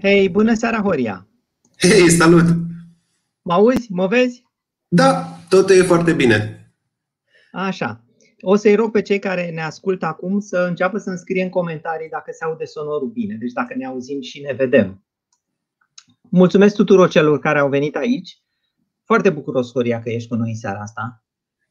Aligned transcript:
Hei, 0.00 0.28
bună 0.28 0.54
seara, 0.54 0.80
Horia! 0.80 1.28
Hei, 1.78 2.10
salut! 2.10 2.44
Mă 3.42 3.52
auzi? 3.52 3.92
Mă 3.92 4.06
vezi? 4.06 4.44
Da, 4.88 5.38
totul 5.48 5.76
e 5.76 5.82
foarte 5.82 6.12
bine. 6.12 6.70
Așa. 7.52 8.04
O 8.40 8.56
să-i 8.56 8.74
rog 8.74 8.90
pe 8.90 9.02
cei 9.02 9.18
care 9.18 9.50
ne 9.50 9.62
ascultă 9.62 10.06
acum 10.06 10.40
să 10.40 10.66
înceapă 10.68 10.98
să 10.98 11.10
înscrie 11.10 11.42
în 11.42 11.48
comentarii 11.48 12.08
dacă 12.08 12.30
se 12.32 12.44
aude 12.44 12.64
sonorul 12.64 13.08
bine, 13.08 13.36
deci 13.40 13.52
dacă 13.52 13.74
ne 13.76 13.86
auzim 13.86 14.20
și 14.20 14.40
ne 14.40 14.52
vedem. 14.52 15.04
Mulțumesc 16.30 16.74
tuturor 16.74 17.08
celor 17.08 17.38
care 17.38 17.58
au 17.58 17.68
venit 17.68 17.96
aici. 17.96 18.42
Foarte 19.04 19.30
bucuros, 19.30 19.72
Horia, 19.72 20.00
că 20.00 20.10
ești 20.10 20.28
cu 20.28 20.34
noi 20.34 20.48
în 20.48 20.56
seara 20.56 20.80
asta. 20.80 21.24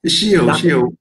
Și 0.07 0.33
eu, 0.33 0.45
Dacă- 0.45 0.57
și 0.57 0.67
eu. 0.67 0.93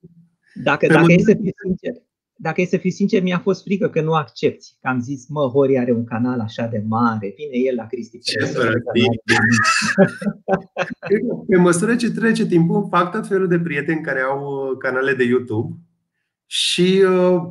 Dacă, 0.55 0.87
dacă 0.87 1.13
e 1.13 1.19
să 1.19 1.35
fiu 1.43 1.53
sincer, 1.65 1.93
dacă 2.37 2.61
e 2.61 2.67
să 2.67 2.77
fiu 2.77 2.91
sincer, 2.91 3.23
mi-a 3.23 3.39
fost 3.39 3.63
frică 3.63 3.89
că 3.89 4.01
nu 4.01 4.13
accepti. 4.13 4.67
Că 4.81 4.89
am 4.89 5.01
zis, 5.01 5.27
mă, 5.29 5.49
Horia 5.49 5.81
are 5.81 5.93
un 5.93 6.05
canal 6.05 6.41
așa 6.41 6.67
de 6.67 6.83
mare, 6.89 7.35
vine 7.37 7.69
el 7.69 7.75
la 7.75 7.87
Cristi. 7.87 8.19
Ce 8.19 8.39
Perez, 8.39 8.53
prostii. 8.55 9.21
Cred 10.99 11.21
că 11.21 11.35
Pe 11.49 11.57
măsură 11.57 11.97
ce 11.97 12.11
trece 12.11 12.47
timpul, 12.47 12.87
fac 12.91 13.13
tot 13.13 13.27
felul 13.27 13.49
de 13.49 13.59
prieteni 13.59 14.03
care 14.03 14.21
au 14.21 14.41
uh, 14.41 14.79
canale 14.79 15.15
de 15.15 15.25
YouTube 15.25 15.77
și 16.47 17.05
uh, 17.09 17.43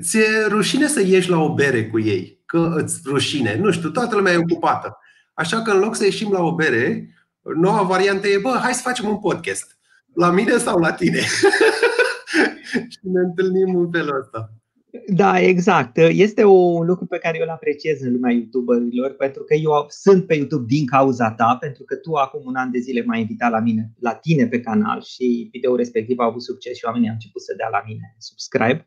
ți-e 0.00 0.46
rușine 0.48 0.86
să 0.86 1.02
ieși 1.06 1.30
la 1.30 1.40
o 1.40 1.54
bere 1.54 1.86
cu 1.86 2.00
ei. 2.00 2.42
Că 2.46 2.74
îți 2.76 3.00
rușine. 3.06 3.56
Nu 3.60 3.70
știu, 3.70 3.90
toată 3.90 4.16
lumea 4.16 4.32
e 4.32 4.36
ocupată. 4.50 4.98
Așa 5.34 5.62
că 5.62 5.70
în 5.70 5.78
loc 5.78 5.94
să 5.94 6.04
ieșim 6.04 6.32
la 6.32 6.42
o 6.42 6.54
bere, 6.54 7.08
noua 7.60 7.82
variantă 7.82 8.28
e, 8.28 8.38
bă, 8.38 8.58
hai 8.62 8.74
să 8.74 8.82
facem 8.82 9.08
un 9.08 9.18
podcast. 9.18 9.78
La 10.14 10.30
mine 10.30 10.56
sau 10.56 10.78
la 10.78 10.92
tine? 10.92 11.20
și 12.94 12.98
ne 13.02 13.20
întâlnim 13.20 13.76
în 13.76 13.90
felul 13.90 14.18
ăsta. 14.20 14.52
Da, 15.06 15.40
exact. 15.40 15.96
Este 15.96 16.44
un 16.44 16.86
lucru 16.86 17.06
pe 17.06 17.18
care 17.18 17.36
eu 17.38 17.44
îl 17.44 17.50
apreciez 17.50 18.00
în 18.00 18.12
lumea 18.12 18.32
YouTuberilor, 18.32 19.10
pentru 19.10 19.42
că 19.42 19.54
eu 19.54 19.86
sunt 19.88 20.26
pe 20.26 20.34
YouTube 20.34 20.64
din 20.66 20.86
cauza 20.86 21.30
ta, 21.30 21.56
pentru 21.60 21.84
că 21.84 21.94
tu 21.94 22.12
acum 22.12 22.42
un 22.44 22.54
an 22.54 22.70
de 22.70 22.78
zile 22.78 23.02
m-ai 23.04 23.20
invitat 23.20 23.50
la 23.50 23.60
mine, 23.60 23.92
la 23.98 24.14
tine 24.14 24.46
pe 24.46 24.60
canal 24.60 25.02
și 25.02 25.48
video 25.52 25.76
respectiv 25.76 26.18
a 26.18 26.24
avut 26.24 26.42
succes 26.42 26.76
și 26.76 26.84
oamenii 26.84 27.08
au 27.08 27.14
început 27.14 27.42
să 27.42 27.54
dea 27.56 27.68
la 27.68 27.82
mine 27.86 28.14
subscribe. 28.18 28.86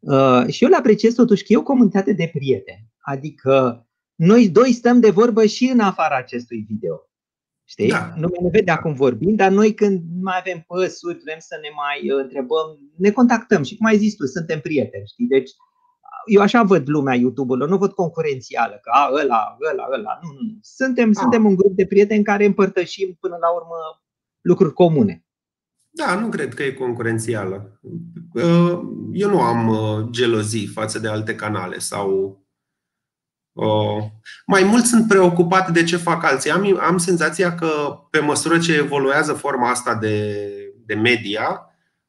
Uh, 0.00 0.46
și 0.48 0.64
eu 0.64 0.70
le 0.70 0.76
apreciez 0.76 1.14
totuși 1.14 1.44
că 1.44 1.52
e 1.52 1.56
o 1.56 1.62
comunitate 1.62 2.12
de 2.12 2.30
prieteni. 2.32 2.92
Adică 2.98 3.86
noi 4.14 4.48
doi 4.48 4.72
stăm 4.72 5.00
de 5.00 5.10
vorbă 5.10 5.46
și 5.46 5.70
în 5.72 5.80
afara 5.80 6.16
acestui 6.16 6.66
video. 6.68 7.00
Știi? 7.68 7.88
Da. 7.88 8.12
Nu 8.16 8.28
ne 8.42 8.48
vede 8.52 8.70
acum 8.70 8.94
vorbind, 8.94 9.36
dar 9.36 9.50
noi 9.50 9.74
când 9.74 10.02
mai 10.20 10.36
avem 10.38 10.64
păsuri, 10.66 11.20
vrem 11.24 11.38
să 11.38 11.58
ne 11.62 11.68
mai 11.82 12.10
uh, 12.10 12.22
întrebăm, 12.22 12.66
ne 12.96 13.10
contactăm 13.10 13.62
și 13.62 13.76
cum 13.76 13.86
ai 13.86 13.98
zis 13.98 14.16
tu, 14.16 14.26
suntem 14.26 14.60
prieteni, 14.60 15.06
știi? 15.06 15.26
Deci 15.26 15.50
eu 16.26 16.40
așa 16.40 16.62
văd 16.62 16.88
lumea 16.88 17.14
YouTube-urilor, 17.14 17.68
nu 17.68 17.76
văd 17.76 17.92
concurențială, 17.92 18.78
că 18.82 18.90
a, 18.92 19.08
ăla, 19.12 19.56
ăla, 19.72 19.86
ăla, 19.92 20.18
nu, 20.22 20.28
nu, 20.32 20.40
nu. 20.40 20.58
Suntem, 20.60 21.12
suntem 21.12 21.44
un 21.44 21.54
grup 21.54 21.72
de 21.76 21.86
prieteni 21.86 22.24
care 22.24 22.44
împărtășim 22.44 23.16
până 23.20 23.36
la 23.40 23.54
urmă 23.54 23.76
lucruri 24.40 24.72
comune. 24.72 25.24
Da, 25.90 26.18
nu 26.20 26.28
cred 26.28 26.54
că 26.54 26.62
e 26.62 26.72
concurențială. 26.72 27.80
Uh, 28.32 28.80
Eu 29.12 29.30
nu 29.30 29.40
am 29.40 29.68
uh, 29.68 30.08
gelozii 30.10 30.66
față 30.66 30.98
de 30.98 31.08
alte 31.08 31.34
canale 31.34 31.78
sau. 31.78 32.40
Uh, 33.64 34.04
Mai 34.46 34.62
mult 34.62 34.84
sunt 34.84 35.08
preocupat 35.08 35.70
de 35.70 35.84
ce 35.84 35.96
fac 35.96 36.24
alții. 36.24 36.50
Am, 36.50 36.78
am 36.80 36.98
senzația 36.98 37.54
că 37.54 37.98
pe 38.10 38.18
măsură 38.18 38.58
ce 38.58 38.74
evoluează 38.76 39.32
forma 39.32 39.70
asta 39.70 39.94
de, 39.94 40.46
de 40.86 40.94
media, 40.94 41.60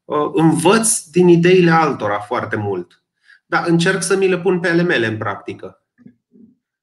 uh, 0.05 0.29
învăț 0.33 0.99
din 0.99 1.27
ideile 1.27 1.71
altora 1.71 2.19
foarte 2.19 2.55
mult. 2.55 3.03
Dar 3.45 3.63
încerc 3.67 4.03
să 4.03 4.17
mi 4.17 4.27
le 4.27 4.39
pun 4.39 4.59
pe 4.59 4.69
ale 4.69 4.81
mele 4.81 5.07
în 5.07 5.17
practică. 5.17 5.81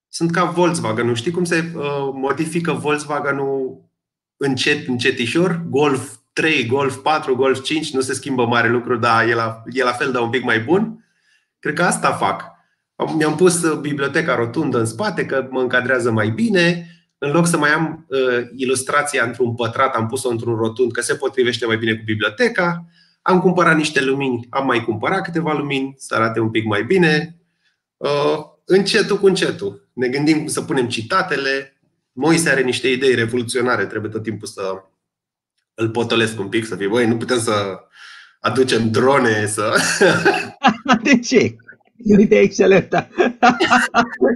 Sunt 0.08 0.30
ca 0.30 0.44
Volkswagen. 0.44 1.06
Nu 1.06 1.14
știi 1.14 1.30
cum 1.30 1.44
se 1.44 1.72
uh, 1.74 1.82
modifică 2.12 2.72
Volkswagen-ul 2.72 3.90
încet, 4.36 4.88
încetișor? 4.88 5.62
Golf 5.68 6.14
3, 6.32 6.66
Golf 6.66 6.96
4, 6.96 7.36
Golf 7.36 7.62
5, 7.62 7.92
nu 7.92 8.00
se 8.00 8.14
schimbă 8.14 8.46
mare 8.46 8.68
lucru, 8.68 8.96
dar 8.96 9.28
e 9.28 9.34
la, 9.34 9.62
e 9.72 9.82
la 9.82 9.92
fel, 9.92 10.12
dar 10.12 10.22
un 10.22 10.30
pic 10.30 10.42
mai 10.42 10.60
bun. 10.60 11.04
Cred 11.58 11.74
că 11.74 11.82
asta 11.82 12.12
fac. 12.12 12.53
Am- 12.96 13.16
Mi-am 13.16 13.36
pus 13.36 13.62
uh, 13.62 13.78
biblioteca 13.78 14.34
rotundă 14.34 14.78
în 14.78 14.86
spate, 14.86 15.26
că 15.26 15.46
mă 15.50 15.60
încadrează 15.60 16.10
mai 16.10 16.30
bine. 16.30 16.88
În 17.18 17.30
loc 17.30 17.46
să 17.46 17.56
mai 17.56 17.70
am 17.70 18.06
uh, 18.08 18.46
ilustrația 18.56 19.24
într-un 19.24 19.54
pătrat, 19.54 19.94
am 19.94 20.06
pus-o 20.06 20.28
într-un 20.28 20.56
rotund, 20.56 20.92
că 20.92 21.00
se 21.00 21.14
potrivește 21.14 21.66
mai 21.66 21.76
bine 21.76 21.94
cu 21.94 22.02
biblioteca. 22.04 22.84
Am 23.22 23.40
cumpărat 23.40 23.76
niște 23.76 24.04
lumini, 24.04 24.46
am 24.50 24.66
mai 24.66 24.84
cumpărat 24.84 25.24
câteva 25.24 25.52
lumini, 25.52 25.94
să 25.98 26.14
arate 26.14 26.40
un 26.40 26.50
pic 26.50 26.64
mai 26.64 26.84
bine. 26.84 27.36
Uh, 27.96 28.38
încetul 28.64 29.18
cu 29.18 29.26
încetul. 29.26 29.88
Ne 29.92 30.08
gândim 30.08 30.38
cum 30.38 30.46
să 30.46 30.62
punem 30.62 30.88
citatele. 30.88 31.80
Moise 32.12 32.50
are 32.50 32.62
niște 32.62 32.88
idei 32.88 33.14
revoluționare, 33.14 33.86
trebuie 33.86 34.10
tot 34.10 34.22
timpul 34.22 34.48
să 34.48 34.82
îl 35.74 35.90
potolesc 35.90 36.38
un 36.40 36.48
pic, 36.48 36.66
să 36.66 36.76
fie, 36.76 36.88
băi, 36.88 37.06
nu 37.06 37.16
putem 37.16 37.38
să 37.38 37.78
aducem 38.40 38.90
drone, 38.90 39.46
să... 39.46 39.76
De 41.02 41.18
ce? 41.18 41.56
E 41.96 42.16
o 42.16 42.20
idee 42.20 42.40
excelentă. 42.40 43.08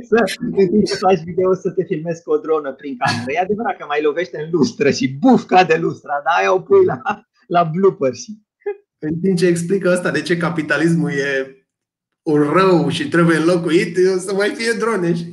să, 0.08 0.38
în 0.40 0.52
timp 0.52 0.84
ce 0.86 0.94
faci 0.94 1.22
video, 1.24 1.54
să 1.54 1.70
te 1.70 1.84
filmezi 1.84 2.22
cu 2.22 2.30
o 2.30 2.38
dronă 2.38 2.72
prin 2.72 2.96
cameră. 2.96 3.32
E 3.32 3.38
adevărat 3.38 3.76
că 3.76 3.84
mai 3.88 4.02
lovește 4.02 4.42
în 4.42 4.48
lustră 4.50 4.90
și 4.90 5.16
buf 5.18 5.44
cade 5.44 5.76
lustra, 5.76 6.20
dar 6.24 6.34
aia 6.38 6.54
o 6.54 6.60
pui 6.60 6.84
la, 6.84 7.00
la 7.46 7.64
bloopers. 7.64 8.24
În 8.98 9.20
timp 9.20 9.36
ce 9.36 9.46
explică 9.46 9.90
asta 9.90 10.10
de 10.10 10.22
ce 10.22 10.36
capitalismul 10.36 11.10
e 11.10 11.52
un 12.22 12.42
rău 12.42 12.88
și 12.88 13.08
trebuie 13.08 13.36
înlocuit, 13.36 13.96
să 14.18 14.34
mai 14.34 14.48
fie 14.48 14.72
drone 14.78 15.14
și 15.14 15.32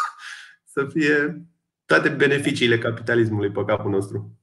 să 0.74 0.86
fie 0.92 1.46
toate 1.86 2.08
beneficiile 2.08 2.78
capitalismului 2.78 3.50
pe 3.50 3.64
capul 3.66 3.90
nostru. 3.90 4.38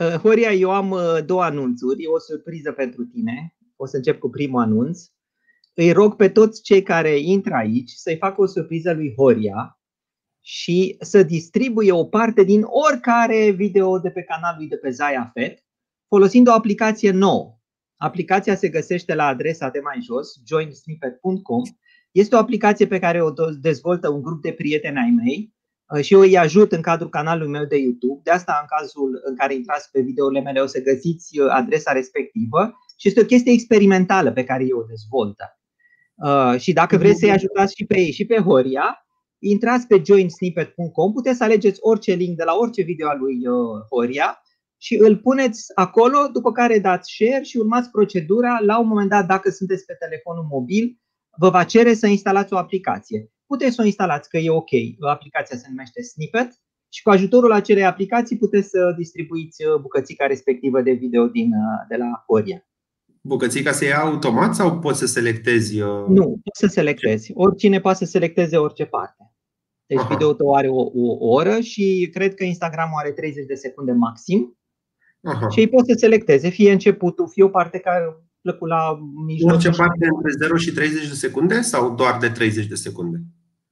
Uh, 0.00 0.18
Horia, 0.18 0.52
eu 0.52 0.70
am 0.70 0.90
uh, 0.90 1.18
două 1.26 1.42
anunțuri. 1.42 2.02
E 2.02 2.08
o 2.08 2.18
surpriză 2.18 2.72
pentru 2.72 3.04
tine. 3.04 3.56
O 3.76 3.86
să 3.86 3.96
încep 3.96 4.18
cu 4.18 4.28
primul 4.28 4.62
anunț. 4.62 5.00
Îi 5.78 5.92
rog 5.92 6.16
pe 6.16 6.28
toți 6.28 6.62
cei 6.62 6.82
care 6.82 7.18
intră 7.18 7.54
aici 7.54 7.90
să-i 7.90 8.16
facă 8.16 8.40
o 8.40 8.46
surpriză 8.46 8.92
lui 8.92 9.14
Horia 9.16 9.80
și 10.40 10.96
să 11.00 11.22
distribuie 11.22 11.92
o 11.92 12.04
parte 12.04 12.42
din 12.42 12.62
oricare 12.88 13.50
video 13.50 13.98
de 13.98 14.10
pe 14.10 14.22
canalul 14.22 14.58
lui 14.58 14.68
de 14.68 14.76
pe 14.76 14.90
Zaya 14.90 15.30
Fet 15.34 15.64
folosind 16.08 16.48
o 16.48 16.52
aplicație 16.52 17.10
nouă. 17.10 17.58
Aplicația 17.96 18.54
se 18.54 18.68
găsește 18.68 19.14
la 19.14 19.26
adresa 19.26 19.68
de 19.68 19.80
mai 19.82 19.98
jos, 20.02 20.40
joinsnippet.com. 20.46 21.62
Este 22.10 22.34
o 22.34 22.38
aplicație 22.38 22.86
pe 22.86 22.98
care 22.98 23.22
o 23.22 23.30
dezvoltă 23.60 24.08
un 24.08 24.22
grup 24.22 24.42
de 24.42 24.52
prieteni 24.52 24.98
ai 24.98 25.10
mei 25.10 25.54
uh, 25.94 26.04
și 26.04 26.14
eu 26.14 26.20
îi 26.20 26.38
ajut 26.38 26.72
în 26.72 26.80
cadrul 26.80 27.08
canalului 27.08 27.50
meu 27.50 27.64
de 27.64 27.76
YouTube. 27.76 28.20
De 28.22 28.30
asta, 28.30 28.58
în 28.60 28.78
cazul 28.78 29.20
în 29.24 29.36
care 29.36 29.54
intrați 29.54 29.90
pe 29.90 30.00
videourile 30.00 30.40
mele, 30.40 30.60
o 30.60 30.66
să 30.66 30.82
găsiți 30.82 31.38
uh, 31.38 31.48
adresa 31.50 31.92
respectivă 31.92 32.72
și 32.98 33.08
este 33.08 33.20
o 33.20 33.24
chestie 33.24 33.52
experimentală 33.52 34.32
pe 34.32 34.44
care 34.44 34.64
eu 34.64 34.78
o 34.78 34.86
dezvoltă. 34.88 35.55
Uh, 36.24 36.60
și 36.60 36.72
dacă 36.72 36.96
vreți 36.96 37.18
să-i 37.18 37.30
ajutați 37.30 37.74
și 37.76 37.84
pe 37.84 37.98
ei 37.98 38.12
și 38.12 38.26
pe 38.26 38.36
Horia, 38.36 39.06
intrați 39.38 39.86
pe 39.86 40.02
joinsnippet.com, 40.04 41.12
puteți 41.12 41.36
să 41.36 41.44
alegeți 41.44 41.78
orice 41.82 42.12
link 42.12 42.36
de 42.36 42.44
la 42.44 42.54
orice 42.54 42.82
video 42.82 43.08
al 43.08 43.18
lui 43.18 43.46
uh, 43.46 43.82
Horia 43.90 44.40
și 44.76 44.96
îl 44.96 45.16
puneți 45.16 45.64
acolo, 45.74 46.18
după 46.32 46.52
care 46.52 46.78
dați 46.78 47.12
share 47.12 47.42
și 47.42 47.56
urmați 47.56 47.90
procedura. 47.90 48.58
La 48.60 48.78
un 48.78 48.86
moment 48.86 49.08
dat, 49.08 49.26
dacă 49.26 49.50
sunteți 49.50 49.84
pe 49.84 49.92
telefonul 49.92 50.46
mobil, 50.50 51.00
vă 51.38 51.50
va 51.50 51.64
cere 51.64 51.94
să 51.94 52.06
instalați 52.06 52.52
o 52.52 52.56
aplicație. 52.56 53.30
Puteți 53.46 53.74
să 53.74 53.82
o 53.82 53.84
instalați, 53.84 54.28
că 54.28 54.36
e 54.36 54.50
ok. 54.50 54.70
Aplicația 55.00 55.56
se 55.56 55.66
numește 55.68 56.02
Snippet 56.02 56.50
și 56.88 57.02
cu 57.02 57.10
ajutorul 57.10 57.52
acelei 57.52 57.84
aplicații 57.84 58.38
puteți 58.38 58.68
să 58.68 58.94
distribuiți 58.96 59.66
uh, 59.66 59.80
bucățica 59.80 60.26
respectivă 60.26 60.82
de 60.82 60.92
video 60.92 61.26
din, 61.26 61.46
uh, 61.46 61.86
de 61.88 61.96
la 61.96 62.24
Horia. 62.26 62.66
Bucățica 63.26 63.72
se 63.72 63.84
ia 63.86 63.98
automat 64.00 64.54
sau 64.54 64.78
poți 64.78 64.98
să 64.98 65.06
selectezi? 65.06 65.80
uh, 65.80 66.04
Nu, 66.08 66.24
poți 66.44 66.58
să 66.60 66.66
selectezi. 66.66 67.30
Oricine 67.34 67.80
poate 67.80 67.98
să 67.98 68.04
selecteze 68.04 68.56
orice 68.56 68.84
parte. 68.84 69.32
Deci 69.86 69.98
Aha. 69.98 70.08
video 70.08 70.32
tău 70.32 70.54
are 70.54 70.68
o, 70.68 70.80
o 70.94 71.16
oră 71.34 71.60
și 71.60 72.08
cred 72.12 72.34
că 72.34 72.44
Instagram 72.44 72.90
are 72.98 73.10
30 73.12 73.46
de 73.46 73.54
secunde 73.54 73.92
maxim 73.92 74.58
Aha. 75.22 75.48
și 75.48 75.60
ei 75.60 75.68
pot 75.68 75.86
să 75.86 75.94
selecteze 75.96 76.48
fie 76.48 76.72
începutul, 76.72 77.28
fie 77.28 77.44
o 77.44 77.48
parte 77.48 77.78
care 77.78 78.04
a 78.04 78.22
plăcut 78.40 78.68
la 78.68 78.98
mijloc. 79.26 79.52
Orice 79.52 79.70
și- 79.70 79.76
parte 79.76 80.06
între 80.16 80.30
0 80.46 80.56
și 80.56 80.72
30 80.72 81.08
de 81.08 81.14
secunde 81.14 81.60
sau 81.60 81.94
doar 81.94 82.18
de 82.18 82.28
30 82.28 82.66
de 82.66 82.74
secunde? 82.74 83.16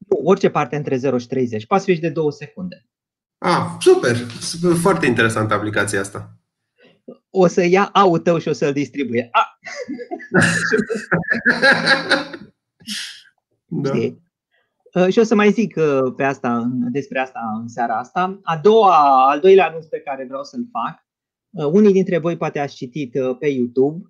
Nu, 0.09 0.17
orice 0.25 0.51
parte 0.51 0.77
între 0.77 0.97
0 0.97 1.19
și 1.19 1.27
30. 1.27 1.67
Poate 1.67 1.83
să 1.85 1.89
fie 1.91 1.99
și 2.01 2.07
de 2.07 2.15
2 2.21 2.33
secunde. 2.33 2.87
Ah, 3.39 3.67
super! 3.81 4.17
Super, 4.41 4.73
Foarte 4.77 5.07
interesantă 5.07 5.55
aplicația 5.55 6.01
asta. 6.01 6.39
O 7.31 7.47
să 7.47 7.65
ia 7.65 7.85
au 7.85 8.19
tău 8.19 8.39
și 8.39 8.49
o 8.49 8.53
să-l 8.53 8.73
distribuie. 8.73 9.29
A, 9.33 9.47
da. 13.67 13.95
știi? 13.95 14.23
Uh, 14.95 15.09
Și 15.13 15.19
o 15.19 15.23
să 15.23 15.35
mai 15.35 15.51
zic 15.51 15.77
uh, 15.77 16.13
pe 16.17 16.23
asta, 16.23 16.57
în- 16.59 16.93
despre 16.93 17.19
asta 17.21 17.41
în 17.61 17.69
seara 17.69 17.99
asta. 17.99 18.41
A 18.43 18.57
doua, 18.57 19.29
al 19.31 19.41
doilea 19.41 19.67
anunț 19.69 19.85
pe 19.87 20.01
care 20.01 20.25
vreau 20.25 20.45
să-l 20.45 20.69
fac, 20.73 21.07
uh, 21.51 21.67
unii 21.73 21.93
dintre 21.93 22.19
voi 22.19 22.37
poate 22.37 22.59
ați 22.59 22.75
citit 22.75 23.15
uh, 23.15 23.37
pe 23.39 23.47
YouTube, 23.47 24.09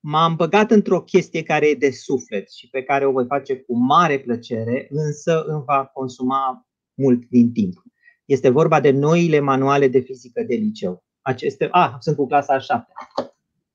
m-am 0.00 0.36
băgat 0.36 0.70
într-o 0.70 1.02
chestie 1.02 1.42
care 1.42 1.68
e 1.68 1.74
de 1.74 1.90
suflet 1.90 2.50
și 2.52 2.68
pe 2.68 2.82
care 2.82 3.06
o 3.06 3.10
voi 3.12 3.26
face 3.26 3.56
cu 3.56 3.76
mare 3.76 4.18
plăcere, 4.18 4.86
însă 4.90 5.44
îmi 5.46 5.62
va 5.66 5.84
consuma 5.86 6.66
mult 6.94 7.24
din 7.28 7.52
timp. 7.52 7.82
Este 8.24 8.48
vorba 8.48 8.80
de 8.80 8.90
noile 8.90 9.40
manuale 9.40 9.88
de 9.88 10.00
fizică 10.00 10.42
de 10.42 10.54
liceu. 10.54 11.04
Aceste, 11.26 11.68
a, 11.70 11.82
ah, 11.82 11.96
sunt 11.98 12.16
cu 12.16 12.26
clasa 12.26 12.54
a 12.54 12.58
șaptea. 12.58 12.94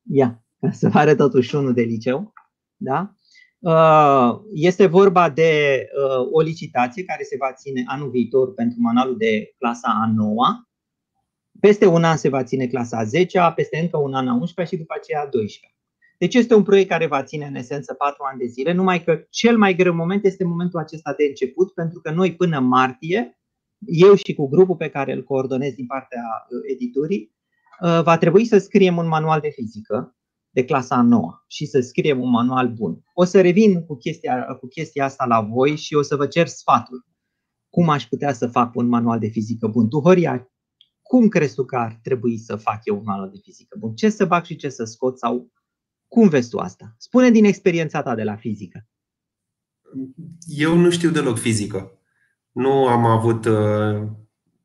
Ia, 0.10 0.44
ca 0.60 0.72
să 0.72 0.90
vă 0.90 0.98
arăt 0.98 1.18
totuși 1.18 1.56
unul 1.56 1.74
de 1.74 1.82
liceu. 1.82 2.34
Da? 2.78 3.14
Uh, 3.60 4.40
este 4.54 4.86
vorba 4.86 5.30
de 5.30 5.84
uh, 5.96 6.28
o 6.32 6.42
licitație 6.42 7.04
care 7.04 7.24
se 7.24 7.36
va 7.40 7.54
ține 7.54 7.84
anul 7.88 8.10
viitor 8.10 8.54
pentru 8.54 8.78
manualul 8.80 9.18
de 9.18 9.54
clasa 9.58 10.00
a 10.04 10.12
9 10.16 10.46
peste 11.60 11.86
un 11.86 12.04
an 12.04 12.18
se 12.18 12.30
va 12.30 12.44
ține 12.44 12.68
clasa 12.68 12.98
a 12.98 13.04
10 13.04 13.52
peste 13.56 13.78
încă 13.78 13.98
un 13.98 14.14
an 14.14 14.28
a 14.28 14.34
11 14.34 14.76
și 14.76 14.82
după 14.82 14.94
aceea 14.98 15.22
a 15.22 15.28
12 15.28 15.76
Deci 16.18 16.36
este 16.36 16.54
un 16.56 16.64
proiect 16.64 16.90
care 16.90 17.08
va 17.08 17.24
ține 17.24 17.46
în 17.46 17.56
esență 17.56 17.94
4 17.94 18.24
ani 18.32 18.40
de 18.40 18.46
zile, 18.46 18.72
numai 18.72 19.04
că 19.04 19.26
cel 19.30 19.58
mai 19.58 19.76
greu 19.76 19.94
moment 19.94 20.26
este 20.26 20.44
momentul 20.44 20.80
acesta 20.80 21.14
de 21.18 21.24
început, 21.24 21.74
pentru 21.74 22.00
că 22.00 22.12
noi 22.12 22.36
până 22.36 22.60
martie, 22.60 23.40
eu 23.86 24.16
și 24.16 24.34
cu 24.34 24.48
grupul 24.48 24.76
pe 24.76 24.90
care 24.90 25.14
îl 25.14 25.24
coordonez 25.24 25.74
din 25.74 25.86
partea 25.86 26.22
uh, 26.22 26.60
editurii, 26.72 27.36
va 27.80 28.18
trebui 28.18 28.46
să 28.46 28.58
scriem 28.58 28.98
un 28.98 29.08
manual 29.08 29.40
de 29.40 29.50
fizică 29.50 30.16
de 30.50 30.66
clasa 30.66 30.96
a 30.96 31.02
noua 31.02 31.44
și 31.48 31.66
să 31.66 31.80
scriem 31.80 32.22
un 32.22 32.30
manual 32.30 32.68
bun. 32.68 33.04
O 33.14 33.24
să 33.24 33.42
revin 33.42 33.86
cu 33.86 33.96
chestia, 33.96 34.44
cu 34.60 34.68
chestia 34.68 35.06
asta 35.06 35.26
la 35.26 35.42
voi 35.42 35.76
și 35.76 35.96
o 35.96 36.02
să 36.02 36.16
vă 36.16 36.28
cer 36.28 36.48
sfatul. 36.48 37.06
Cum 37.70 37.90
aș 37.90 38.06
putea 38.06 38.34
să 38.34 38.48
fac 38.48 38.76
un 38.76 38.88
manual 38.88 39.20
de 39.20 39.28
fizică 39.28 39.68
bun? 39.68 39.90
Tu, 39.90 40.00
Horia, 40.00 40.52
cum 41.02 41.28
crezi 41.28 41.56
tu 41.56 41.66
că 41.66 41.76
ar 41.76 42.00
trebui 42.04 42.38
să 42.38 42.56
fac 42.56 42.80
eu 42.84 42.98
un 42.98 43.04
manual 43.06 43.30
de 43.30 43.40
fizică 43.44 43.78
bun? 43.80 43.96
Ce 43.96 44.10
să 44.10 44.26
bag 44.26 44.44
și 44.44 44.56
ce 44.56 44.70
să 44.70 44.84
scot? 44.84 45.18
Sau 45.18 45.52
cum 46.08 46.28
vezi 46.30 46.50
tu 46.50 46.58
asta? 46.58 46.96
Spune 46.98 47.30
din 47.30 47.46
experiența 47.46 48.02
ta 48.02 48.16
de 48.16 48.24
la 48.24 48.36
fizică. 48.36 48.88
Eu 50.46 50.78
nu 50.78 50.90
știu 50.90 51.10
deloc 51.10 51.38
fizică. 51.38 51.92
Nu 52.52 52.88
am 52.88 53.06
avut 53.06 53.46
uh, 53.46 54.08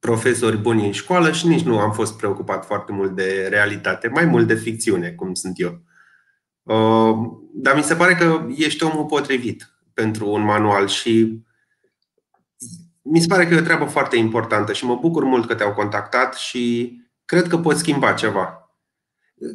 profesori 0.07 0.57
buni 0.57 0.87
în 0.87 0.93
școală 0.93 1.33
și 1.33 1.47
nici 1.47 1.63
nu 1.63 1.79
am 1.79 1.93
fost 1.93 2.17
preocupat 2.17 2.65
foarte 2.65 2.93
mult 2.93 3.15
de 3.15 3.47
realitate, 3.51 4.09
mai 4.09 4.25
mult 4.25 4.47
de 4.47 4.55
ficțiune, 4.55 5.09
cum 5.11 5.35
sunt 5.35 5.61
eu. 5.61 5.81
Uh, 6.63 7.17
dar 7.55 7.77
mi 7.77 7.83
se 7.83 7.95
pare 7.95 8.15
că 8.15 8.47
ești 8.57 8.85
omul 8.85 9.05
potrivit 9.05 9.75
pentru 9.95 10.31
un 10.31 10.45
manual 10.45 10.87
și 10.87 11.41
mi 13.03 13.21
se 13.21 13.27
pare 13.27 13.47
că 13.47 13.55
e 13.55 13.59
o 13.59 13.63
treabă 13.63 13.85
foarte 13.85 14.17
importantă 14.17 14.73
și 14.73 14.85
mă 14.85 14.99
bucur 15.01 15.25
mult 15.25 15.47
că 15.47 15.55
te-au 15.55 15.73
contactat 15.73 16.35
și 16.35 16.95
cred 17.25 17.47
că 17.49 17.59
poți 17.59 17.79
schimba 17.79 18.13
ceva. 18.13 18.71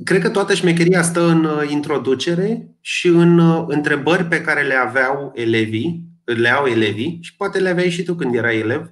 Cred 0.04 0.22
că 0.22 0.30
toată 0.30 0.54
șmecheria 0.54 1.02
stă 1.02 1.28
în 1.28 1.44
uh, 1.44 1.70
introducere 1.70 2.76
și 2.82 3.08
în 3.08 3.40
uh, 3.40 3.64
întrebări 3.68 4.26
pe 4.26 4.42
care 4.42 4.62
le 4.62 4.76
aveau 4.76 5.32
elevii, 5.36 6.04
le 6.24 6.50
au 6.50 6.66
elevii 6.66 7.18
și 7.22 7.36
poate 7.36 7.60
le 7.60 7.70
aveai 7.70 7.90
și 7.90 8.04
tu 8.04 8.16
când 8.16 8.36
erai 8.36 8.58
elev 8.58 8.92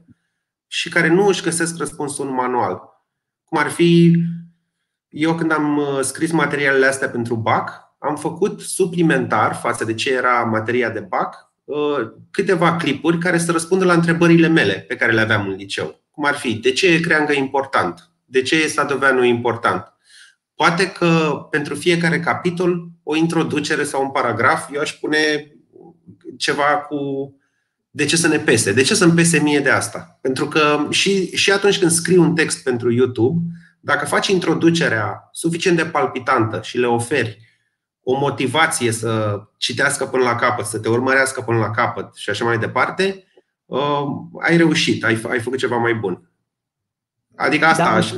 și 0.69 0.89
care 0.89 1.07
nu 1.07 1.27
își 1.27 1.43
găsesc 1.43 1.77
răspunsul 1.77 2.27
în 2.27 2.33
manual. 2.33 2.81
Cum 3.43 3.57
ar 3.57 3.69
fi, 3.69 4.15
eu 5.09 5.35
când 5.35 5.51
am 5.51 5.77
uh, 5.77 5.99
scris 6.01 6.31
materialele 6.31 6.85
astea 6.85 7.09
pentru 7.09 7.35
BAC, 7.35 7.87
am 7.99 8.15
făcut 8.15 8.59
suplimentar 8.59 9.55
față 9.55 9.85
de 9.85 9.93
ce 9.93 10.13
era 10.13 10.43
materia 10.43 10.89
de 10.89 10.99
BAC, 10.99 11.49
Uh, 11.69 12.11
câteva 12.31 12.75
clipuri 12.75 13.17
care 13.17 13.37
să 13.37 13.51
răspundă 13.51 13.85
la 13.85 13.93
întrebările 13.93 14.47
mele 14.47 14.73
pe 14.73 14.95
care 14.95 15.11
le 15.11 15.21
aveam 15.21 15.47
în 15.47 15.55
liceu. 15.55 16.01
Cum 16.11 16.25
ar 16.25 16.35
fi, 16.35 16.53
de 16.53 16.71
ce 16.71 16.87
e 16.87 16.99
creangă 16.99 17.33
important? 17.33 18.09
De 18.25 18.41
ce 18.41 18.55
e 18.55 18.67
sadoveanul 18.67 19.25
important? 19.25 19.93
Poate 20.55 20.91
că 20.91 21.47
pentru 21.49 21.75
fiecare 21.75 22.19
capitol, 22.19 22.87
o 23.03 23.15
introducere 23.15 23.83
sau 23.83 24.03
un 24.03 24.11
paragraf, 24.11 24.73
eu 24.73 24.81
aș 24.81 24.91
pune 24.91 25.51
ceva 26.37 26.63
cu 26.63 26.97
de 27.89 28.05
ce 28.05 28.17
să 28.17 28.27
ne 28.27 28.37
pese? 28.37 28.73
De 28.73 28.81
ce 28.81 28.95
să-mi 28.95 29.13
pese 29.13 29.39
mie 29.39 29.59
de 29.59 29.69
asta? 29.69 30.17
Pentru 30.21 30.47
că 30.47 30.87
și, 30.89 31.35
și 31.35 31.51
atunci 31.51 31.79
când 31.79 31.91
scriu 31.91 32.21
un 32.21 32.35
text 32.35 32.63
pentru 32.63 32.91
YouTube, 32.91 33.39
dacă 33.79 34.05
faci 34.05 34.27
introducerea 34.27 35.29
suficient 35.31 35.77
de 35.77 35.85
palpitantă 35.85 36.61
și 36.63 36.77
le 36.77 36.87
oferi 36.87 37.47
o 38.03 38.17
motivație 38.19 38.91
să 38.91 39.41
citească 39.57 40.05
până 40.05 40.23
la 40.23 40.35
capăt, 40.35 40.65
să 40.65 40.79
te 40.79 40.89
urmărească 40.89 41.41
până 41.41 41.57
la 41.57 41.71
capăt 41.71 42.15
și 42.15 42.29
așa 42.29 42.45
mai 42.45 42.57
departe, 42.57 43.23
uh, 43.65 44.03
ai 44.41 44.57
reușit, 44.57 45.03
ai, 45.03 45.21
ai 45.29 45.39
făcut 45.39 45.57
ceva 45.57 45.77
mai 45.77 45.93
bun. 45.93 46.31
Adică 47.35 47.65
asta 47.65 47.83
da, 47.83 47.91
aș... 47.91 48.13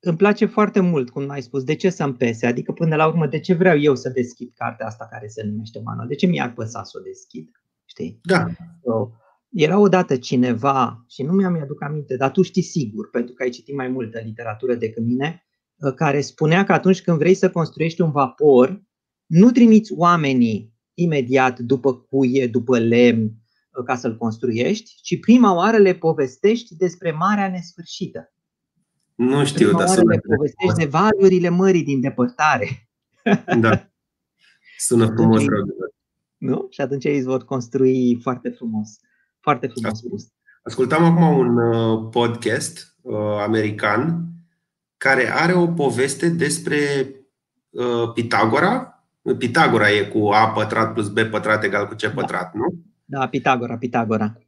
Îmi 0.00 0.16
place 0.16 0.46
foarte 0.46 0.80
mult, 0.80 1.10
cum 1.10 1.30
ai 1.30 1.42
spus, 1.42 1.64
de 1.64 1.74
ce 1.74 1.90
să-mi 1.90 2.14
pese? 2.14 2.46
Adică, 2.46 2.72
până 2.72 2.96
la 2.96 3.06
urmă, 3.06 3.26
de 3.26 3.40
ce 3.40 3.54
vreau 3.54 3.78
eu 3.78 3.94
să 3.94 4.08
deschid 4.08 4.52
cartea 4.54 4.86
asta 4.86 5.08
care 5.10 5.26
se 5.26 5.42
numește 5.42 5.80
manual? 5.84 6.06
De 6.06 6.14
ce 6.14 6.26
mi-ar 6.26 6.52
păsa 6.52 6.82
să 6.82 6.98
o 7.00 7.02
deschid? 7.02 7.57
Știi? 7.98 8.20
Da. 8.22 8.46
So, 8.84 9.10
era 9.48 9.78
odată 9.78 10.16
cineva, 10.16 11.04
și 11.08 11.22
nu 11.22 11.32
mi-am 11.32 11.60
aduc 11.62 11.82
aminte, 11.82 12.16
dar 12.16 12.30
tu 12.30 12.42
știi 12.42 12.62
sigur, 12.62 13.10
pentru 13.10 13.34
că 13.34 13.42
ai 13.42 13.50
citit 13.50 13.74
mai 13.74 13.88
multă 13.88 14.20
literatură 14.24 14.74
decât 14.74 15.04
mine, 15.04 15.48
Uh, 15.78 15.94
care 15.94 16.20
spunea 16.20 16.64
că 16.64 16.72
atunci 16.72 17.02
când 17.02 17.18
vrei 17.18 17.34
să 17.34 17.50
construiești 17.50 18.00
un 18.00 18.10
vapor, 18.10 18.82
nu 19.26 19.50
trimiți 19.50 19.92
oamenii 19.92 20.74
imediat 20.94 21.58
după 21.58 21.94
cuie, 21.94 22.46
după 22.46 22.78
lemn, 22.78 23.24
uh, 23.24 23.84
ca 23.84 23.96
să-l 23.96 24.16
construiești, 24.16 25.00
ci 25.02 25.20
prima 25.20 25.54
oară 25.54 25.76
le 25.76 25.94
povestești 25.94 26.76
despre 26.76 27.10
marea 27.10 27.50
nesfârșită. 27.50 28.32
Nu 29.14 29.44
știu, 29.44 29.66
prima 29.66 29.78
dar 29.78 29.88
oară 29.88 30.02
le 30.04 30.18
povestești 30.18 30.78
de 30.78 30.84
valurile 30.84 31.48
mării 31.48 31.84
din 31.84 32.00
depărtare. 32.00 32.88
Da. 33.60 33.90
Sună 34.86 35.06
frumos, 35.06 35.42
Nu? 36.38 36.66
Și 36.70 36.80
atunci 36.80 37.04
ei 37.04 37.22
vor 37.22 37.44
construi 37.44 38.18
foarte 38.22 38.48
frumos. 38.48 38.88
Foarte 39.40 39.66
frumos 39.66 39.98
spus. 39.98 40.26
Ascultam 40.62 41.04
acum 41.04 41.38
un 41.38 41.56
uh, 41.56 42.08
podcast 42.10 42.96
uh, 43.02 43.16
american 43.46 44.28
care 44.96 45.32
are 45.32 45.52
o 45.52 45.66
poveste 45.66 46.28
despre 46.28 46.76
uh, 47.70 48.12
Pitagora. 48.14 49.02
Pitagora 49.38 49.90
e 49.90 50.02
cu 50.02 50.28
A 50.28 50.48
pătrat 50.48 50.92
plus 50.92 51.08
B 51.08 51.20
pătrat 51.20 51.64
egal 51.64 51.86
cu 51.86 51.94
C 51.94 52.00
da. 52.00 52.10
pătrat, 52.10 52.54
nu? 52.54 52.74
Da, 53.04 53.28
Pitagora, 53.28 53.76
Pitagora. 53.76 54.38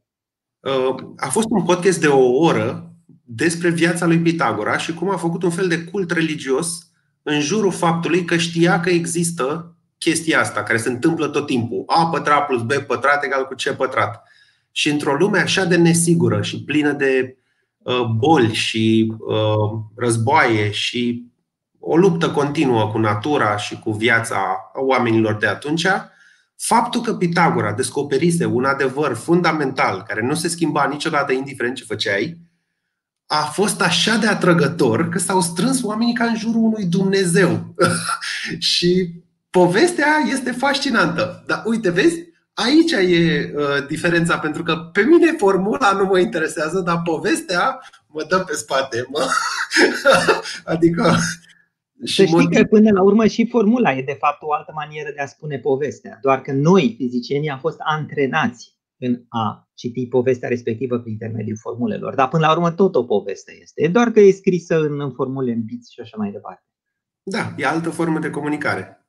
Uh, 0.59 1.13
a 1.15 1.27
fost 1.27 1.47
un 1.49 1.63
podcast 1.63 1.99
de 1.99 2.07
o 2.07 2.31
oră 2.31 2.95
despre 3.23 3.69
viața 3.69 4.05
lui 4.05 4.19
Pitagora 4.19 4.77
și 4.77 4.93
cum 4.93 5.09
a 5.09 5.17
făcut 5.17 5.43
un 5.43 5.49
fel 5.49 5.67
de 5.67 5.83
cult 5.83 6.11
religios 6.11 6.91
în 7.23 7.39
jurul 7.39 7.71
faptului 7.71 8.25
că 8.25 8.37
știa 8.37 8.79
că 8.79 8.89
există 8.89 9.70
chestia 10.03 10.39
asta 10.39 10.63
care 10.63 10.77
se 10.77 10.89
întâmplă 10.89 11.27
tot 11.27 11.45
timpul. 11.45 11.83
A 11.87 12.07
pătrat 12.07 12.45
plus 12.45 12.61
B 12.61 12.73
pătrat 12.73 13.23
egal 13.23 13.45
cu 13.45 13.53
C 13.53 13.75
pătrat. 13.75 14.23
Și 14.71 14.89
într-o 14.89 15.13
lume 15.13 15.39
așa 15.39 15.65
de 15.65 15.75
nesigură 15.75 16.41
și 16.41 16.63
plină 16.63 16.91
de 16.91 17.35
Uh, 17.83 18.05
boli 18.05 18.53
și 18.53 19.13
uh, 19.19 19.79
războaie 19.95 20.71
și 20.71 21.25
o 21.79 21.95
luptă 21.95 22.31
continuă 22.31 22.87
cu 22.87 22.97
natura 22.97 23.57
și 23.57 23.79
cu 23.79 23.91
viața 23.91 24.71
oamenilor 24.73 25.37
de 25.37 25.47
atunci, 25.47 25.87
faptul 26.57 27.01
că 27.01 27.13
Pitagora 27.13 27.73
descoperise 27.73 28.45
un 28.45 28.65
adevăr 28.65 29.15
fundamental 29.15 30.03
care 30.07 30.21
nu 30.25 30.33
se 30.33 30.47
schimba 30.47 30.87
niciodată 30.87 31.31
indiferent 31.31 31.75
ce 31.75 31.83
făceai, 31.83 32.37
a 33.25 33.41
fost 33.41 33.81
așa 33.81 34.15
de 34.15 34.27
atrăgător 34.27 35.09
că 35.09 35.19
s-au 35.19 35.41
strâns 35.41 35.83
oamenii 35.83 36.13
ca 36.13 36.25
în 36.25 36.35
jurul 36.37 36.61
unui 36.61 36.85
Dumnezeu. 36.85 37.75
și 38.73 39.11
povestea 39.51 40.07
este 40.31 40.51
fascinantă. 40.51 41.43
Dar 41.47 41.63
uite, 41.65 41.89
vezi, 41.89 42.17
aici 42.53 42.91
e 42.91 43.53
uh, 43.55 43.87
diferența, 43.87 44.39
pentru 44.39 44.63
că 44.63 44.75
pe 44.75 45.01
mine 45.01 45.31
formula 45.31 45.91
nu 45.91 46.05
mă 46.05 46.19
interesează, 46.19 46.79
dar 46.79 47.01
povestea 47.03 47.79
mă 48.07 48.25
dă 48.29 48.39
pe 48.39 48.53
spate. 48.53 49.05
Mă. 49.09 49.27
adică. 50.73 51.15
Și 52.05 52.15
să 52.15 52.23
știi 52.25 52.35
motiv... 52.35 52.57
că 52.57 52.63
până 52.63 52.91
la 52.91 53.01
urmă 53.01 53.27
și 53.27 53.47
formula 53.47 53.93
e 53.93 54.01
de 54.01 54.17
fapt 54.19 54.41
o 54.41 54.53
altă 54.53 54.71
manieră 54.75 55.11
de 55.15 55.21
a 55.21 55.25
spune 55.25 55.57
povestea. 55.57 56.17
Doar 56.21 56.41
că 56.41 56.51
noi, 56.51 56.93
fizicienii, 56.97 57.49
am 57.49 57.59
fost 57.59 57.77
antrenați 57.79 58.79
în 58.97 59.21
a 59.29 59.69
citi 59.73 60.07
povestea 60.07 60.49
respectivă 60.49 60.99
prin 60.99 61.11
intermediul 61.11 61.57
formulelor. 61.57 62.15
Dar 62.15 62.27
până 62.27 62.45
la 62.45 62.51
urmă 62.51 62.71
tot 62.71 62.95
o 62.95 63.03
poveste 63.03 63.57
este. 63.61 63.83
E 63.83 63.87
doar 63.87 64.09
că 64.11 64.19
e 64.19 64.31
scrisă 64.31 64.79
în, 64.79 65.01
în 65.01 65.11
formule, 65.11 65.51
în 65.51 65.63
biți 65.63 65.93
și 65.93 65.99
așa 65.99 66.17
mai 66.17 66.31
departe. 66.31 66.63
Da, 67.23 67.53
e 67.57 67.65
altă 67.65 67.89
formă 67.89 68.19
de 68.19 68.29
comunicare. 68.29 69.00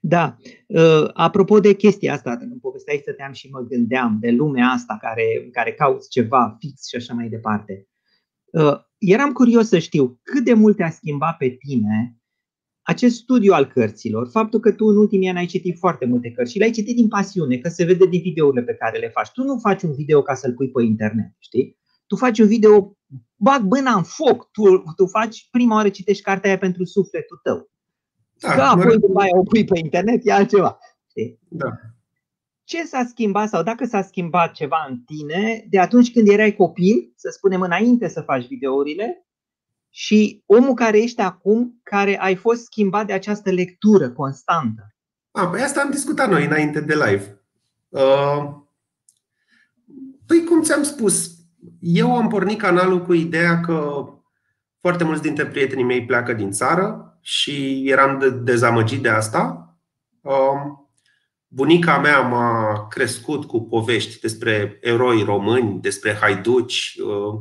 Da. 0.00 0.36
Uh, 0.66 1.10
apropo 1.12 1.60
de 1.60 1.74
chestia 1.74 2.12
asta, 2.12 2.36
în 2.40 2.58
povesteai 2.58 2.98
stăteam 3.02 3.32
și 3.32 3.48
mă 3.50 3.60
gândeam 3.60 4.18
de 4.20 4.30
lumea 4.30 4.66
asta 4.66 4.98
care, 5.00 5.48
care 5.52 5.72
cauți 5.72 6.10
ceva 6.10 6.56
fix 6.58 6.88
și 6.88 6.96
așa 6.96 7.14
mai 7.14 7.28
departe. 7.28 7.88
Uh, 8.52 8.78
eram 8.98 9.32
curios 9.32 9.68
să 9.68 9.78
știu 9.78 10.20
cât 10.22 10.44
de 10.44 10.54
mult 10.54 10.80
a 10.80 10.88
schimbat 10.88 11.36
pe 11.36 11.48
tine 11.48 12.16
acest 12.86 13.16
studiu 13.16 13.52
al 13.52 13.66
cărților, 13.66 14.28
faptul 14.30 14.60
că 14.60 14.72
tu 14.72 14.84
în 14.84 14.96
ultimii 14.96 15.28
ani 15.28 15.38
ai 15.38 15.46
citit 15.46 15.78
foarte 15.78 16.04
multe 16.04 16.30
cărți 16.30 16.52
și 16.52 16.58
le-ai 16.58 16.70
citit 16.70 16.96
din 16.96 17.08
pasiune, 17.08 17.58
că 17.58 17.68
se 17.68 17.84
vede 17.84 18.06
din 18.06 18.20
videourile 18.20 18.62
pe 18.62 18.74
care 18.74 18.98
le 18.98 19.08
faci. 19.08 19.30
Tu 19.30 19.42
nu 19.42 19.58
faci 19.58 19.82
un 19.82 19.94
video 19.94 20.22
ca 20.22 20.34
să-l 20.34 20.54
pui 20.54 20.70
pe 20.70 20.82
internet, 20.82 21.32
știi? 21.38 21.78
Tu 22.06 22.16
faci 22.16 22.38
un 22.38 22.46
video, 22.46 22.96
bag 23.36 23.62
bâna 23.62 23.94
în 23.94 24.02
foc, 24.02 24.50
tu, 24.50 24.62
tu 24.96 25.06
faci, 25.06 25.48
prima 25.50 25.74
oară 25.74 25.88
citești 25.88 26.22
cartea 26.22 26.50
aia 26.50 26.58
pentru 26.58 26.84
sufletul 26.84 27.40
tău. 27.42 27.70
Da, 28.40 28.54
că 28.54 28.60
apoi 28.60 28.98
după 28.98 29.20
aia 29.20 29.38
o 29.38 29.42
pui 29.42 29.64
pe 29.64 29.78
internet, 29.78 30.20
e 30.26 30.32
altceva. 30.32 30.78
Da. 31.48 31.68
ce 32.64 32.84
s-a 32.84 33.04
schimbat 33.08 33.48
sau 33.48 33.62
dacă 33.62 33.84
s-a 33.84 34.02
schimbat 34.02 34.52
ceva 34.52 34.86
în 34.88 34.98
tine 34.98 35.66
de 35.70 35.78
atunci 35.78 36.12
când 36.12 36.28
erai 36.28 36.56
copil, 36.56 37.12
să 37.16 37.28
spunem 37.32 37.60
înainte 37.60 38.08
să 38.08 38.20
faci 38.20 38.46
videourile, 38.46 39.26
și 39.98 40.42
omul 40.46 40.74
care 40.74 41.02
ești 41.02 41.20
acum, 41.20 41.80
care 41.82 42.20
ai 42.20 42.34
fost 42.34 42.64
schimbat 42.64 43.06
de 43.06 43.12
această 43.12 43.50
lectură 43.50 44.10
constantă. 44.10 44.94
A, 45.30 45.46
păi 45.46 45.60
asta 45.60 45.80
am 45.80 45.90
discutat 45.90 46.30
noi 46.30 46.44
înainte 46.44 46.80
de 46.80 46.94
live. 46.94 47.40
Uh, 47.88 48.54
păi 50.26 50.44
cum 50.44 50.62
ți-am 50.62 50.82
spus, 50.82 51.30
eu 51.80 52.16
am 52.16 52.28
pornit 52.28 52.58
canalul 52.58 53.02
cu 53.02 53.12
ideea 53.12 53.60
că 53.60 54.06
foarte 54.80 55.04
mulți 55.04 55.22
dintre 55.22 55.46
prietenii 55.46 55.84
mei 55.84 56.06
pleacă 56.06 56.32
din 56.32 56.50
țară 56.50 57.15
și 57.28 57.82
eram 57.86 58.18
de, 58.18 58.30
dezamăgit 58.30 59.02
de 59.02 59.08
asta. 59.08 59.74
Uh, 60.20 60.60
Bunica 61.46 61.98
mea 61.98 62.20
m-a 62.20 62.86
crescut 62.86 63.44
cu 63.44 63.62
povești 63.62 64.20
despre 64.20 64.78
eroi 64.80 65.22
români, 65.22 65.80
despre 65.80 66.14
haiduci, 66.20 66.96
uh, 67.04 67.40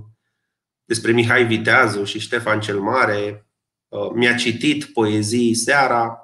despre 0.86 1.12
Mihai 1.12 1.46
Viteazu 1.46 2.04
și 2.04 2.20
Ștefan 2.20 2.60
cel 2.60 2.80
Mare. 2.80 3.48
Uh, 3.88 4.12
mi-a 4.14 4.34
citit 4.36 4.86
poezii 4.86 5.54
seara 5.54 6.20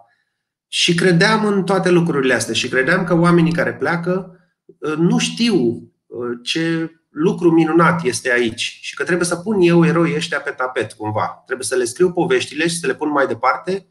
și 0.68 0.96
credeam 0.96 1.46
în 1.46 1.64
toate 1.64 1.90
lucrurile 1.90 2.34
astea 2.34 2.54
și 2.54 2.70
credeam 2.70 3.04
că 3.04 3.20
oamenii 3.20 3.54
care 3.54 3.74
pleacă 3.74 4.40
uh, 4.66 4.96
nu 4.96 5.18
știu 5.18 5.90
ce 6.44 6.92
lucru 7.12 7.52
minunat 7.52 8.04
este 8.04 8.32
aici 8.32 8.80
și 8.82 8.96
că 8.96 9.04
trebuie 9.04 9.28
să 9.28 9.36
pun 9.36 9.62
eu 9.62 9.86
eroi 9.86 10.16
ăștia 10.16 10.40
pe 10.40 10.50
tapet 10.50 10.94
cumva. 10.94 11.44
Trebuie 11.46 11.68
să 11.68 11.76
le 11.76 11.84
scriu 11.84 12.12
poveștile 12.12 12.68
și 12.68 12.80
să 12.80 12.88
le 12.88 12.96
pun 12.96 13.10
mai 13.10 13.28
departe, 13.28 13.88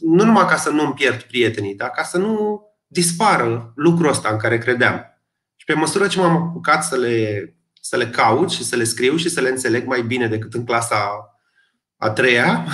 nu 0.00 0.24
numai 0.24 0.46
ca 0.46 0.56
să 0.56 0.70
nu 0.70 0.82
îmi 0.82 0.94
pierd 0.94 1.22
prietenii, 1.22 1.74
dar 1.74 1.90
ca 1.90 2.02
să 2.02 2.18
nu 2.18 2.62
dispară 2.86 3.72
lucrul 3.74 4.08
ăsta 4.08 4.28
în 4.28 4.38
care 4.38 4.58
credeam. 4.58 5.22
Și 5.56 5.64
pe 5.66 5.74
măsură 5.74 6.06
ce 6.06 6.18
m-am 6.18 6.36
apucat 6.36 6.84
să 6.84 6.96
le, 6.96 7.56
să 7.80 7.96
le 7.96 8.08
caut 8.08 8.50
și 8.50 8.64
să 8.64 8.76
le 8.76 8.84
scriu 8.84 9.16
și 9.16 9.28
să 9.28 9.40
le 9.40 9.48
înțeleg 9.48 9.86
mai 9.86 10.02
bine 10.02 10.28
decât 10.28 10.54
în 10.54 10.64
clasa 10.64 11.26
a 11.96 12.10
treia, 12.10 12.66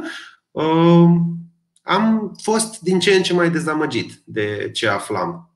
um, 0.50 1.36
am 1.82 2.36
fost 2.42 2.80
din 2.80 2.98
ce 2.98 3.14
în 3.14 3.22
ce 3.22 3.32
mai 3.32 3.50
dezamăgit 3.50 4.22
de 4.24 4.70
ce 4.72 4.88
aflam. 4.88 5.54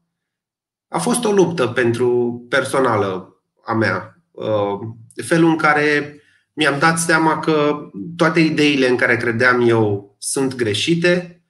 A 0.89 0.99
fost 0.99 1.25
o 1.25 1.33
luptă 1.33 1.67
pentru 1.67 2.41
personală 2.49 3.38
a 3.69 3.73
mea. 3.73 4.23
Um, 4.31 4.99
felul 5.25 5.51
în 5.51 5.57
care 5.57 6.21
mi-am 6.53 6.79
dat 6.79 6.99
seama 6.99 7.39
că 7.39 7.77
toate 8.17 8.41
ideile 8.41 8.89
în 8.89 8.97
care 8.97 9.17
credeam 9.17 9.69
eu 9.69 10.17
sunt 10.19 10.55
greșite 10.55 11.43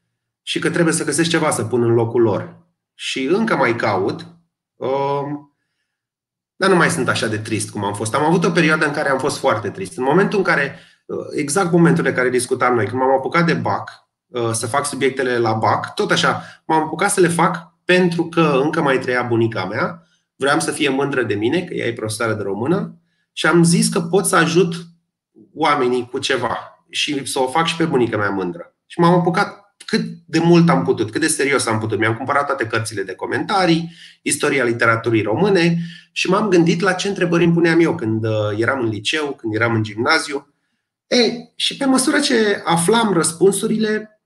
și 0.42 0.58
că 0.58 0.70
trebuie 0.70 0.94
să 0.94 1.04
găsesc 1.04 1.30
ceva 1.30 1.50
să 1.50 1.64
pun 1.64 1.82
în 1.82 1.94
locul 1.94 2.22
lor. 2.22 2.56
Și 2.94 3.24
încă 3.24 3.56
mai 3.56 3.76
caut, 3.76 4.26
um, 4.76 5.56
dar 6.56 6.70
nu 6.70 6.76
mai 6.76 6.90
sunt 6.90 7.08
așa 7.08 7.26
de 7.26 7.38
trist 7.38 7.70
cum 7.70 7.84
am 7.84 7.94
fost. 7.94 8.14
Am 8.14 8.24
avut 8.24 8.44
o 8.44 8.50
perioadă 8.50 8.86
în 8.86 8.92
care 8.92 9.08
am 9.08 9.18
fost 9.18 9.38
foarte 9.38 9.70
trist. 9.70 9.98
În 9.98 10.04
momentul 10.04 10.38
în 10.38 10.44
care, 10.44 10.78
uh, 11.06 11.26
exact 11.34 11.72
momentul 11.72 12.04
de 12.04 12.12
care 12.12 12.30
discutam 12.30 12.74
noi, 12.74 12.86
când 12.86 13.00
m-am 13.00 13.16
apucat 13.16 13.46
de 13.46 13.54
BAC, 13.54 13.90
uh, 14.26 14.50
să 14.52 14.66
fac 14.66 14.86
subiectele 14.86 15.38
la 15.38 15.52
BAC, 15.52 15.94
tot 15.94 16.10
așa, 16.10 16.42
m-am 16.66 16.82
apucat 16.82 17.10
să 17.10 17.20
le 17.20 17.28
fac 17.28 17.72
pentru 17.84 18.24
că 18.24 18.60
încă 18.62 18.82
mai 18.82 18.98
trăia 18.98 19.22
bunica 19.22 19.64
mea, 19.64 20.07
vreau 20.38 20.60
să 20.60 20.70
fie 20.70 20.88
mândră 20.88 21.22
de 21.22 21.34
mine, 21.34 21.62
că 21.62 21.74
ea 21.74 21.86
e 21.86 21.92
profesoară 21.92 22.34
de 22.34 22.42
română, 22.42 23.00
și 23.32 23.46
am 23.46 23.62
zis 23.62 23.88
că 23.88 24.00
pot 24.00 24.26
să 24.26 24.36
ajut 24.36 24.74
oamenii 25.54 26.08
cu 26.10 26.18
ceva 26.18 26.56
și 26.90 27.26
să 27.26 27.40
o 27.40 27.46
fac 27.46 27.66
și 27.66 27.76
pe 27.76 27.84
bunica 27.84 28.16
mea 28.16 28.30
mândră. 28.30 28.76
Și 28.86 29.00
m-am 29.00 29.12
apucat 29.12 29.74
cât 29.86 30.04
de 30.26 30.38
mult 30.38 30.68
am 30.68 30.84
putut, 30.84 31.10
cât 31.10 31.20
de 31.20 31.26
serios 31.26 31.66
am 31.66 31.78
putut. 31.78 31.98
Mi-am 31.98 32.14
cumpărat 32.14 32.46
toate 32.46 32.66
cărțile 32.66 33.02
de 33.02 33.14
comentarii, 33.14 33.92
istoria 34.22 34.64
literaturii 34.64 35.22
române 35.22 35.78
și 36.12 36.28
m-am 36.28 36.48
gândit 36.48 36.80
la 36.80 36.92
ce 36.92 37.08
întrebări 37.08 37.44
îmi 37.44 37.52
puneam 37.52 37.80
eu 37.80 37.94
când 37.94 38.24
uh, 38.24 38.32
eram 38.56 38.80
în 38.80 38.88
liceu, 38.88 39.34
când 39.40 39.54
eram 39.54 39.74
în 39.74 39.82
gimnaziu. 39.82 40.54
E, 41.06 41.16
și 41.56 41.76
pe 41.76 41.84
măsură 41.84 42.20
ce 42.20 42.62
aflam 42.64 43.12
răspunsurile, 43.12 44.20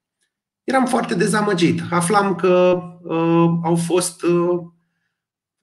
eram 0.64 0.86
foarte 0.86 1.14
dezamăgit. 1.14 1.80
Aflam 1.90 2.34
că 2.34 2.82
uh, 3.02 3.50
au 3.62 3.76
fost 3.76 4.22
uh, 4.22 4.60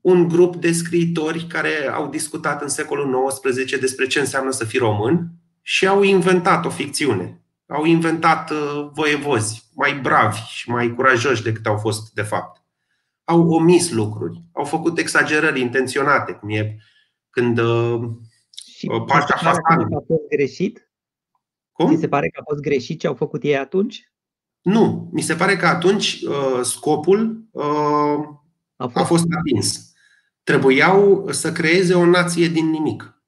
un 0.01 0.27
grup 0.27 0.55
de 0.55 0.71
scriitori 0.71 1.45
care 1.45 1.89
au 1.93 2.09
discutat 2.09 2.61
în 2.61 2.67
secolul 2.67 3.27
XIX 3.27 3.79
despre 3.79 4.07
ce 4.07 4.19
înseamnă 4.19 4.51
să 4.51 4.65
fii 4.65 4.79
român 4.79 5.31
și 5.61 5.87
au 5.87 6.03
inventat 6.03 6.65
o 6.65 6.69
ficțiune 6.69 7.39
au 7.69 7.85
inventat 7.85 8.49
uh, 8.49 8.89
voievozi 8.93 9.69
mai 9.75 9.99
bravi 9.99 10.39
și 10.39 10.69
mai 10.69 10.93
curajoși 10.93 11.43
decât 11.43 11.65
au 11.65 11.77
fost 11.77 12.13
de 12.13 12.21
fapt. 12.21 12.63
Au 13.23 13.49
omis 13.49 13.91
lucruri, 13.91 14.43
au 14.51 14.63
făcut 14.63 14.97
exagerări 14.97 15.61
intenționate, 15.61 16.33
cum 16.33 16.49
e 16.49 16.77
când 17.29 17.57
uh, 17.57 18.09
și 18.65 18.89
uh, 18.91 19.03
Pașa 19.05 19.35
Hasan. 19.35 19.93
a 19.93 20.03
fost 20.07 20.27
greșit? 20.29 20.91
Cum? 21.71 21.89
Mi 21.89 21.97
se 21.97 22.07
pare 22.07 22.29
că 22.29 22.39
a 22.39 22.43
fost 22.49 22.61
greșit 22.61 22.99
ce 22.99 23.07
au 23.07 23.13
făcut 23.13 23.43
ei 23.43 23.57
atunci? 23.57 24.11
Nu, 24.61 25.09
mi 25.11 25.21
se 25.21 25.35
pare 25.35 25.57
că 25.57 25.65
atunci 25.65 26.21
uh, 26.21 26.59
scopul 26.61 27.47
uh, 27.51 27.63
a, 28.75 28.83
fost. 28.83 28.95
a 28.95 29.03
fost 29.03 29.25
atins. 29.37 29.88
Trebuiau 30.49 31.27
să 31.31 31.51
creeze 31.51 31.93
o 31.93 32.05
nație 32.05 32.47
din 32.47 32.69
nimic. 32.69 33.21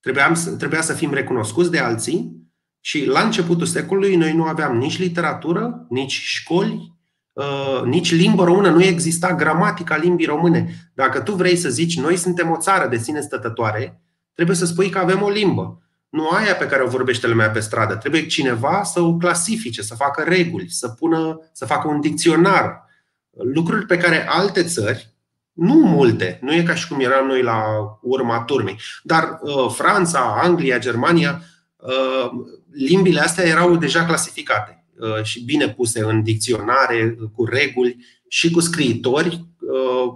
Trebuia, 0.00 0.32
trebuia 0.58 0.80
să 0.80 0.92
fim 0.92 1.12
recunoscuți 1.12 1.70
de 1.70 1.78
alții 1.78 2.50
și 2.80 3.06
la 3.06 3.20
începutul 3.20 3.66
secolului 3.66 4.16
noi 4.16 4.32
nu 4.32 4.44
aveam 4.44 4.76
nici 4.76 4.98
literatură, 4.98 5.86
nici 5.88 6.12
școli, 6.12 6.98
uh, 7.32 7.82
nici 7.84 8.12
limbă 8.12 8.44
română, 8.44 8.70
nu 8.70 8.82
exista 8.82 9.34
gramatica 9.34 9.96
limbii 9.96 10.26
române. 10.26 10.90
Dacă 10.94 11.20
tu 11.20 11.32
vrei 11.32 11.56
să 11.56 11.68
zici 11.68 11.98
noi 11.98 12.16
suntem 12.16 12.50
o 12.50 12.56
țară 12.56 12.88
de 12.88 12.96
sine 12.96 13.20
stătătoare, 13.20 14.02
trebuie 14.34 14.56
să 14.56 14.66
spui 14.66 14.90
că 14.90 14.98
avem 14.98 15.22
o 15.22 15.28
limbă. 15.28 15.82
Nu 16.08 16.28
aia 16.28 16.54
pe 16.54 16.66
care 16.66 16.82
o 16.82 16.88
vorbește 16.88 17.26
lumea 17.26 17.50
pe 17.50 17.60
stradă. 17.60 17.96
Trebuie 17.96 18.26
cineva 18.26 18.82
să 18.82 19.00
o 19.00 19.16
clasifice, 19.16 19.82
să 19.82 19.94
facă 19.94 20.22
reguli, 20.22 20.68
să, 20.68 20.88
pună, 20.88 21.50
să 21.52 21.66
facă 21.66 21.88
un 21.88 22.00
dicționar. 22.00 22.84
Lucruri 23.30 23.86
pe 23.86 23.96
care 23.96 24.28
alte 24.28 24.64
țări, 24.64 25.11
nu 25.52 25.74
multe, 25.74 26.38
nu 26.42 26.54
e 26.54 26.62
ca 26.62 26.74
și 26.74 26.88
cum 26.88 27.00
eram 27.00 27.26
noi 27.26 27.42
la 27.42 27.62
urma 28.02 28.42
turmei, 28.42 28.78
dar 29.02 29.38
uh, 29.42 29.70
Franța, 29.70 30.38
Anglia, 30.42 30.78
Germania 30.78 31.42
Uh, 31.82 32.30
limbile 32.70 33.20
astea 33.20 33.44
erau 33.44 33.76
deja 33.76 34.04
clasificate 34.04 34.84
uh, 34.98 35.22
și 35.22 35.44
bine 35.44 35.68
puse 35.68 36.00
în 36.00 36.22
dicționare, 36.22 37.16
cu 37.34 37.44
reguli 37.44 38.06
și 38.28 38.50
cu 38.50 38.60
scriitori 38.60 39.46
uh, 39.58 40.14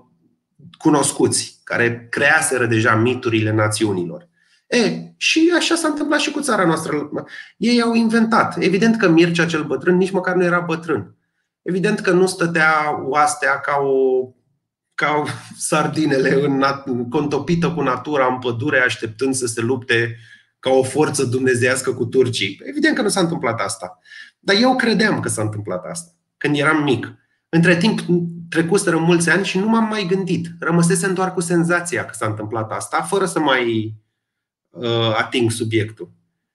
cunoscuți, 0.78 1.60
care 1.64 2.06
creaseră 2.10 2.66
deja 2.66 2.94
miturile 2.94 3.52
națiunilor. 3.52 4.28
E, 4.66 5.12
și 5.16 5.52
așa 5.56 5.74
s-a 5.74 5.88
întâmplat 5.88 6.20
și 6.20 6.30
cu 6.30 6.40
țara 6.40 6.64
noastră. 6.64 7.10
Ei 7.56 7.82
au 7.82 7.94
inventat. 7.94 8.56
Evident 8.58 8.96
că 8.96 9.08
Mircea 9.08 9.46
cel 9.46 9.64
bătrân 9.64 9.96
nici 9.96 10.10
măcar 10.10 10.34
nu 10.34 10.44
era 10.44 10.60
bătrân. 10.60 11.16
Evident 11.62 12.00
că 12.00 12.10
nu 12.10 12.26
stătea 12.26 13.02
oastea 13.04 13.60
ca 13.60 13.76
o 13.82 14.28
ca 14.96 15.24
sardinele 15.56 16.44
în, 16.44 17.08
contopită 17.08 17.70
cu 17.70 17.80
natura 17.80 18.26
în 18.26 18.38
pădure, 18.38 18.80
așteptând 18.80 19.34
să 19.34 19.46
se 19.46 19.60
lupte 19.60 20.16
ca 20.58 20.70
o 20.70 20.82
forță 20.82 21.24
dumnezească 21.24 21.94
cu 21.94 22.04
turcii. 22.04 22.60
Evident 22.64 22.96
că 22.96 23.02
nu 23.02 23.08
s-a 23.08 23.20
întâmplat 23.20 23.60
asta. 23.60 23.98
Dar 24.38 24.56
eu 24.60 24.76
credeam 24.76 25.20
că 25.20 25.28
s-a 25.28 25.42
întâmplat 25.42 25.84
asta, 25.84 26.10
când 26.36 26.56
eram 26.56 26.82
mic. 26.82 27.14
Între 27.48 27.76
timp 27.76 28.00
trecuseră 28.48 28.96
mulți 28.96 29.30
ani 29.30 29.44
și 29.44 29.58
nu 29.58 29.68
m-am 29.68 29.88
mai 29.88 30.06
gândit. 30.08 30.48
Rămăsesem 30.60 31.14
doar 31.14 31.32
cu 31.32 31.40
senzația 31.40 32.04
că 32.04 32.12
s-a 32.14 32.26
întâmplat 32.26 32.72
asta, 32.72 33.02
fără 33.02 33.24
să 33.24 33.38
mai 33.38 33.94
uh, 34.70 35.16
ating 35.18 35.50
subiectul. 35.50 36.10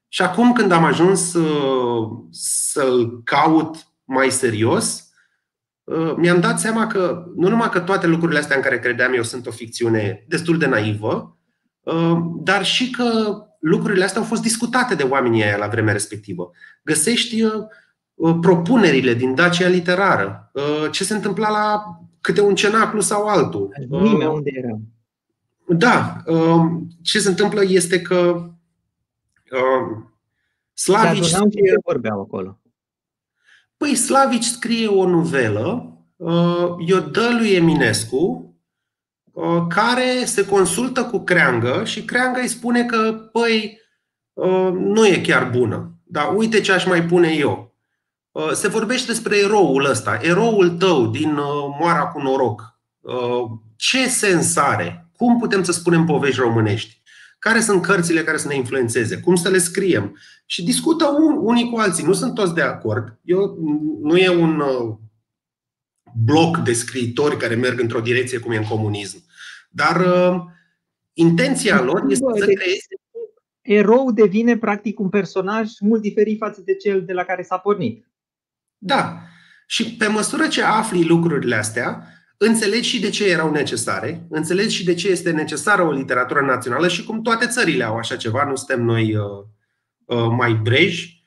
Și 0.08 0.22
acum 0.22 0.54
când 0.54 0.72
am 0.72 0.84
ajuns 0.84 1.34
uh, 1.34 2.10
să-l 2.32 3.22
caut 3.24 3.88
mai 4.04 4.32
serios, 4.32 5.00
uh, 5.00 5.11
mi-am 6.16 6.40
dat 6.40 6.60
seama 6.60 6.88
că 6.88 7.26
nu 7.36 7.50
numai 7.50 7.70
că 7.70 7.80
toate 7.80 8.08
lucrurile 8.08 8.40
astea 8.40 8.56
în 8.56 8.62
care 8.62 8.80
credeam 8.80 9.14
eu 9.14 9.24
sunt 9.24 9.48
o 9.48 9.52
ficțiune 9.52 10.26
destul 10.28 10.58
de 10.58 10.66
naivă, 10.66 11.38
uh, 11.84 12.18
dar 12.44 12.66
și 12.66 12.90
că 12.90 13.36
lucrurile 13.62 14.04
astea 14.04 14.22
au 14.22 14.28
fost 14.28 14.42
discutate 14.42 14.96
de 14.96 15.04
oamenii 15.04 15.44
aia 15.44 15.58
la 15.58 15.68
vremea 15.68 15.94
respectivă. 15.94 16.52
Găsești 16.84 17.44
uh, 17.44 17.54
uh, 18.14 18.38
propunerile 18.42 19.14
din 19.14 19.36
Dacia 19.36 19.68
literară, 19.68 20.52
uh, 20.54 20.92
ce 20.92 21.04
se 21.04 21.14
întâmpla 21.14 21.50
la 21.50 21.84
câte 22.22 22.42
un 22.42 22.56
cenaclu 22.56 23.00
sau 23.00 23.28
altul. 23.28 23.70
Nimeni 23.90 24.26
unde 24.26 24.52
era. 24.54 24.80
Da. 25.68 26.24
Ce 27.02 27.20
se 27.20 27.30
întâmplă 27.30 27.62
este 27.64 28.02
că 28.02 28.50
Slavici 30.74 31.26
scrie... 31.26 31.80
vorbeau 31.86 32.22
acolo. 32.22 32.61
Păi 33.82 33.96
Slavici 33.96 34.44
scrie 34.44 34.88
o 34.88 35.10
novelă, 35.10 35.98
i-o 36.86 37.00
dă 37.00 37.30
lui 37.40 37.50
Eminescu 37.50 38.52
Uh, 39.32 39.66
care 39.70 40.26
se 40.26 40.46
consultă 40.46 41.04
cu 41.04 41.24
Creangă 41.24 41.82
și 41.86 42.06
Creangă 42.06 42.40
îi 42.40 42.48
spune 42.48 42.86
că, 42.86 43.30
păi, 43.32 43.80
uh, 44.34 44.72
nu 44.74 45.08
e 45.08 45.22
chiar 45.22 45.50
bună. 45.50 45.96
Dar 46.04 46.34
uite 46.36 46.62
ce 46.62 46.72
aș 46.72 46.86
mai 46.86 47.04
pune 47.04 47.28
eu. 47.34 47.76
Uh, 48.32 48.52
se 48.52 48.68
vorbește 48.68 49.12
despre 49.12 49.38
eroul 49.38 49.86
ăsta, 49.86 50.20
eroul 50.22 50.70
tău 50.70 51.08
din 51.08 51.34
Moara 51.80 52.06
cu 52.06 52.22
noroc. 52.22 52.80
ce 53.76 54.08
sens 54.08 54.56
are? 54.56 55.10
Cum 55.16 55.40
putem 55.40 55.64
să 55.64 55.72
spunem 55.72 56.06
povești 56.06 56.40
românești? 56.40 57.02
Care 57.40 57.62
sunt 57.62 57.82
cărțile 57.82 58.24
care 58.24 58.38
să 58.38 58.48
ne 58.48 58.56
influențeze? 58.56 59.20
Cum 59.20 59.36
să 59.36 59.50
le 59.50 59.58
scriem? 59.58 60.18
Și 60.52 60.64
discută 60.64 61.06
unii 61.40 61.70
cu 61.70 61.78
alții. 61.78 62.06
Nu 62.06 62.14
sunt 62.14 62.34
toți 62.34 62.54
de 62.54 62.62
acord. 62.62 63.20
Eu, 63.24 63.58
nu 64.02 64.18
e 64.18 64.30
un 64.30 64.62
bloc 66.26 66.58
de 66.58 66.74
scriitori 66.74 67.38
care 67.38 67.56
merg 67.56 67.80
într-o 67.80 68.02
direcție 68.02 68.40
cum 68.40 68.52
e 68.52 68.58
în 68.58 68.68
comunism. 68.68 69.24
Dar 69.70 70.06
intenția 71.14 71.82
lor 71.82 72.04
este 72.10 72.26
să 72.38 72.46
creeze 72.46 72.96
erou 73.62 74.12
devine 74.12 74.58
practic 74.58 75.00
un 75.00 75.10
personaj 75.10 75.70
mult 75.80 76.02
diferit 76.02 76.38
față 76.38 76.62
de 76.66 76.76
cel 76.76 77.06
de 77.06 77.14
la 77.14 77.24
care 77.24 77.44
s-a 77.44 77.58
pornit. 77.58 78.08
Da. 78.78 79.18
Și 79.68 79.96
pe 79.96 80.08
măsură 80.08 80.48
ce 80.48 80.64
afli 80.64 81.04
lucrurile 81.04 81.56
astea, 81.56 82.08
înțelegi 82.38 82.90
și 82.90 83.02
de 83.02 83.10
ce 83.10 83.30
erau 83.30 83.52
necesare, 83.52 84.26
înțelegi 84.30 84.76
și 84.76 84.86
de 84.86 84.94
ce 84.94 85.08
este 85.10 85.32
necesară 85.32 85.82
o 85.82 85.92
literatură 85.92 86.42
națională 86.42 86.88
și 86.88 87.04
cum 87.04 87.22
toate 87.22 87.48
țările 87.48 87.84
au 87.84 87.98
așa 87.98 88.16
ceva, 88.16 88.44
nu 88.44 88.56
suntem 88.56 88.84
noi 88.84 89.16
uh, 89.16 89.24
uh, 89.24 89.46
Uh, 90.12 90.28
mai 90.38 90.54
brej, 90.54 91.24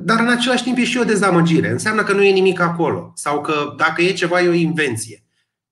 dar 0.00 0.20
în 0.20 0.28
același 0.28 0.62
timp 0.62 0.78
e 0.78 0.84
și 0.84 0.98
o 0.98 1.04
dezamăgire. 1.04 1.70
Înseamnă 1.70 2.02
că 2.02 2.12
nu 2.12 2.22
e 2.22 2.32
nimic 2.32 2.60
acolo 2.60 3.12
sau 3.14 3.40
că 3.40 3.74
dacă 3.76 4.02
e 4.02 4.12
ceva 4.12 4.40
e 4.40 4.48
o 4.48 4.52
invenție. 4.52 5.24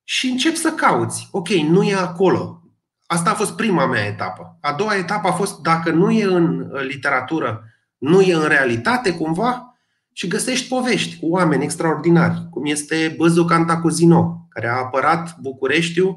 Și 0.03 0.27
încep 0.27 0.55
să 0.55 0.69
cauți. 0.69 1.27
Ok, 1.31 1.47
nu 1.47 1.83
e 1.83 1.95
acolo. 1.95 2.61
Asta 3.05 3.29
a 3.29 3.33
fost 3.33 3.55
prima 3.55 3.85
mea 3.85 4.05
etapă. 4.05 4.57
A 4.61 4.73
doua 4.73 4.95
etapă 4.95 5.27
a 5.27 5.31
fost 5.31 5.61
dacă 5.61 5.91
nu 5.91 6.11
e 6.11 6.23
în 6.23 6.59
uh, 6.59 6.81
literatură, 6.81 7.63
nu 7.97 8.21
e 8.21 8.33
în 8.33 8.47
realitate 8.47 9.11
cumva 9.11 9.77
și 10.13 10.27
găsești 10.27 10.67
povești 10.67 11.19
cu 11.19 11.27
oameni 11.27 11.63
extraordinari, 11.63 12.47
cum 12.49 12.65
este 12.65 13.13
Băzu 13.17 13.45
Cantacuzino, 13.45 14.47
care 14.49 14.67
a 14.67 14.77
apărat 14.77 15.37
Bucureștiu 15.39 16.13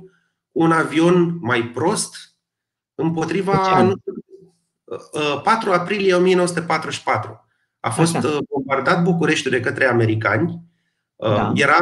cu 0.52 0.62
un 0.62 0.73
avion 0.73 1.38
mai 1.40 1.62
prost 1.62 2.16
împotriva 2.94 3.82
nu 3.82 3.94
Uh, 4.90 5.20
uh, 5.35 5.40
4 5.42 5.73
aprilie 5.73 6.14
1944. 6.14 7.44
A 7.80 7.90
fost 7.90 8.16
Așa. 8.16 8.28
Uh, 8.28 8.38
bombardat 8.49 9.02
Bucureștiul 9.02 9.52
de 9.52 9.61
către 9.61 9.87
americani. 9.87 10.62
Da. 11.16 11.52
Era 11.54 11.76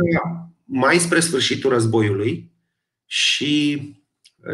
mai 0.64 0.98
spre 0.98 1.20
sfârșitul 1.20 1.70
războiului 1.70 2.52
și 3.04 3.82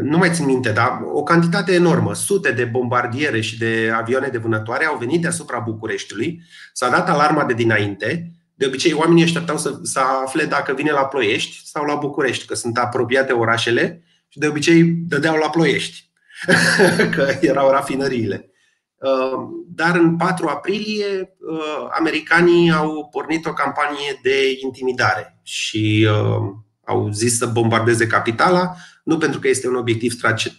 nu 0.02 0.16
mai 0.16 0.30
țin 0.32 0.44
minte, 0.44 0.73
dar 0.73 1.00
o 1.12 1.23
cantitate 1.23 1.73
enormă, 1.73 2.14
sute 2.14 2.52
de 2.52 2.64
bombardiere 2.64 3.40
și 3.40 3.58
de 3.58 3.92
avioane 3.94 4.28
de 4.28 4.38
vânătoare 4.38 4.84
au 4.84 4.96
venit 4.96 5.20
deasupra 5.20 5.58
Bucureștiului, 5.58 6.42
s-a 6.73 6.90
dat 6.90 7.08
alarma 7.08 7.44
de 7.44 7.54
dinainte, 7.54 8.32
de 8.54 8.66
obicei 8.66 8.92
oamenii 8.92 9.23
așteptau 9.23 9.58
să, 9.58 9.78
să 9.82 10.00
afle 10.25 10.44
dacă 10.44 10.73
vine 10.73 10.90
la 10.90 11.04
Ploiești 11.04 11.66
sau 11.66 11.84
la 11.84 11.94
București, 11.94 12.46
că 12.46 12.54
sunt 12.54 12.78
apropiate 12.78 13.32
orașele 13.32 14.02
și 14.28 14.38
de 14.38 14.46
obicei 14.46 14.82
dădeau 14.84 15.37
la 15.37 15.50
Ploiești. 15.50 16.12
că 17.14 17.38
erau 17.40 17.70
rafinăriile. 17.70 18.48
Uh, 18.94 19.48
dar 19.74 19.96
în 19.96 20.16
4 20.16 20.48
aprilie, 20.48 21.36
uh, 21.38 21.88
americanii 21.98 22.72
au 22.72 23.08
pornit 23.10 23.46
o 23.46 23.52
campanie 23.52 24.18
de 24.22 24.58
intimidare 24.62 25.38
și 25.42 26.08
uh, 26.10 26.50
au 26.84 27.10
zis 27.10 27.38
să 27.38 27.46
bombardeze 27.46 28.06
capitala, 28.06 28.74
nu 29.04 29.18
pentru 29.18 29.40
că 29.40 29.48
este 29.48 29.68
un 29.68 29.74
obiectiv 29.74 30.12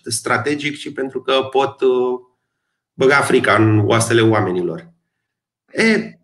strategic, 0.03 0.77
ci 0.77 0.93
pentru 0.93 1.21
că 1.21 1.33
pot 1.51 1.81
uh, 1.81 2.19
băga 2.93 3.15
frica 3.15 3.55
în 3.55 3.81
oasele 3.85 4.21
oamenilor. 4.21 4.93
E, 5.71 6.19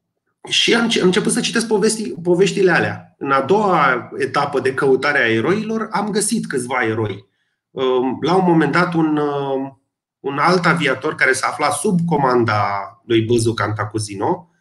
și 0.50 0.74
am 0.75 0.89
început 1.01 1.32
să 1.32 1.39
citesc 1.39 1.68
povesti, 1.68 2.13
poveștile 2.24 2.72
alea. 2.72 3.15
În 3.18 3.32
a 3.32 3.41
doua 3.41 4.10
etapă 4.18 4.60
de 4.60 4.74
căutare 4.74 5.20
a 5.20 5.32
eroilor 5.32 5.88
am 5.91 6.10
găsit 6.10 6.48
câțiva 6.48 6.84
eroi. 6.84 7.30
Um, 7.72 8.18
la 8.22 8.36
un 8.36 8.44
moment 8.46 8.72
dat, 8.72 8.94
un, 8.94 9.18
uh, 9.18 9.72
un 10.20 10.38
alt 10.38 10.66
aviator 10.66 11.16
care 11.16 11.32
s-a 11.32 11.48
aflat 11.48 11.74
sub 11.74 12.00
comanda 12.06 12.62
lui 13.06 13.22
Băzu 13.22 13.54
Cantacuzino 13.54 14.52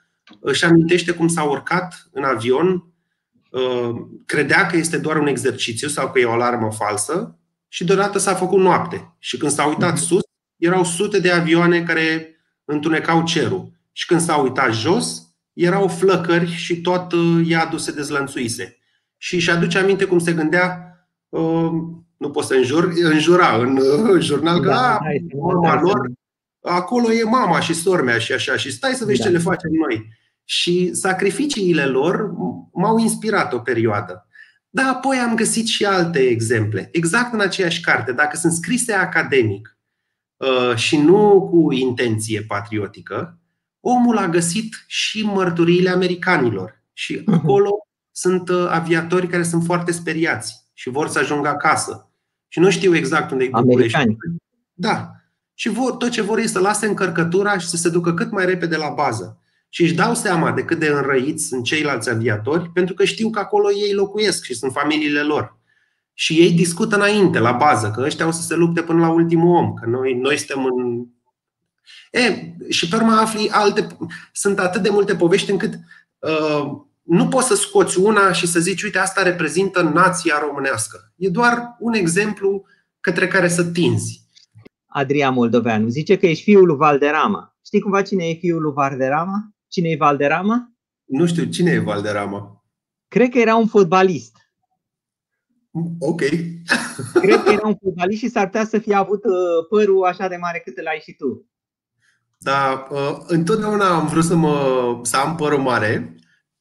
își 0.41 0.65
amintește 0.65 1.13
cum 1.13 1.29
s-a 1.29 1.43
urcat 1.43 2.09
în 2.13 2.25
avion, 2.25 2.93
uh, 3.51 3.91
credea 4.27 4.67
că 4.67 4.77
este 4.77 4.99
doar 4.99 5.17
un 5.17 5.27
exercițiu 5.27 5.89
sau 5.89 6.11
că 6.11 6.19
e 6.19 6.25
o 6.25 6.33
alarmă 6.33 6.73
falsă 6.73 7.39
și 7.69 7.85
deodată 7.85 8.19
s-a 8.19 8.35
făcut 8.35 8.59
noapte. 8.59 9.15
Și 9.19 9.37
când 9.37 9.53
s-a 9.53 9.67
uitat 9.67 9.93
mhm. 9.93 10.03
sus, 10.03 10.23
erau 10.57 10.85
sute 10.85 11.19
de 11.21 11.31
avioane 11.31 11.83
care 11.83 12.37
întunecau 12.65 13.25
cerul. 13.25 13.73
Și 13.93 14.07
când 14.07 14.21
s-a 14.21 14.37
uitat 14.37 14.73
jos, 14.73 15.23
erau 15.53 15.89
flăcări 15.89 16.51
și 16.51 16.81
tot 16.81 17.13
uh, 17.13 17.47
iadul 17.47 17.79
se 17.79 17.93
dezlănțuise. 17.93 18.79
Și 19.17 19.35
își 19.35 19.51
aduce 19.51 19.79
aminte 19.79 20.05
cum 20.05 20.19
se 20.19 20.33
gândea, 20.33 20.95
uh, 21.29 21.71
nu 22.21 22.31
pot 22.31 22.45
să 22.45 22.55
înjur, 22.55 22.93
înjura 22.97 23.57
în 23.57 23.77
uh, 24.11 24.21
jurnal, 24.23 24.61
că 24.61 24.69
da, 24.69 24.95
a, 24.95 24.99
mama 25.39 25.81
lor, 25.81 26.11
acolo 26.63 27.13
e 27.13 27.23
mama 27.23 27.61
și 27.61 27.75
sormea 27.75 28.19
și 28.19 28.33
așa, 28.33 28.57
și 28.57 28.73
stai 28.73 28.93
să 28.93 29.05
vezi 29.05 29.19
da. 29.19 29.25
ce 29.25 29.31
le 29.31 29.39
facem 29.39 29.71
noi. 29.89 30.09
Și 30.45 30.95
sacrificiile 30.95 31.85
lor 31.85 32.31
m-au 32.73 32.99
inspirat 32.99 33.53
o 33.53 33.59
perioadă. 33.59 34.27
Dar 34.69 34.87
apoi 34.87 35.17
am 35.17 35.35
găsit 35.35 35.67
și 35.67 35.85
alte 35.85 36.19
exemple, 36.19 36.89
exact 36.93 37.33
în 37.33 37.41
aceeași 37.41 37.81
carte. 37.81 38.13
Dacă 38.13 38.37
sunt 38.37 38.53
scrise 38.53 38.93
academic 38.93 39.79
uh, 40.37 40.77
și 40.77 40.97
nu 40.97 41.49
cu 41.51 41.73
intenție 41.73 42.43
patriotică, 42.43 43.39
omul 43.81 44.17
a 44.19 44.29
găsit 44.29 44.85
și 44.87 45.23
mărturiile 45.23 45.91
americanilor. 45.91 46.83
Și 46.93 47.23
mhm. 47.27 47.35
acolo 47.35 47.71
sunt 48.11 48.49
uh, 48.49 48.67
aviatori 48.69 49.27
care 49.27 49.43
sunt 49.43 49.65
foarte 49.65 49.93
speriați 49.93 50.69
și 50.73 50.91
vor 50.91 51.09
să 51.09 51.19
ajungă 51.19 51.49
acasă. 51.49 52.10
Și 52.53 52.59
nu 52.59 52.71
știu 52.71 52.95
exact 52.95 53.31
unde 53.31 53.45
e 53.45 53.51
București. 53.53 54.17
Da. 54.73 55.11
Și 55.55 55.69
vor, 55.69 55.93
tot 55.93 56.11
ce 56.11 56.23
vor 56.23 56.39
e 56.39 56.47
să 56.47 56.59
lase 56.59 56.87
încărcătura 56.87 57.59
și 57.59 57.69
să 57.69 57.77
se 57.77 57.89
ducă 57.89 58.15
cât 58.15 58.31
mai 58.31 58.45
repede 58.45 58.77
la 58.77 58.89
bază 58.89 59.41
și 59.73 59.83
își 59.83 59.95
dau 59.95 60.15
seama 60.15 60.53
de 60.53 60.65
cât 60.65 60.79
de 60.79 60.87
înrăiți 60.87 61.47
sunt 61.47 61.65
ceilalți 61.65 62.11
aviatori, 62.11 62.71
pentru 62.71 62.95
că 62.95 63.05
știu 63.05 63.31
că 63.31 63.39
acolo 63.39 63.73
ei 63.73 63.93
locuiesc 63.93 64.45
și 64.45 64.55
sunt 64.55 64.73
familiile 64.73 65.23
lor. 65.23 65.59
Și 66.15 66.35
ei 66.35 66.53
discută 66.53 66.97
înainte, 66.97 67.39
la 67.39 67.53
bază, 67.53 67.91
că 67.91 68.03
ăștia 68.03 68.27
o 68.27 68.31
să 68.31 68.43
se 68.43 68.55
lupte 68.55 68.83
până 68.83 69.01
la 69.01 69.11
ultimul 69.11 69.57
om, 69.57 69.75
că 69.75 69.87
noi, 69.87 70.15
noi 70.15 70.37
suntem 70.37 70.65
în. 70.65 71.07
E, 72.11 72.55
și 72.69 72.89
pe 72.89 72.97
urmă 72.97 73.13
afli 73.13 73.49
alte. 73.51 73.87
Sunt 74.33 74.59
atât 74.59 74.83
de 74.83 74.91
multe 74.91 75.15
povești 75.15 75.51
încât 75.51 75.75
uh, 76.19 76.81
nu 77.03 77.29
poți 77.29 77.47
să 77.47 77.55
scoți 77.55 77.99
una 77.99 78.33
și 78.33 78.47
să 78.47 78.61
zici, 78.61 78.83
uite, 78.83 78.99
asta 78.99 79.23
reprezintă 79.23 79.83
nația 79.83 80.39
românească. 80.39 81.13
E 81.17 81.29
doar 81.29 81.77
un 81.79 81.93
exemplu 81.93 82.65
către 83.01 83.29
care 83.29 83.49
să 83.49 83.65
tinzi. 83.65 84.29
Adrian 84.87 85.35
Moldoveanu 85.35 85.89
zice 85.89 86.17
că 86.17 86.27
ești 86.27 86.43
fiul 86.43 86.67
lui 86.67 86.77
Valderama. 86.77 87.57
Știi 87.65 87.81
cumva 87.81 88.03
cine 88.03 88.29
e 88.29 88.35
fiul 88.35 88.63
lui 88.63 88.73
Valderama? 88.73 89.55
Cine 89.69 89.89
e 89.89 89.97
Valderama? 89.97 90.73
Nu 91.05 91.27
știu, 91.27 91.45
cine 91.45 91.71
e 91.71 91.79
Valderama? 91.79 92.65
Cred 93.09 93.31
că 93.31 93.39
era 93.39 93.57
un 93.57 93.67
fotbalist. 93.67 94.37
Ok. 95.99 96.21
Cred 97.23 97.43
că 97.43 97.51
era 97.51 97.67
un 97.67 97.77
fotbalist 97.83 98.21
și 98.21 98.29
s-ar 98.29 98.45
putea 98.45 98.65
să 98.65 98.79
fie 98.79 98.95
avut 98.95 99.25
uh, 99.25 99.33
părul 99.69 100.05
așa 100.05 100.29
de 100.29 100.37
mare 100.37 100.63
cât 100.65 100.77
îl 100.77 100.87
ai 100.87 101.01
și 101.03 101.13
tu. 101.13 101.47
Da, 102.39 102.87
uh, 102.91 103.19
întotdeauna 103.27 103.89
am 103.89 104.07
vrut 104.07 104.25
să, 104.25 104.37
mă, 104.37 105.01
să 105.03 105.17
am 105.17 105.37
părul 105.37 105.59
mare. 105.59 106.15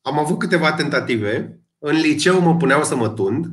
Am 0.10 0.20
avut 0.20 0.40
câteva 0.40 0.74
tentative. 0.74 1.60
În 1.80 1.96
liceu 1.96 2.42
mă 2.42 2.56
puneau 2.56 2.84
să 2.84 2.96
mă 2.96 3.10
tund. 3.10 3.46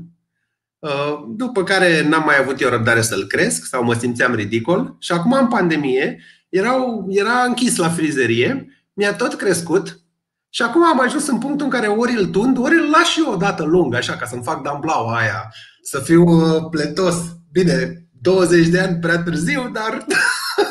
Uh, 0.78 1.24
după 1.28 1.62
care 1.62 2.08
n-am 2.08 2.22
mai 2.24 2.38
avut 2.38 2.60
eu 2.60 2.68
răbdare 2.68 3.00
să-l 3.00 3.26
cresc 3.26 3.64
sau 3.64 3.84
mă 3.84 3.94
simțeam 3.94 4.34
ridicol. 4.34 4.96
Și 4.98 5.12
acum, 5.12 5.32
în 5.32 5.48
pandemie, 5.48 6.22
erau, 6.48 7.06
era 7.08 7.42
închis 7.46 7.76
la 7.76 7.88
frizerie 7.88 8.66
mi-a 8.92 9.14
tot 9.14 9.34
crescut 9.34 10.00
și 10.48 10.62
acum 10.62 10.84
am 10.84 11.00
ajuns 11.00 11.26
în 11.26 11.38
punctul 11.38 11.66
în 11.66 11.72
care 11.72 11.86
ori 11.86 12.16
îl 12.16 12.26
tund, 12.26 12.58
ori 12.58 12.74
îl 12.74 12.90
las 12.90 13.06
și 13.06 13.20
eu 13.26 13.32
o 13.32 13.36
dată 13.36 13.64
lung, 13.64 13.94
așa, 13.94 14.16
ca 14.16 14.26
să-mi 14.26 14.42
fac 14.42 14.62
damblaua 14.62 15.16
aia, 15.16 15.52
să 15.82 16.00
fiu 16.00 16.22
uh, 16.22 16.68
pletos. 16.70 17.16
Bine, 17.52 18.06
20 18.20 18.68
de 18.68 18.80
ani 18.80 18.98
prea 18.98 19.22
târziu, 19.22 19.70
dar 19.72 20.06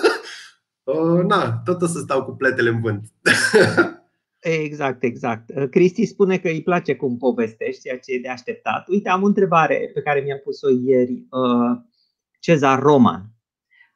uh, 0.93 1.23
na, 1.27 1.61
tot 1.65 1.81
o 1.81 1.87
să 1.87 1.99
stau 1.99 2.23
cu 2.23 2.31
pletele 2.31 2.69
în 2.69 2.81
vânt. 2.81 3.05
Exact, 4.47 5.03
exact. 5.03 5.49
Uh, 5.55 5.69
Cristi 5.69 6.05
spune 6.05 6.37
că 6.37 6.47
îi 6.47 6.63
place 6.63 6.95
cum 6.95 7.17
povestești, 7.17 7.81
ceea 7.81 7.99
ce 7.99 8.13
e 8.13 8.19
de 8.19 8.27
așteptat. 8.27 8.87
Uite, 8.87 9.09
am 9.09 9.23
o 9.23 9.25
întrebare 9.25 9.91
pe 9.93 10.01
care 10.01 10.19
mi-a 10.19 10.37
pus-o 10.37 10.67
ieri 10.69 11.27
Cezar 12.39 12.79
Roman. 12.79 13.25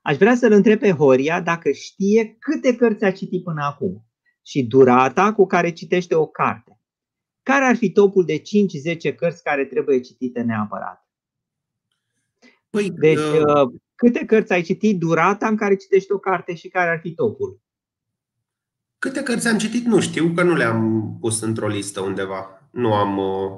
Aș 0.02 0.18
vrea 0.18 0.36
să-l 0.36 0.52
întreb 0.52 0.80
pe 0.80 0.92
Horia 0.92 1.42
dacă 1.42 1.72
știe 1.72 2.36
câte 2.40 2.76
cărți 2.76 3.04
a 3.04 3.12
citit 3.12 3.44
până 3.44 3.64
acum 3.64 4.06
și 4.42 4.64
durata 4.64 5.34
cu 5.34 5.46
care 5.46 5.72
citește 5.72 6.16
o 6.16 6.26
carte. 6.26 6.80
Care 7.44 7.66
ar 7.66 7.76
fi 7.76 7.92
topul 7.92 8.26
de 8.26 8.42
5-10 9.12 9.16
cărți 9.16 9.44
care 9.44 9.66
trebuie 9.66 10.00
citite 10.00 10.42
neapărat? 10.42 11.08
Păi, 12.70 12.90
deci, 12.90 13.18
uh... 13.18 13.64
uh 13.64 13.74
câte 13.96 14.26
cărți 14.26 14.54
ai 14.54 14.62
citit, 14.62 15.00
durata 15.00 15.48
în 15.48 15.56
care 15.56 15.76
citești 15.76 16.12
o 16.12 16.18
carte 16.18 16.54
și 16.54 16.68
care 16.68 16.90
ar 16.90 17.00
fi 17.00 17.14
topul? 17.14 17.62
Câte 19.00 19.24
cărți 19.24 19.48
am 19.48 19.58
citit 19.58 19.86
nu 19.86 20.00
știu, 20.00 20.32
că 20.36 20.44
nu 20.44 20.56
le-am 20.56 21.18
pus 21.20 21.42
într-o 21.42 21.68
listă 21.68 22.02
undeva. 22.02 22.62
nu 22.72 22.94
am. 22.94 23.18
Uh, 23.18 23.52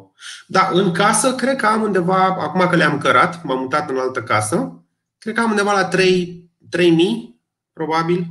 da, 0.48 0.70
în 0.74 0.92
casă, 0.92 1.36
cred 1.36 1.56
că 1.56 1.66
am 1.66 1.82
undeva, 1.82 2.24
acum 2.24 2.68
că 2.70 2.76
le-am 2.76 2.98
cărat, 2.98 3.44
m-am 3.44 3.60
mutat 3.60 3.90
în 3.90 3.98
altă 3.98 4.24
casă, 4.24 4.84
cred 5.18 5.36
că 5.36 5.42
am 5.42 5.50
undeva 5.50 5.74
la 5.74 5.86
3, 5.86 6.50
3000, 6.70 7.42
probabil, 7.74 8.28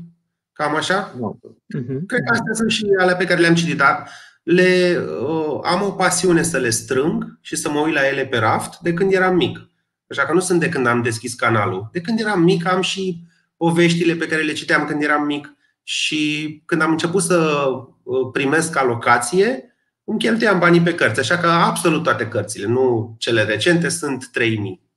cam 0.53 0.75
așa. 0.75 1.13
Uh-huh. 1.15 2.07
Cred 2.07 2.23
că 2.25 2.33
astea 2.33 2.55
sunt 2.55 2.71
și 2.71 2.87
ale 2.99 3.15
pe 3.15 3.25
care 3.25 3.41
le-am 3.41 3.55
citit, 3.55 3.77
dar 3.77 4.09
le, 4.43 4.99
uh, 5.29 5.61
am 5.63 5.83
o 5.83 5.91
pasiune 5.91 6.43
să 6.43 6.59
le 6.59 6.71
strâng 6.71 7.39
și 7.41 7.57
să 7.57 7.71
mă 7.71 7.81
uit 7.81 7.95
la 7.95 8.07
ele 8.07 8.27
pe 8.27 8.39
raft 8.39 8.79
de 8.79 8.93
când 8.93 9.13
eram 9.13 9.37
mic. 9.37 9.69
Așa 10.09 10.23
că 10.23 10.33
nu 10.33 10.41
sunt 10.41 10.61
de 10.61 10.69
când 10.69 10.87
am 10.87 11.03
deschis 11.03 11.35
canalul. 11.35 11.89
De 11.93 12.01
când 12.01 12.21
eram 12.21 12.43
mic 12.43 12.67
am 12.67 12.81
și 12.81 13.23
poveștile 13.57 14.15
pe 14.15 14.27
care 14.27 14.43
le 14.43 14.53
citeam 14.53 14.85
când 14.85 15.03
eram 15.03 15.25
mic 15.25 15.55
și 15.83 16.63
când 16.67 16.83
am 16.83 16.91
început 16.91 17.23
să 17.23 17.67
uh, 18.03 18.29
primesc 18.33 18.77
alocație, 18.77 19.75
îmi 20.05 20.19
cheltuiam 20.19 20.59
banii 20.59 20.81
pe 20.81 20.95
cărți. 20.95 21.21
Așa 21.21 21.39
că 21.39 21.47
absolut 21.47 22.03
toate 22.03 22.29
cărțile, 22.29 22.67
nu 22.67 23.15
cele 23.19 23.43
recente, 23.43 23.89
sunt 23.89 24.29
3000. 24.33 24.89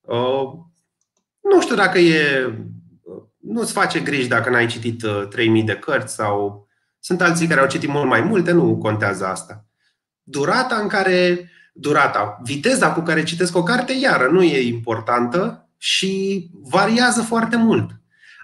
Uh, 0.00 0.42
nu 1.40 1.60
știu 1.60 1.74
dacă 1.74 1.98
e. 1.98 2.46
Uh, 2.46 3.22
nu-ți 3.40 3.72
face 3.72 4.00
griji 4.00 4.28
dacă 4.28 4.50
n-ai 4.50 4.66
citit 4.66 5.04
3000 5.30 5.62
de 5.62 5.76
cărți 5.76 6.14
sau. 6.14 6.68
Sunt 7.02 7.20
alții 7.20 7.46
care 7.46 7.60
au 7.60 7.66
citit 7.66 7.88
mult 7.88 8.08
mai 8.08 8.20
multe, 8.20 8.52
nu 8.52 8.78
contează 8.78 9.26
asta. 9.26 9.64
Durata 10.22 10.76
în 10.76 10.88
care. 10.88 11.50
Durata, 11.72 12.40
viteza 12.42 12.92
cu 12.92 13.00
care 13.00 13.22
citesc 13.22 13.56
o 13.56 13.62
carte, 13.62 13.92
iară, 13.92 14.28
nu 14.28 14.42
e 14.42 14.66
importantă 14.66 15.68
și 15.76 16.46
variază 16.52 17.22
foarte 17.22 17.56
mult. 17.56 17.99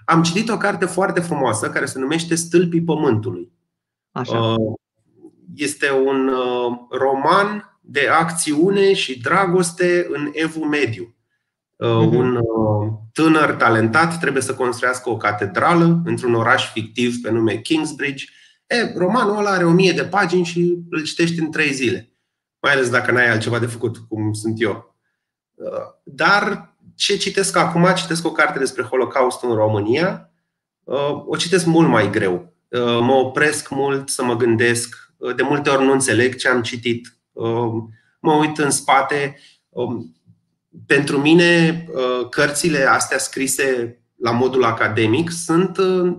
Am 0.09 0.23
citit 0.23 0.49
o 0.49 0.57
carte 0.57 0.85
foarte 0.85 1.19
frumoasă 1.19 1.69
care 1.69 1.85
se 1.85 1.99
numește 1.99 2.35
Stâlpii 2.35 2.83
Pământului. 2.83 3.51
Așa. 4.11 4.39
Uh, 4.39 4.73
este 5.55 5.91
un 5.91 6.27
uh, 6.27 6.77
roman 6.89 7.79
de 7.81 8.07
acțiune 8.07 8.93
și 8.93 9.19
dragoste 9.19 10.07
în 10.09 10.29
evul 10.33 10.67
mediu. 10.67 11.03
Uh-huh. 11.03 12.09
Un 12.11 12.39
tânăr 13.13 13.51
talentat 13.51 14.19
trebuie 14.19 14.41
să 14.41 14.55
construiască 14.55 15.09
o 15.09 15.17
catedrală 15.17 16.01
într-un 16.05 16.33
oraș 16.33 16.71
fictiv 16.71 17.21
pe 17.21 17.31
nume 17.31 17.57
Kingsbridge. 17.57 18.25
E, 18.67 18.93
romanul 18.95 19.37
ăla 19.37 19.49
are 19.49 19.65
o 19.65 19.71
mie 19.71 19.91
de 19.91 20.03
pagini 20.03 20.45
și 20.45 20.77
îl 20.89 21.03
citești 21.03 21.39
în 21.39 21.51
trei 21.51 21.73
zile. 21.73 22.11
Mai 22.59 22.71
ales 22.71 22.89
dacă 22.89 23.11
n-ai 23.11 23.29
altceva 23.29 23.59
de 23.59 23.65
făcut, 23.65 23.97
cum 23.97 24.33
sunt 24.33 24.61
eu. 24.61 24.95
Dar 26.03 26.75
ce 26.97 27.17
citesc 27.17 27.55
acum, 27.55 27.93
citesc 27.95 28.25
o 28.25 28.31
carte 28.31 28.59
despre 28.59 28.83
Holocaust 28.83 29.43
în 29.43 29.53
România, 29.53 30.31
uh, 30.83 31.23
o 31.25 31.35
citesc 31.35 31.65
mult 31.65 31.87
mai 31.87 32.09
greu. 32.09 32.53
Uh, 32.67 32.99
mă 33.01 33.13
opresc 33.13 33.69
mult 33.69 34.09
să 34.09 34.23
mă 34.23 34.35
gândesc, 34.35 35.11
uh, 35.17 35.35
de 35.35 35.43
multe 35.43 35.69
ori 35.69 35.83
nu 35.83 35.91
înțeleg 35.91 36.35
ce 36.35 36.47
am 36.47 36.61
citit, 36.61 37.17
mă 38.19 38.33
uit 38.33 38.57
în 38.57 38.69
spate. 38.69 39.39
Um, 39.69 40.15
pentru 40.85 41.17
mine, 41.19 41.83
cărțile 42.29 42.83
astea 42.83 43.17
scrise 43.17 43.99
la 44.15 44.31
modul 44.31 44.63
academic 44.63 45.31
sunt 45.31 45.77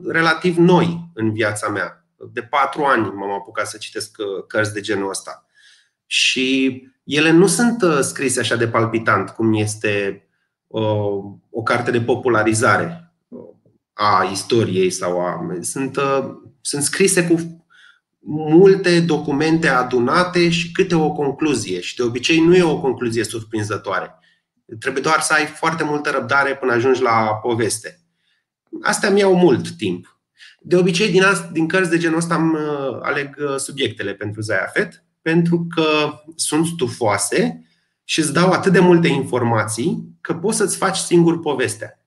relativ 0.08 0.56
noi 0.56 1.10
în 1.14 1.32
viața 1.32 1.68
mea. 1.68 2.06
De 2.32 2.42
patru 2.42 2.84
ani 2.84 3.12
m-am 3.14 3.30
apucat 3.30 3.66
să 3.66 3.76
citesc 3.76 4.16
cărți 4.46 4.72
de 4.72 4.80
genul 4.80 5.08
ăsta. 5.08 5.46
Și 6.06 6.82
ele 7.04 7.30
nu 7.30 7.46
sunt 7.46 7.84
scrise 8.00 8.40
așa 8.40 8.56
de 8.56 8.68
palpitant 8.68 9.30
cum 9.30 9.54
este 9.54 10.22
o 11.50 11.62
carte 11.64 11.90
de 11.90 12.00
popularizare 12.00 13.12
a 13.92 14.28
istoriei 14.32 14.90
sau 14.90 15.20
a. 15.20 15.46
Sunt, 15.60 15.96
uh, 15.96 16.24
sunt 16.60 16.82
scrise 16.82 17.26
cu 17.26 17.66
multe 18.30 19.00
documente 19.00 19.68
adunate 19.68 20.48
și 20.48 20.72
câte 20.72 20.94
o 20.94 21.12
concluzie. 21.12 21.80
Și 21.80 21.96
de 21.96 22.02
obicei 22.02 22.40
nu 22.40 22.56
e 22.56 22.62
o 22.62 22.80
concluzie 22.80 23.24
surprinzătoare. 23.24 24.18
Trebuie 24.78 25.02
doar 25.02 25.20
să 25.20 25.32
ai 25.32 25.46
foarte 25.46 25.84
multă 25.84 26.10
răbdare 26.10 26.56
până 26.56 26.72
ajungi 26.72 27.02
la 27.02 27.38
poveste. 27.42 28.00
Astea 28.82 29.10
mi 29.10 29.18
iau 29.18 29.34
mult 29.34 29.70
timp. 29.70 30.20
De 30.60 30.76
obicei, 30.76 31.10
din, 31.10 31.22
ast- 31.22 31.52
din 31.52 31.68
cărți 31.68 31.90
de 31.90 31.98
genul 31.98 32.16
ăsta 32.16 32.34
am, 32.34 32.52
uh, 32.52 32.98
aleg 33.02 33.36
uh, 33.40 33.56
subiectele 33.56 34.14
pentru 34.14 34.40
Zayafet, 34.40 35.04
pentru 35.22 35.66
că 35.74 36.20
sunt 36.34 36.66
stufoase 36.66 37.67
și 38.08 38.18
îți 38.18 38.32
dau 38.32 38.50
atât 38.50 38.72
de 38.72 38.78
multe 38.78 39.08
informații 39.08 40.16
că 40.20 40.34
poți 40.34 40.56
să-ți 40.56 40.76
faci 40.76 40.96
singur 40.96 41.40
povestea. 41.40 42.00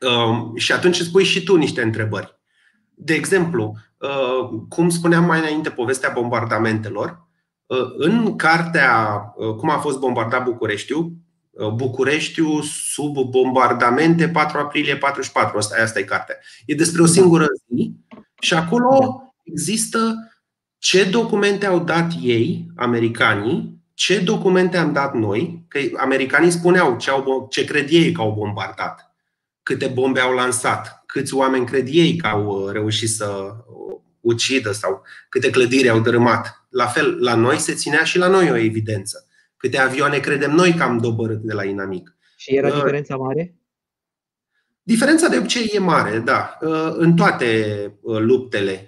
Um, 0.00 0.56
și 0.56 0.72
atunci 0.72 1.00
îți 1.00 1.10
pui 1.10 1.24
și 1.24 1.42
tu 1.42 1.56
niște 1.56 1.82
întrebări. 1.82 2.38
De 2.94 3.14
exemplu, 3.14 3.76
uh, 3.96 4.60
cum 4.68 4.88
spuneam 4.88 5.24
mai 5.24 5.38
înainte 5.38 5.70
povestea 5.70 6.10
bombardamentelor, 6.14 7.26
uh, 7.66 7.78
în 7.96 8.36
cartea 8.36 9.22
uh, 9.36 9.54
Cum 9.54 9.70
a 9.70 9.78
fost 9.78 9.98
bombardat 9.98 10.44
Bucureștiul, 10.44 11.12
Bucureștiul 11.74 12.62
sub 12.62 13.16
bombardamente 13.30 14.28
4 14.28 14.58
aprilie 14.58 14.96
44, 14.96 15.58
asta, 15.58 15.82
asta 15.82 15.98
e 15.98 16.02
cartea. 16.02 16.36
E 16.66 16.74
despre 16.74 17.02
o 17.02 17.06
singură 17.06 17.46
zi 17.68 17.96
și 18.40 18.54
acolo 18.54 19.22
există 19.42 20.14
ce 20.78 21.04
documente 21.04 21.66
au 21.66 21.78
dat 21.78 22.12
ei, 22.20 22.66
americanii, 22.76 23.77
ce 23.98 24.20
documente 24.20 24.76
am 24.76 24.92
dat 24.92 25.14
noi, 25.14 25.64
că 25.68 25.78
americanii 25.96 26.50
spuneau 26.50 26.96
ce, 26.96 27.10
au, 27.10 27.46
ce 27.50 27.64
cred 27.64 27.88
ei 27.90 28.12
că 28.12 28.20
au 28.20 28.32
bombardat, 28.32 29.14
câte 29.62 29.86
bombe 29.86 30.20
au 30.20 30.34
lansat, 30.34 31.02
câți 31.06 31.34
oameni 31.34 31.66
cred 31.66 31.86
ei 31.90 32.16
că 32.16 32.26
au 32.26 32.46
uh, 32.46 32.72
reușit 32.72 33.08
să 33.08 33.26
uh, 33.26 33.96
ucidă 34.20 34.72
sau 34.72 35.02
câte 35.28 35.50
clădiri 35.50 35.88
au 35.88 36.00
dărâmat. 36.00 36.66
La 36.68 36.86
fel, 36.86 37.16
la 37.20 37.34
noi 37.34 37.56
se 37.58 37.74
ținea 37.74 38.04
și 38.04 38.18
la 38.18 38.28
noi 38.28 38.50
o 38.50 38.56
evidență. 38.56 39.26
Câte 39.56 39.78
avioane 39.78 40.18
credem 40.18 40.50
noi 40.50 40.74
că 40.74 40.82
am 40.82 40.98
dobărât 40.98 41.40
de 41.40 41.52
la 41.52 41.64
inamic. 41.64 42.16
Și 42.36 42.56
era 42.56 42.68
uh, 42.68 42.74
diferența 42.74 43.16
mare? 43.16 43.54
Diferența 44.82 45.28
de 45.28 45.36
obicei 45.36 45.70
e 45.74 45.78
mare, 45.78 46.18
da. 46.18 46.58
În 46.96 47.16
toate 47.16 47.92
luptele 48.02 48.87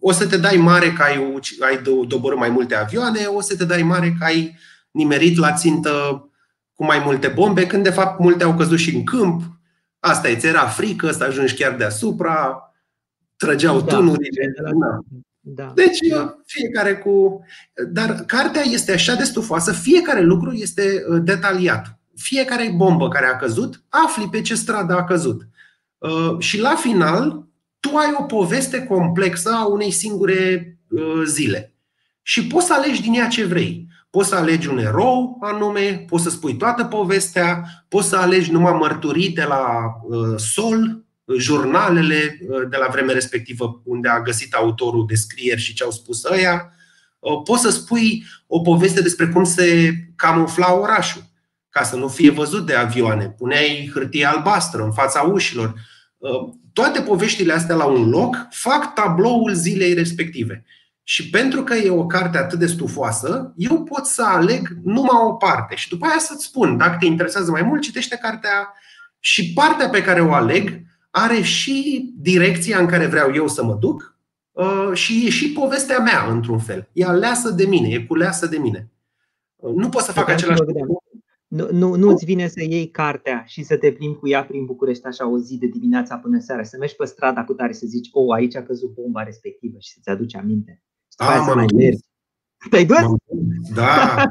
o 0.00 0.12
să 0.12 0.26
te 0.26 0.36
dai 0.36 0.56
mare 0.56 0.92
că 0.92 1.02
ai, 1.02 1.40
ai 1.60 1.82
doborât 2.06 2.38
mai 2.38 2.50
multe 2.50 2.74
avioane, 2.74 3.24
o 3.24 3.40
să 3.40 3.56
te 3.56 3.64
dai 3.64 3.82
mare 3.82 4.16
că 4.18 4.24
ai 4.24 4.58
nimerit 4.90 5.36
la 5.36 5.52
țintă 5.52 6.22
cu 6.74 6.84
mai 6.84 7.02
multe 7.04 7.28
bombe, 7.28 7.66
când 7.66 7.82
de 7.82 7.90
fapt 7.90 8.18
multe 8.18 8.44
au 8.44 8.54
căzut 8.54 8.78
și 8.78 8.94
în 8.94 9.04
câmp. 9.04 9.42
Asta 10.00 10.28
e, 10.28 10.36
ți 10.36 10.46
era 10.46 10.66
frică 10.66 11.10
să 11.10 11.24
ajungi 11.24 11.54
chiar 11.54 11.76
deasupra, 11.76 12.62
trăgeau 13.36 13.80
da, 13.80 13.94
tunurile. 13.94 14.54
Da. 14.62 14.98
Da, 15.40 15.72
deci 15.74 15.98
da. 16.10 16.36
fiecare 16.46 16.96
cu. 16.96 17.44
Dar 17.88 18.24
cartea 18.26 18.62
este 18.62 18.92
așa 18.92 19.14
de 19.14 19.24
stufoasă, 19.24 19.72
fiecare 19.72 20.20
lucru 20.20 20.52
este 20.52 21.04
uh, 21.08 21.20
detaliat. 21.22 21.98
Fiecare 22.14 22.72
bombă 22.76 23.08
care 23.08 23.26
a 23.26 23.36
căzut, 23.36 23.82
afli 23.88 24.28
pe 24.28 24.40
ce 24.40 24.54
stradă 24.54 24.96
a 24.96 25.04
căzut. 25.04 25.48
Uh, 25.98 26.38
și 26.38 26.60
la 26.60 26.74
final, 26.74 27.47
tu 27.80 27.96
ai 27.96 28.14
o 28.18 28.22
poveste 28.22 28.84
complexă 28.84 29.50
a 29.52 29.66
unei 29.66 29.90
singure 29.90 30.78
uh, 30.88 31.22
zile. 31.24 31.74
Și 32.22 32.46
poți 32.46 32.66
să 32.66 32.74
alegi 32.74 33.02
din 33.02 33.14
ea 33.14 33.28
ce 33.28 33.44
vrei. 33.44 33.86
Poți 34.10 34.28
să 34.28 34.34
alegi 34.34 34.68
un 34.68 34.78
erou 34.78 35.38
anume, 35.40 36.04
poți 36.08 36.22
să 36.22 36.30
spui 36.30 36.56
toată 36.56 36.84
povestea, 36.84 37.64
poți 37.88 38.08
să 38.08 38.16
alegi 38.16 38.50
numai 38.50 38.72
mărturii 38.72 39.30
de 39.30 39.44
la 39.44 39.92
uh, 40.02 40.34
sol, 40.36 41.04
jurnalele 41.38 42.38
uh, 42.48 42.68
de 42.70 42.76
la 42.76 42.86
vremea 42.90 43.14
respectivă 43.14 43.82
unde 43.84 44.08
a 44.08 44.20
găsit 44.20 44.54
autorul 44.54 45.06
descrieri 45.06 45.60
și 45.60 45.74
ce 45.74 45.84
au 45.84 45.90
spus 45.90 46.24
ăia. 46.24 46.72
Poți 47.44 47.62
să 47.62 47.70
spui 47.70 48.24
o 48.46 48.60
poveste 48.60 49.02
despre 49.02 49.28
cum 49.28 49.44
se 49.44 49.94
camufla 50.16 50.74
orașul, 50.74 51.22
ca 51.70 51.82
să 51.82 51.96
nu 51.96 52.08
fie 52.08 52.30
văzut 52.30 52.66
de 52.66 52.74
avioane. 52.74 53.34
Puneai 53.38 53.90
hârtie 53.92 54.24
albastră 54.24 54.82
în 54.82 54.92
fața 54.92 55.20
ușilor 55.22 55.74
toate 56.72 57.00
poveștile 57.00 57.52
astea 57.52 57.74
la 57.74 57.84
un 57.84 58.08
loc 58.08 58.46
fac 58.50 58.94
tabloul 58.94 59.54
zilei 59.54 59.94
respective. 59.94 60.64
Și 61.02 61.30
pentru 61.30 61.62
că 61.62 61.74
e 61.74 61.90
o 61.90 62.06
carte 62.06 62.38
atât 62.38 62.58
de 62.58 62.66
stufoasă, 62.66 63.52
eu 63.56 63.82
pot 63.82 64.06
să 64.06 64.22
aleg 64.22 64.68
numai 64.84 65.20
o 65.24 65.32
parte. 65.32 65.74
Și 65.74 65.88
după 65.88 66.06
aia 66.06 66.18
să-ți 66.18 66.44
spun, 66.44 66.76
dacă 66.76 66.96
te 67.00 67.06
interesează 67.06 67.50
mai 67.50 67.62
mult, 67.62 67.82
citește 67.82 68.16
cartea 68.16 68.72
și 69.18 69.52
partea 69.52 69.88
pe 69.88 70.02
care 70.02 70.20
o 70.20 70.32
aleg 70.32 70.80
are 71.10 71.40
și 71.40 72.08
direcția 72.16 72.78
în 72.78 72.86
care 72.86 73.06
vreau 73.06 73.34
eu 73.34 73.48
să 73.48 73.64
mă 73.64 73.74
duc 73.74 74.18
uh, 74.50 74.90
și 74.92 75.26
e 75.26 75.30
și 75.30 75.52
povestea 75.52 75.98
mea, 75.98 76.26
într-un 76.30 76.58
fel. 76.58 76.88
E 76.92 77.04
aleasă 77.04 77.50
de 77.50 77.66
mine, 77.66 77.88
e 77.88 77.98
culeasă 77.98 78.46
de 78.46 78.58
mine. 78.58 78.90
Uh, 79.56 79.74
nu 79.74 79.88
pot 79.88 80.02
să 80.02 80.12
fac 80.12 80.28
același 80.28 80.60
lucru 80.60 81.02
nu, 81.48 81.68
nu, 81.72 81.94
nu-ți 81.94 82.24
vine 82.24 82.48
să 82.48 82.62
iei 82.62 82.90
cartea 82.90 83.44
și 83.46 83.62
să 83.62 83.76
te 83.76 83.92
plimbi 83.92 84.18
cu 84.18 84.28
ea 84.28 84.44
prin 84.44 84.64
București 84.64 85.06
așa 85.06 85.28
o 85.28 85.38
zi 85.38 85.58
de 85.58 85.66
dimineața 85.66 86.16
până 86.16 86.38
seara, 86.38 86.62
să 86.62 86.76
mergi 86.78 86.96
pe 86.96 87.04
strada 87.04 87.44
cu 87.44 87.52
tare 87.52 87.72
să 87.72 87.86
zici, 87.86 88.08
oh, 88.12 88.34
aici 88.34 88.56
a 88.56 88.62
căzut 88.62 88.94
bomba 88.94 89.22
respectivă 89.22 89.76
și 89.78 89.92
să-ți 89.92 90.08
aduci 90.08 90.34
aminte. 90.34 90.82
Da, 91.16 91.44
să 91.46 91.54
mai 91.54 91.66
mergi. 91.74 91.98
Te-ai 92.70 92.84
dus? 92.84 92.98
Da. 93.74 94.24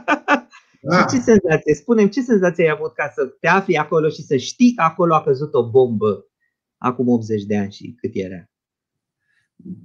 da. 0.90 1.04
Ce 1.04 1.16
senzație? 1.16 1.74
Spune-mi, 1.74 2.08
ce 2.08 2.22
senzație 2.22 2.64
ai 2.64 2.76
avut 2.78 2.92
ca 2.92 3.12
să 3.14 3.24
te 3.40 3.48
afli 3.48 3.76
acolo 3.76 4.08
și 4.08 4.22
să 4.22 4.36
știi 4.36 4.74
că 4.74 4.82
acolo 4.82 5.14
a 5.14 5.22
căzut 5.22 5.54
o 5.54 5.70
bombă 5.70 6.26
acum 6.78 7.08
80 7.08 7.42
de 7.42 7.56
ani 7.56 7.72
și 7.72 7.94
cât 8.00 8.10
era? 8.12 8.48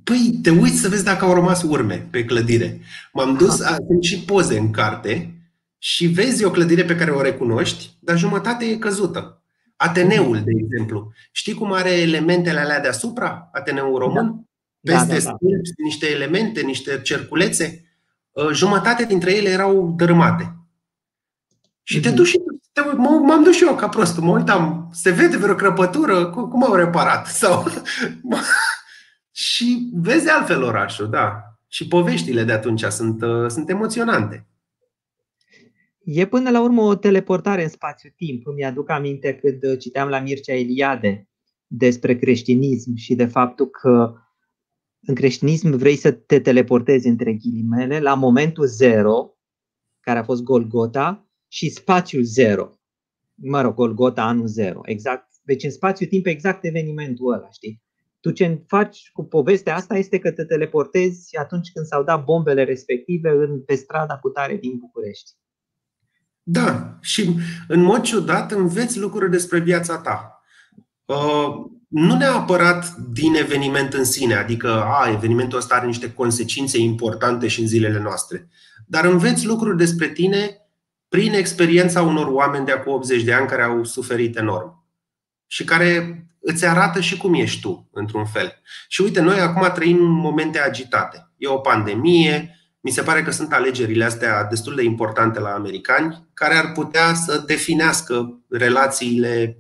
Păi, 0.04 0.40
te 0.42 0.50
uiți 0.50 0.80
să 0.80 0.90
vezi 0.90 1.04
dacă 1.04 1.26
au 1.26 1.34
rămas 1.34 1.64
urme 1.64 2.08
pe 2.12 2.26
clădire. 2.26 2.80
M-am 3.14 3.38
dus, 3.38 3.62
a, 3.62 3.76
sunt 3.88 4.04
și 4.04 4.24
poze 4.24 4.58
în 4.58 4.72
carte 4.72 5.39
și 5.80 6.08
vezi 6.08 6.44
o 6.44 6.52
clădire 6.52 6.84
pe 6.84 6.96
care 6.96 7.12
o 7.12 7.22
recunoști, 7.22 7.98
dar 8.00 8.18
jumătate 8.18 8.66
e 8.66 8.78
căzută. 8.78 9.44
Ateneul, 9.76 10.42
de 10.44 10.52
exemplu. 10.64 11.12
Știi 11.32 11.54
cum 11.54 11.72
are 11.72 11.92
elementele 11.92 12.60
alea 12.60 12.80
deasupra? 12.80 13.50
Ateneul 13.52 14.00
român? 14.00 14.50
Da. 14.80 14.94
Peste 14.94 15.14
da, 15.14 15.30
da, 15.30 15.38
da. 15.40 15.84
niște 15.84 16.10
elemente, 16.10 16.62
niște 16.62 17.02
cerculețe. 17.02 17.84
Uh, 18.32 18.50
jumătate 18.52 19.06
dintre 19.06 19.36
ele 19.36 19.50
erau 19.50 19.94
dărâmate. 19.98 20.56
Și 21.84 22.00
te 22.00 22.08
mhm. 22.08 22.18
duci 22.18 22.28
și 22.28 22.42
te, 22.72 22.82
m-am 22.98 23.44
dus 23.44 23.56
și 23.56 23.64
eu 23.64 23.76
ca 23.76 23.90
prostul, 23.90 24.24
mă 24.24 24.38
uitam, 24.38 24.90
se 24.94 25.12
vede 25.12 25.38
vreo 25.38 25.56
crăpătură, 25.56 26.26
cum, 26.26 26.48
cum 26.48 26.64
au 26.64 26.74
reparat? 26.74 27.28
Sau... 27.42 27.66
și 29.32 29.90
vezi 29.94 30.30
altfel 30.30 30.64
orașul, 30.64 31.10
da. 31.10 31.44
Și 31.68 31.88
poveștile 31.88 32.44
de 32.44 32.52
atunci 32.52 32.84
sunt, 32.84 33.22
uh, 33.22 33.50
sunt 33.50 33.70
emoționante. 33.70 34.48
E 36.12 36.26
până 36.26 36.50
la 36.50 36.62
urmă 36.62 36.82
o 36.82 36.96
teleportare 36.96 37.64
în 37.64 37.70
spațiu-timp. 37.70 38.48
Îmi 38.48 38.66
aduc 38.66 38.90
aminte 38.90 39.36
când 39.36 39.64
uh, 39.64 39.80
citeam 39.80 40.10
la 40.10 40.20
Mircea 40.20 40.54
Eliade 40.54 41.30
despre 41.68 42.16
creștinism 42.16 42.96
și 42.96 43.16
de 43.16 43.26
faptul 43.26 43.70
că 43.70 44.14
în 45.02 45.16
creștinism 45.16 45.70
vrei 45.70 45.96
să 45.96 46.12
te 46.12 46.40
teleportezi 46.40 47.08
între 47.08 47.34
ghilimele 47.34 48.00
la 48.00 48.14
momentul 48.14 48.66
zero, 48.66 49.38
care 50.00 50.20
a 50.20 50.24
fost 50.24 50.44
Golgota, 50.44 51.30
și 51.48 51.70
spațiul 51.70 52.24
zero. 52.24 52.80
Mă 53.34 53.62
rog, 53.62 53.74
Golgota 53.74 54.24
anul 54.24 54.48
zero. 54.48 54.82
Exact. 54.84 55.28
Deci 55.44 55.64
în 55.64 55.72
spațiu-timp 55.72 56.26
exact 56.26 56.66
evenimentul 56.66 57.34
ăla, 57.34 57.50
știi? 57.52 57.84
Tu 58.20 58.32
ce 58.32 58.64
faci 58.68 59.10
cu 59.14 59.24
povestea 59.24 59.76
asta 59.76 59.98
este 59.98 60.20
că 60.20 60.32
te 60.32 60.46
teleportezi 60.46 61.38
atunci 61.38 61.72
când 61.72 61.86
s-au 61.86 62.04
dat 62.04 62.24
bombele 62.24 62.64
respective 62.64 63.30
în, 63.30 63.64
pe 63.64 63.76
strada 63.76 64.18
cu 64.18 64.30
tare 64.30 64.56
din 64.56 64.78
București. 64.78 65.32
Da, 66.52 66.98
și 67.02 67.36
în 67.68 67.82
mod 67.82 68.02
ciudat 68.02 68.52
înveți 68.52 69.00
lucruri 69.00 69.32
despre 69.32 69.60
viața 69.60 69.98
ta. 69.98 70.44
Uh, 71.06 71.66
nu 71.88 72.16
neapărat 72.16 72.96
din 72.96 73.36
eveniment 73.36 73.94
în 73.94 74.04
sine, 74.04 74.36
adică 74.36 74.84
a, 74.84 75.10
evenimentul 75.10 75.58
ăsta 75.58 75.76
are 75.76 75.86
niște 75.86 76.14
consecințe 76.14 76.78
importante 76.78 77.48
și 77.48 77.60
în 77.60 77.68
zilele 77.68 78.00
noastre, 78.00 78.50
dar 78.88 79.06
înveți 79.06 79.46
lucruri 79.46 79.78
despre 79.78 80.08
tine 80.08 80.58
prin 81.08 81.34
experiența 81.34 82.02
unor 82.02 82.28
oameni 82.28 82.66
de 82.66 82.72
acum 82.72 82.94
80 82.94 83.24
de 83.24 83.34
ani 83.34 83.48
care 83.48 83.64
au 83.64 83.84
suferit 83.84 84.38
enorm 84.38 84.88
și 85.48 85.64
care 85.64 86.24
îți 86.40 86.66
arată 86.66 87.02
și 87.02 87.18
cum 87.18 87.34
ești 87.34 87.62
tu, 87.62 87.90
într-un 87.92 88.26
fel. 88.26 88.62
Și 88.88 89.02
uite, 89.02 89.22
noi 89.22 89.40
acum 89.40 89.72
trăim 89.74 89.98
momente 90.04 90.60
agitate. 90.60 91.32
E 91.38 91.48
o 91.48 91.58
pandemie, 91.58 92.59
mi 92.82 92.92
se 92.92 93.02
pare 93.02 93.24
că 93.24 93.32
sunt 93.32 93.54
alegerile 93.54 94.04
astea 94.04 94.44
destul 94.44 94.76
de 94.76 94.84
importante 94.84 95.40
la 95.40 95.50
americani, 95.50 96.28
care 96.34 96.56
ar 96.56 96.72
putea 96.72 97.14
să 97.14 97.44
definească 97.46 98.40
relațiile 98.50 99.58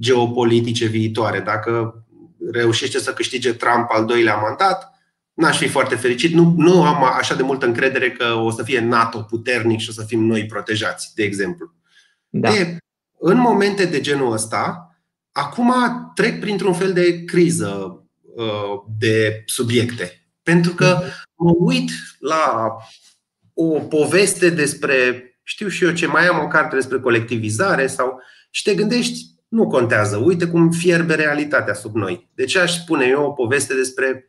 geopolitice 0.00 0.86
viitoare. 0.86 1.40
Dacă 1.40 2.04
reușește 2.52 2.98
să 2.98 3.12
câștige 3.12 3.52
Trump 3.52 3.86
al 3.88 4.04
doilea 4.04 4.36
mandat, 4.36 4.92
n-aș 5.34 5.58
fi 5.58 5.68
foarte 5.68 5.94
fericit. 5.94 6.32
Nu, 6.32 6.54
nu 6.56 6.84
am 6.84 7.04
așa 7.04 7.34
de 7.34 7.42
multă 7.42 7.66
încredere 7.66 8.10
că 8.10 8.24
o 8.24 8.50
să 8.50 8.62
fie 8.62 8.80
NATO 8.80 9.18
puternic 9.18 9.80
și 9.80 9.88
o 9.88 9.92
să 9.92 10.04
fim 10.06 10.24
noi 10.24 10.46
protejați, 10.46 11.14
de 11.14 11.22
exemplu. 11.22 11.72
Da. 12.28 12.54
E, 12.54 12.76
în 13.18 13.38
momente 13.38 13.84
de 13.84 14.00
genul 14.00 14.32
ăsta, 14.32 14.96
acum 15.32 15.72
trec 16.14 16.40
printr-un 16.40 16.72
fel 16.72 16.92
de 16.92 17.24
criză 17.24 18.02
uh, 18.36 18.82
de 18.98 19.42
subiecte. 19.46 20.21
Pentru 20.42 20.74
că 20.74 20.98
mă 21.34 21.52
uit 21.58 21.90
la 22.18 22.76
o 23.54 23.78
poveste 23.80 24.50
despre, 24.50 25.24
știu 25.42 25.68
și 25.68 25.84
eu 25.84 25.90
ce, 25.90 26.06
mai 26.06 26.26
am 26.26 26.44
o 26.44 26.48
carte 26.48 26.74
despre 26.74 27.00
colectivizare 27.00 27.86
sau 27.86 28.20
și 28.50 28.62
te 28.62 28.74
gândești, 28.74 29.30
nu 29.48 29.66
contează, 29.66 30.16
uite 30.16 30.46
cum 30.46 30.70
fierbe 30.70 31.14
realitatea 31.14 31.74
sub 31.74 31.94
noi. 31.94 32.30
De 32.34 32.44
ce 32.44 32.58
aș 32.58 32.78
spune 32.78 33.06
eu 33.06 33.24
o 33.24 33.30
poveste 33.30 33.74
despre 33.74 34.26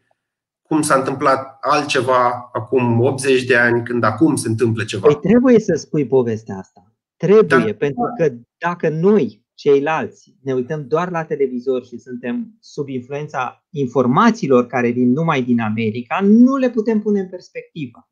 cum 0.61 0.81
s-a 0.81 0.95
întâmplat 0.95 1.57
altceva 1.61 2.49
acum 2.53 3.01
80 3.01 3.43
de 3.43 3.57
ani, 3.57 3.83
când 3.83 4.03
acum 4.03 4.35
se 4.35 4.47
întâmplă 4.47 4.83
ceva? 4.83 5.07
Păi 5.07 5.19
trebuie 5.19 5.59
să 5.59 5.73
spui 5.75 6.07
povestea 6.07 6.57
asta. 6.57 6.93
Trebuie, 7.17 7.61
da. 7.61 7.73
pentru 7.77 8.13
că 8.17 8.33
dacă 8.57 8.89
noi 8.89 9.42
ceilalți 9.53 10.35
ne 10.41 10.53
uităm 10.53 10.87
doar 10.87 11.11
la 11.11 11.23
televizor 11.23 11.85
și 11.85 11.97
suntem 11.97 12.57
sub 12.59 12.87
influența 12.87 13.65
informațiilor 13.69 14.67
care 14.67 14.89
vin 14.89 15.11
numai 15.11 15.43
din 15.43 15.59
America, 15.59 16.19
nu 16.21 16.55
le 16.55 16.69
putem 16.69 16.99
pune 16.99 17.19
în 17.19 17.29
perspectivă. 17.29 18.09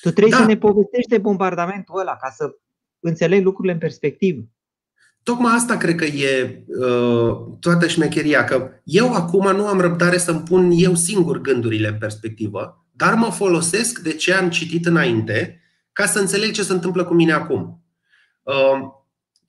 Tu 0.00 0.10
trebuie 0.10 0.32
da. 0.32 0.36
să 0.36 0.46
ne 0.46 0.56
povestești 0.56 1.10
de 1.10 1.18
bombardamentul 1.18 2.00
ăla 2.00 2.16
ca 2.16 2.30
să 2.36 2.50
înțelegi 3.00 3.42
lucrurile 3.42 3.72
în 3.72 3.78
perspectivă. 3.78 4.40
Tocmai 5.22 5.54
asta 5.54 5.76
cred 5.76 5.94
că 5.94 6.04
e 6.04 6.64
uh, 6.66 7.36
toată 7.60 7.86
șmecheria, 7.86 8.44
că 8.44 8.70
eu 8.84 9.12
acum 9.12 9.56
nu 9.56 9.66
am 9.66 9.80
răbdare 9.80 10.18
să-mi 10.18 10.42
pun 10.42 10.70
eu 10.74 10.94
singur 10.94 11.40
gândurile 11.40 11.88
în 11.88 11.98
perspectivă, 11.98 12.86
dar 12.92 13.14
mă 13.14 13.30
folosesc 13.30 13.98
de 13.98 14.12
ce 14.12 14.34
am 14.34 14.50
citit 14.50 14.86
înainte 14.86 15.60
ca 15.92 16.06
să 16.06 16.18
înțeleg 16.18 16.50
ce 16.50 16.62
se 16.62 16.72
întâmplă 16.72 17.04
cu 17.04 17.14
mine 17.14 17.32
acum. 17.32 17.84
Uh, 18.42 18.99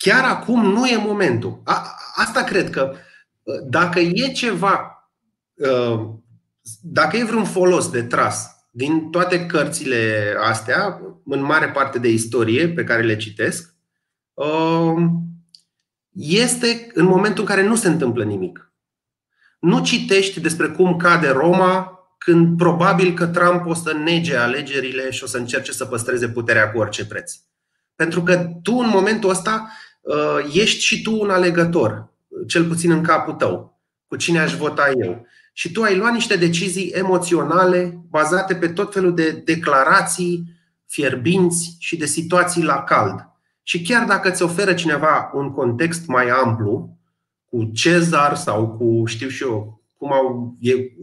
chiar 0.02 0.24
acum 0.24 0.66
nu 0.72 0.86
e 0.86 0.98
momentul. 0.98 1.62
A, 1.64 1.96
asta 2.16 2.44
cred 2.44 2.70
că 2.70 2.94
uh, 3.44 3.56
dacă 3.70 4.00
e 4.00 4.32
ceva, 4.32 5.10
uh, 5.54 6.00
dacă 6.82 7.18
e 7.18 7.24
vreun 7.24 7.46
folos 7.46 7.90
de 7.90 8.04
tras 8.04 8.50
din 8.72 9.10
toate 9.10 9.46
cărțile 9.46 10.34
astea, 10.44 11.02
în 11.26 11.42
mare 11.42 11.70
parte 11.70 12.00
de 12.00 12.10
istorie 12.10 12.70
pe 12.70 12.84
care 12.84 13.02
le 13.02 13.16
citesc, 13.16 13.74
uh, 14.34 15.04
este 16.12 16.88
în 16.94 17.06
momentul 17.06 17.44
în 17.44 17.50
care 17.50 17.68
nu 17.68 17.76
se 17.76 17.88
întâmplă 17.88 18.24
nimic. 18.24 18.74
Nu 19.60 19.84
citești 19.84 20.40
despre 20.40 20.68
cum 20.68 20.98
cade 20.98 21.30
Roma 21.30 22.00
când 22.18 22.58
probabil 22.58 23.14
că 23.14 23.28
Trump 23.28 23.66
o 23.66 23.74
să 23.74 23.94
nege 23.94 24.36
alegerile 24.36 25.12
și 25.12 25.24
o 25.24 25.28
să 25.28 25.38
încerce 25.38 25.72
să 25.72 25.86
păstreze 25.86 26.30
puterea 26.30 26.72
cu 26.72 26.78
orice 26.78 27.06
preț. 27.06 27.34
Pentru 27.96 28.24
că 28.24 28.46
tu 28.62 28.74
în 28.74 28.88
momentul 28.90 29.30
ăsta 29.30 29.68
Uh, 29.68 29.91
ești 30.54 30.84
și 30.84 31.02
tu 31.02 31.20
un 31.20 31.30
alegător, 31.30 32.14
cel 32.48 32.66
puțin 32.66 32.92
în 32.92 33.04
capul 33.04 33.34
tău, 33.34 33.80
cu 34.08 34.16
cine 34.16 34.40
aș 34.40 34.56
vota 34.56 34.92
eu. 35.04 35.26
Și 35.54 35.72
tu 35.72 35.82
ai 35.82 35.96
luat 35.96 36.14
niște 36.14 36.36
decizii 36.36 36.88
emoționale 36.88 38.00
bazate 38.10 38.56
pe 38.56 38.68
tot 38.68 38.94
felul 38.94 39.16
de 39.16 39.32
declarații 39.32 40.44
fierbinți 40.88 41.76
și 41.80 41.98
de 41.98 42.06
situații 42.06 42.64
la 42.64 42.84
cald. 42.84 43.30
Și 43.64 43.82
chiar 43.82 44.06
dacă 44.06 44.30
îți 44.30 44.44
oferă 44.44 44.74
cineva 44.74 45.32
un 45.34 45.52
context 45.52 46.08
mai 46.08 46.30
amplu, 46.30 46.98
cu 47.46 47.64
Cezar 47.74 48.36
sau 48.36 48.68
cu, 48.68 49.06
știu 49.06 49.28
și 49.28 49.44
eu, 49.44 49.84
cum 49.98 50.14
au 50.14 50.58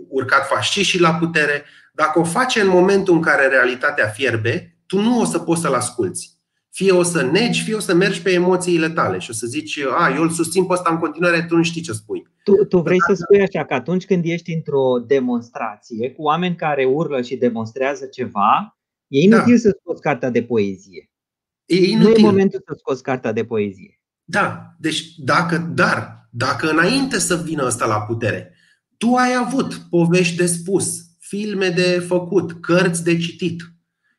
urcat 0.09 0.47
fasciștii 0.47 1.01
la 1.01 1.15
putere, 1.15 1.65
dacă 1.93 2.19
o 2.19 2.25
face 2.25 2.61
în 2.61 2.69
momentul 2.69 3.15
în 3.15 3.23
care 3.23 3.47
realitatea 3.47 4.07
fierbe, 4.07 4.79
tu 4.87 5.01
nu 5.01 5.21
o 5.21 5.25
să 5.25 5.39
poți 5.39 5.61
să-l 5.61 5.75
asculți. 5.75 6.38
Fie 6.79 6.93
o 6.93 7.03
să 7.03 7.23
negi, 7.23 7.62
fie 7.62 7.75
o 7.75 7.79
să 7.79 7.95
mergi 7.95 8.23
pe 8.23 8.33
emoțiile 8.33 8.91
tale 8.91 9.19
și 9.19 9.31
o 9.31 9.33
să 9.33 9.47
zici, 9.47 9.79
a, 9.99 10.14
eu 10.14 10.23
îl 10.23 10.31
susțin 10.31 10.67
pe 10.67 10.73
ăsta 10.73 10.91
în 10.91 10.99
continuare, 10.99 11.45
tu 11.49 11.57
nu 11.57 11.62
știi 11.62 11.81
ce 11.81 11.93
spui. 11.93 12.27
Tu, 12.43 12.64
tu 12.64 12.81
vrei 12.81 12.99
să 13.07 13.14
spui 13.14 13.43
așa 13.43 13.64
că 13.64 13.75
atunci 13.75 14.05
când 14.05 14.25
ești 14.25 14.53
într-o 14.53 14.99
demonstrație 15.07 16.11
cu 16.11 16.23
oameni 16.23 16.57
care 16.57 16.85
urlă 16.85 17.23
și 17.23 17.37
demonstrează 17.37 18.07
ceva, 18.07 18.79
e 19.09 19.21
inutil 19.21 19.55
da. 19.55 19.61
să 19.61 19.79
scoți 19.81 20.01
cartea 20.01 20.31
de 20.31 20.43
poezie. 20.43 21.11
E 21.64 21.77
inutil. 21.77 22.09
Nu 22.09 22.17
e 22.17 22.31
momentul 22.31 22.62
să 22.67 22.75
scoți 22.79 23.03
cartea 23.03 23.33
de 23.33 23.45
poezie. 23.45 24.01
Da, 24.25 24.75
deci 24.79 25.14
dacă, 25.17 25.57
dar, 25.75 26.29
dacă 26.31 26.71
înainte 26.71 27.19
să 27.19 27.37
vină 27.37 27.64
ăsta 27.67 27.87
la 27.87 28.01
putere, 28.01 28.55
tu 28.97 29.14
ai 29.14 29.35
avut 29.45 29.75
povești 29.91 30.37
de 30.37 30.47
spus, 30.47 30.99
filme 31.19 31.69
de 31.69 32.05
făcut, 32.07 32.53
cărți 32.53 33.05
de 33.05 33.17
citit 33.17 33.62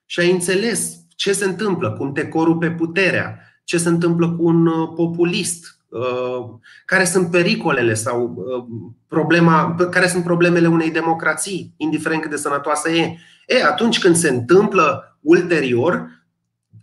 și 0.05 0.19
ai 0.19 0.31
înțeles 0.31 0.98
ce 1.19 1.33
se 1.33 1.45
întâmplă, 1.45 1.91
cum 1.91 2.11
te 2.11 2.27
corupe 2.27 2.71
puterea, 2.71 3.39
ce 3.63 3.77
se 3.77 3.89
întâmplă 3.89 4.31
cu 4.31 4.45
un 4.45 4.67
uh, 4.67 4.89
populist, 4.95 5.77
uh, 5.89 6.45
care 6.85 7.03
sunt 7.05 7.31
pericolele 7.31 7.93
sau 7.93 8.33
uh, 8.35 8.65
problema, 9.07 9.75
care 9.89 10.07
sunt 10.07 10.23
problemele 10.23 10.67
unei 10.67 10.91
democrații, 10.91 11.73
indiferent 11.77 12.21
cât 12.21 12.29
de 12.29 12.37
sănătoasă 12.37 12.89
e. 12.89 13.17
E, 13.47 13.63
atunci 13.63 13.99
când 13.99 14.15
se 14.15 14.29
întâmplă 14.29 15.17
ulterior, 15.21 16.09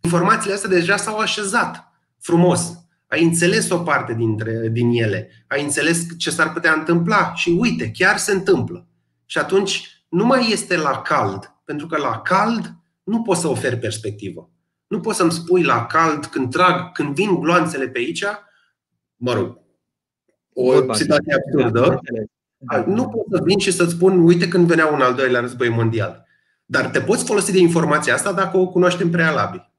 informațiile 0.03 0.55
astea 0.55 0.71
deja 0.71 0.97
s-au 0.97 1.19
așezat 1.19 1.93
frumos. 2.21 2.73
Ai 3.07 3.25
înțeles 3.25 3.71
o 3.71 3.79
parte 3.79 4.15
dintre, 4.15 4.69
din 4.73 4.91
ele, 4.91 5.31
ai 5.49 5.63
înțeles 5.63 6.07
ce 6.19 6.31
s-ar 6.31 6.53
putea 6.53 6.73
întâmpla 6.73 7.33
și 7.35 7.57
uite, 7.59 7.91
chiar 7.91 8.17
se 8.17 8.33
întâmplă. 8.33 8.87
Și 9.27 9.39
atunci 9.39 10.05
nu 10.09 10.27
mai 10.27 10.49
este 10.51 10.77
la 10.77 11.03
cald, 11.03 11.55
pentru 11.65 11.87
că 11.87 11.97
la 11.97 12.21
cald 12.21 12.75
nu 13.07 13.23
poți 13.23 13.41
să 13.41 13.49
oferi 13.49 13.77
perspectivă. 13.77 14.51
Nu 14.87 15.01
poți 15.01 15.17
să-mi 15.17 15.33
spui 15.33 15.63
la 15.63 15.87
cald, 15.87 16.25
când 16.25 16.51
trag, 16.51 16.93
când 16.93 17.15
vin 17.15 17.41
gloanțele 17.41 17.89
pe 17.89 17.99
aici, 17.99 18.25
mă 19.17 19.33
rog, 19.33 19.59
o 20.53 20.93
situație 20.93 21.35
absurdă, 21.35 22.01
Da. 22.59 22.85
Nu 22.87 23.09
pot 23.09 23.25
să 23.31 23.43
vin 23.45 23.59
și 23.59 23.73
să-ți 23.73 23.93
spun, 23.93 24.19
uite 24.19 24.49
când 24.49 24.67
venea 24.67 24.87
un 24.87 25.01
al 25.01 25.15
doilea 25.15 25.41
război 25.41 25.69
mondial. 25.69 26.27
Dar 26.65 26.91
te 26.91 27.01
poți 27.01 27.25
folosi 27.25 27.53
de 27.53 27.59
informația 27.59 28.15
asta 28.15 28.33
dacă 28.33 28.57
o 28.57 28.69
cunoști 28.69 29.03
în 29.03 29.11
prealabil. 29.11 29.73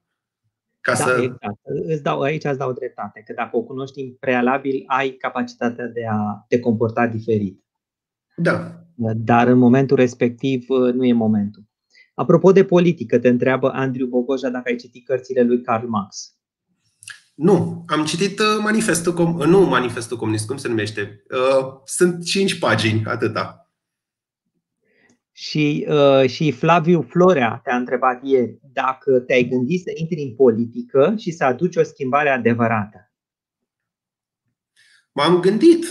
Ca 0.82 0.92
da, 0.92 0.98
să... 0.98 1.18
exact. 1.22 1.60
Îți 1.88 2.04
dau, 2.04 2.22
aici 2.22 2.44
îți 2.44 2.58
dau 2.58 2.74
dreptate, 2.74 3.24
că 3.26 3.34
dacă 3.34 3.58
o 3.58 3.62
cunoști 3.62 4.02
în 4.02 4.14
prealabil, 4.20 4.84
ai 4.88 5.10
capacitatea 5.10 5.86
de 5.86 6.06
a 6.10 6.46
te 6.48 6.60
comporta 6.60 7.08
diferit. 7.08 7.64
Da. 8.36 8.84
Dar 9.16 9.48
în 9.48 9.58
momentul 9.58 9.98
respectiv 9.98 10.66
nu 10.70 11.06
e 11.06 11.14
momentul. 11.14 11.67
Apropo 12.18 12.52
de 12.52 12.66
politică, 12.66 13.20
te 13.20 13.28
întreabă 13.28 13.72
Andrew 13.72 14.08
Bogoja 14.08 14.50
dacă 14.50 14.70
ai 14.70 14.76
citit 14.76 15.06
cărțile 15.06 15.44
lui 15.44 15.62
Karl 15.62 15.86
Marx. 15.88 16.36
Nu, 17.36 17.84
am 17.88 18.06
citit 18.06 18.40
uh, 18.40 18.46
manifestul, 18.62 19.14
com- 19.14 19.46
nu 19.46 19.60
manifestul 19.60 20.18
comunist, 20.18 20.48
cum 20.48 20.58
se 20.58 20.68
numește? 20.68 21.24
Uh, 21.30 21.82
sunt 21.86 22.24
cinci 22.24 22.60
pagini, 22.60 23.04
atâta. 23.06 23.72
Și, 25.32 25.88
uh, 25.90 26.30
și 26.30 26.52
Flaviu 26.52 27.02
Florea 27.02 27.60
te-a 27.64 27.76
întrebat 27.76 28.20
ieri 28.24 28.60
dacă 28.62 29.20
te-ai 29.20 29.44
gândit 29.44 29.82
să 29.82 29.92
intri 29.94 30.22
în 30.22 30.36
politică 30.36 31.14
și 31.18 31.32
să 31.32 31.44
aduci 31.44 31.76
o 31.76 31.84
schimbare 31.84 32.30
adevărată. 32.30 33.12
M-am 35.12 35.40
gândit. 35.40 35.86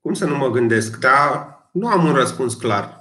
Cum 0.00 0.14
să 0.14 0.26
nu 0.26 0.36
mă 0.36 0.50
gândesc? 0.50 1.00
Dar 1.00 1.58
nu 1.72 1.86
am 1.86 2.04
un 2.04 2.14
răspuns 2.14 2.54
clar. 2.54 2.99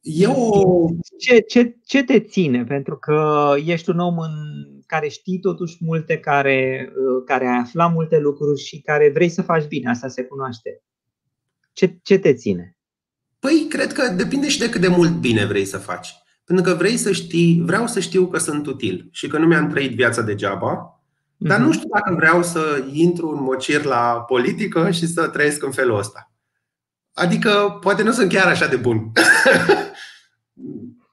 Eu... 0.00 0.96
Ce, 1.18 1.38
ce, 1.38 1.76
ce 1.84 2.04
te 2.04 2.20
ține? 2.20 2.64
Pentru 2.64 2.96
că 2.96 3.50
ești 3.64 3.90
un 3.90 3.98
om 3.98 4.18
în 4.18 4.32
care 4.86 5.08
știi 5.08 5.38
totuși 5.38 5.76
multe, 5.80 6.18
care, 6.18 6.90
care 7.26 7.46
ai 7.46 7.58
aflat 7.58 7.92
multe 7.92 8.18
lucruri 8.18 8.60
și 8.60 8.80
care 8.80 9.10
vrei 9.14 9.28
să 9.28 9.42
faci 9.42 9.66
bine, 9.66 9.90
asta 9.90 10.08
se 10.08 10.24
cunoaște. 10.24 10.82
Ce, 11.72 11.98
ce 12.02 12.18
te 12.18 12.34
ține? 12.34 12.76
Păi, 13.38 13.66
cred 13.68 13.92
că 13.92 14.08
depinde 14.16 14.48
și 14.48 14.58
de 14.58 14.68
cât 14.68 14.80
de 14.80 14.88
mult 14.88 15.20
bine 15.20 15.46
vrei 15.46 15.64
să 15.64 15.78
faci. 15.78 16.14
Pentru 16.44 16.64
că 16.64 16.74
vrei 16.74 16.96
să 16.96 17.12
știi, 17.12 17.62
vreau 17.64 17.86
să 17.86 18.00
știu 18.00 18.26
că 18.26 18.38
sunt 18.38 18.66
util 18.66 19.08
și 19.10 19.28
că 19.28 19.38
nu 19.38 19.46
mi-am 19.46 19.68
trăit 19.68 19.94
viața 19.94 20.22
degeaba, 20.22 21.02
dar 21.36 21.58
nu 21.58 21.66
mhm. 21.66 21.74
știu 21.74 21.88
dacă 21.88 22.14
vreau 22.14 22.42
să 22.42 22.84
intru 22.92 23.28
în 23.28 23.42
mocir 23.42 23.84
la 23.84 24.24
politică 24.26 24.90
și 24.90 25.06
să 25.06 25.28
trăiesc 25.28 25.64
în 25.64 25.70
felul 25.70 25.98
ăsta. 25.98 26.33
Adică, 27.14 27.78
poate 27.80 28.02
nu 28.02 28.12
sunt 28.12 28.32
chiar 28.32 28.46
așa 28.46 28.66
de 28.66 28.76
bun. 28.76 29.12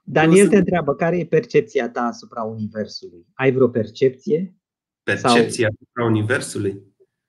Daniel 0.04 0.48
te 0.48 0.58
întreabă, 0.58 0.96
care 0.96 1.18
e 1.18 1.26
percepția 1.26 1.90
ta 1.90 2.02
asupra 2.02 2.44
Universului? 2.44 3.26
Ai 3.34 3.52
vreo 3.52 3.68
percepție? 3.68 4.56
Percepția 5.04 5.68
Sau... 5.68 5.76
asupra 5.82 6.06
Universului? 6.06 6.82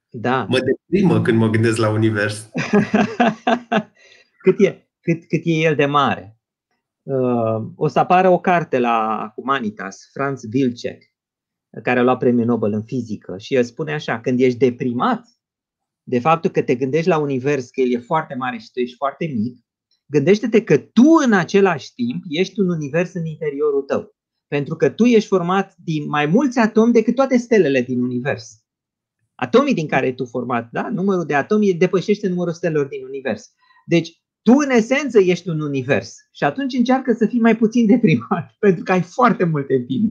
Da. 0.09 0.47
Mă 0.49 0.59
deprimă 0.59 1.23
când 1.23 1.39
mă 1.39 1.51
gândesc 1.51 1.77
la 1.77 1.89
Univers. 1.89 2.51
cât, 4.45 4.61
e, 4.61 4.89
cât, 5.01 5.27
cât 5.29 5.41
e 5.45 5.51
el 5.51 5.75
de 5.75 5.87
mare? 5.87 6.37
Uh, 7.03 7.67
o 7.77 7.89
să 7.89 7.99
apară 7.99 8.29
o 8.29 8.41
carte 8.41 8.79
la 8.79 9.29
Humanitas, 9.35 10.11
Franz 10.13 10.43
Wilczek, 10.53 11.03
care 11.83 11.99
a 11.99 12.03
luat 12.03 12.19
premiul 12.19 12.47
Nobel 12.47 12.73
în 12.73 12.83
fizică 12.83 13.39
și 13.39 13.55
el 13.55 13.65
spune 13.65 13.93
așa, 13.93 14.21
când 14.21 14.41
ești 14.41 14.59
deprimat 14.59 15.27
de 16.03 16.19
faptul 16.19 16.51
că 16.51 16.63
te 16.63 16.75
gândești 16.75 17.09
la 17.09 17.19
univers, 17.19 17.71
că 17.71 17.81
el 17.81 17.93
e 17.93 17.99
foarte 17.99 18.35
mare 18.35 18.59
și 18.59 18.71
tu 18.73 18.81
ești 18.81 18.97
foarte 18.97 19.25
mic, 19.25 19.59
gândește-te 20.07 20.65
că 20.65 20.77
tu 20.77 21.05
în 21.25 21.33
același 21.33 21.95
timp 21.95 22.23
ești 22.29 22.61
un 22.61 22.69
univers 22.69 23.15
în 23.15 23.27
interiorul 23.27 23.83
tău. 23.83 24.15
Pentru 24.49 24.77
că 24.77 24.89
tu 24.89 25.05
ești 25.05 25.29
format 25.29 25.75
din 25.85 26.09
mai 26.09 26.27
mulți 26.27 26.59
atomi 26.59 26.93
decât 26.93 27.15
toate 27.15 27.37
stelele 27.37 27.83
din 27.83 28.03
univers. 28.03 28.63
Atomii 29.35 29.75
din 29.75 29.87
care 29.87 30.13
tu 30.13 30.25
format, 30.25 30.69
da? 30.73 30.89
numărul 30.91 31.25
de 31.25 31.35
atomi 31.35 31.75
depășește 31.75 32.29
numărul 32.29 32.53
stelelor 32.53 32.87
din 32.87 33.05
univers. 33.05 33.53
Deci, 33.87 34.23
tu 34.43 34.53
în 34.53 34.71
esență 34.71 35.21
ești 35.21 35.49
un 35.49 35.61
univers 35.61 36.15
și 36.33 36.45
atunci 36.45 36.75
încearcă 36.75 37.13
să 37.13 37.27
fii 37.27 37.41
mai 37.41 37.57
puțin 37.57 37.87
deprimat, 37.87 38.55
pentru 38.65 38.85
că 38.85 38.93
ai 38.93 39.03
foarte 39.03 39.45
multe 39.45 39.77
bine. 39.87 40.11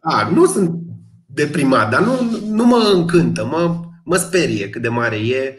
A, 0.00 0.30
nu 0.30 0.46
sunt 0.46 0.80
deprimat, 1.26 1.90
dar 1.90 2.04
nu, 2.04 2.12
nu 2.48 2.66
mă 2.66 2.92
încântă, 2.94 3.46
mă, 3.46 3.85
mă 4.06 4.16
sperie 4.16 4.70
cât 4.70 4.82
de 4.82 4.88
mare 4.88 5.16
e 5.16 5.58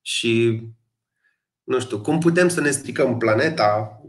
și 0.00 0.62
nu 1.64 1.80
știu, 1.80 2.00
cum 2.00 2.18
putem 2.18 2.48
să 2.48 2.60
ne 2.60 2.70
stricăm 2.70 3.18
planeta? 3.18 4.00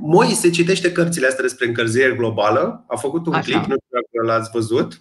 Moi 0.00 0.28
se 0.28 0.50
citește 0.50 0.92
cărțile 0.92 1.26
astea 1.26 1.42
despre 1.42 1.66
încălzire 1.66 2.14
globală. 2.14 2.84
A 2.88 2.96
făcut 2.96 3.26
un 3.26 3.32
Așa. 3.32 3.42
clip, 3.42 3.56
nu 3.56 3.76
știu 3.84 3.98
dacă 4.00 4.26
l-ați 4.26 4.50
văzut. 4.50 5.00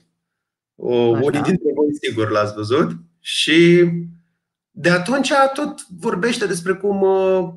O, 0.76 0.96
unii 0.96 1.42
dintre 1.42 1.72
voi 1.76 1.98
sigur 2.02 2.30
l-ați 2.30 2.54
văzut. 2.54 2.92
Și 3.20 3.90
de 4.72 4.90
atunci 4.90 5.32
tot 5.54 5.88
vorbește 6.00 6.46
despre 6.48 6.74
cum 6.74 7.02
uh, 7.02 7.54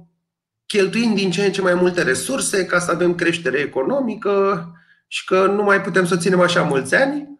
cheltuim 0.67 1.15
din 1.15 1.31
ce 1.31 1.45
în 1.45 1.53
ce 1.53 1.61
mai 1.61 1.75
multe 1.75 2.03
resurse 2.03 2.67
ca 2.67 2.79
să 2.79 2.91
avem 2.91 3.15
creștere 3.15 3.59
economică 3.59 4.67
și 5.07 5.25
că 5.25 5.47
nu 5.47 5.63
mai 5.63 5.81
putem 5.81 6.07
să 6.07 6.17
ținem 6.17 6.41
așa 6.41 6.63
mulți 6.63 6.95
ani 6.95 7.40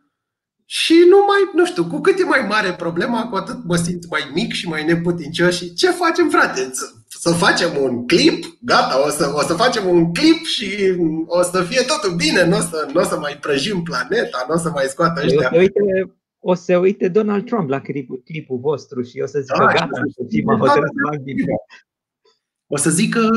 și 0.73 0.95
nu 1.09 1.17
mai, 1.17 1.51
nu 1.55 1.67
știu, 1.67 1.87
cu 1.87 2.01
cât 2.01 2.19
e 2.19 2.25
mai 2.25 2.47
mare 2.49 2.73
problema, 2.73 3.29
cu 3.29 3.37
atât 3.37 3.65
mă 3.65 3.77
simt 3.77 4.11
mai 4.11 4.31
mic 4.35 4.53
și 4.53 4.69
mai 4.69 4.85
neputincios 4.85 5.57
și 5.57 5.75
ce 5.75 5.91
facem, 5.91 6.29
frate? 6.29 6.71
Să 7.09 7.31
facem 7.31 7.71
un 7.83 8.07
clip? 8.07 8.45
Gata, 8.61 9.07
o 9.07 9.09
să, 9.09 9.33
o 9.35 9.41
să 9.41 9.55
facem 9.55 9.89
un 9.89 10.13
clip 10.13 10.45
și 10.45 10.95
o 11.27 11.43
să 11.43 11.63
fie 11.63 11.83
totul 11.83 12.17
bine, 12.17 12.45
nu 12.45 12.57
o 12.57 12.61
să, 12.61 12.89
n-o 12.93 13.03
să 13.03 13.19
mai 13.19 13.39
prăjim 13.41 13.83
planeta, 13.83 14.45
nu 14.49 14.55
o 14.55 14.59
să 14.59 14.71
mai 14.71 14.85
scoată 14.85 15.23
ăștia. 15.25 15.51
Uite, 15.53 15.81
uite, 15.81 16.15
o 16.39 16.55
să 16.55 16.77
uite 16.77 17.09
Donald 17.09 17.45
Trump 17.45 17.69
la 17.69 17.81
clipul, 17.81 18.23
clipul 18.25 18.59
vostru 18.59 19.03
și 19.03 19.21
o 19.21 19.27
să 19.27 19.41
zică, 19.41 19.59
da, 19.59 19.73
gata, 19.73 20.03
mă 20.45 21.17
bine. 21.25 21.45
O 22.67 22.77
să 22.77 22.91
zică, 22.91 23.29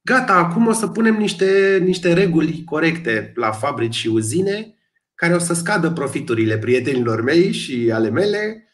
gata, 0.00 0.32
acum 0.32 0.66
o 0.66 0.72
să 0.72 0.86
punem 0.86 1.14
niște, 1.14 1.78
niște 1.84 2.12
reguli 2.12 2.64
corecte 2.64 3.32
la 3.34 3.50
fabrici 3.50 3.94
și 3.94 4.08
uzine 4.08 4.76
care 5.22 5.34
o 5.34 5.38
să 5.38 5.54
scadă 5.54 5.90
profiturile 5.90 6.58
prietenilor 6.58 7.22
mei 7.22 7.52
și 7.52 7.90
ale 7.92 8.10
mele, 8.10 8.68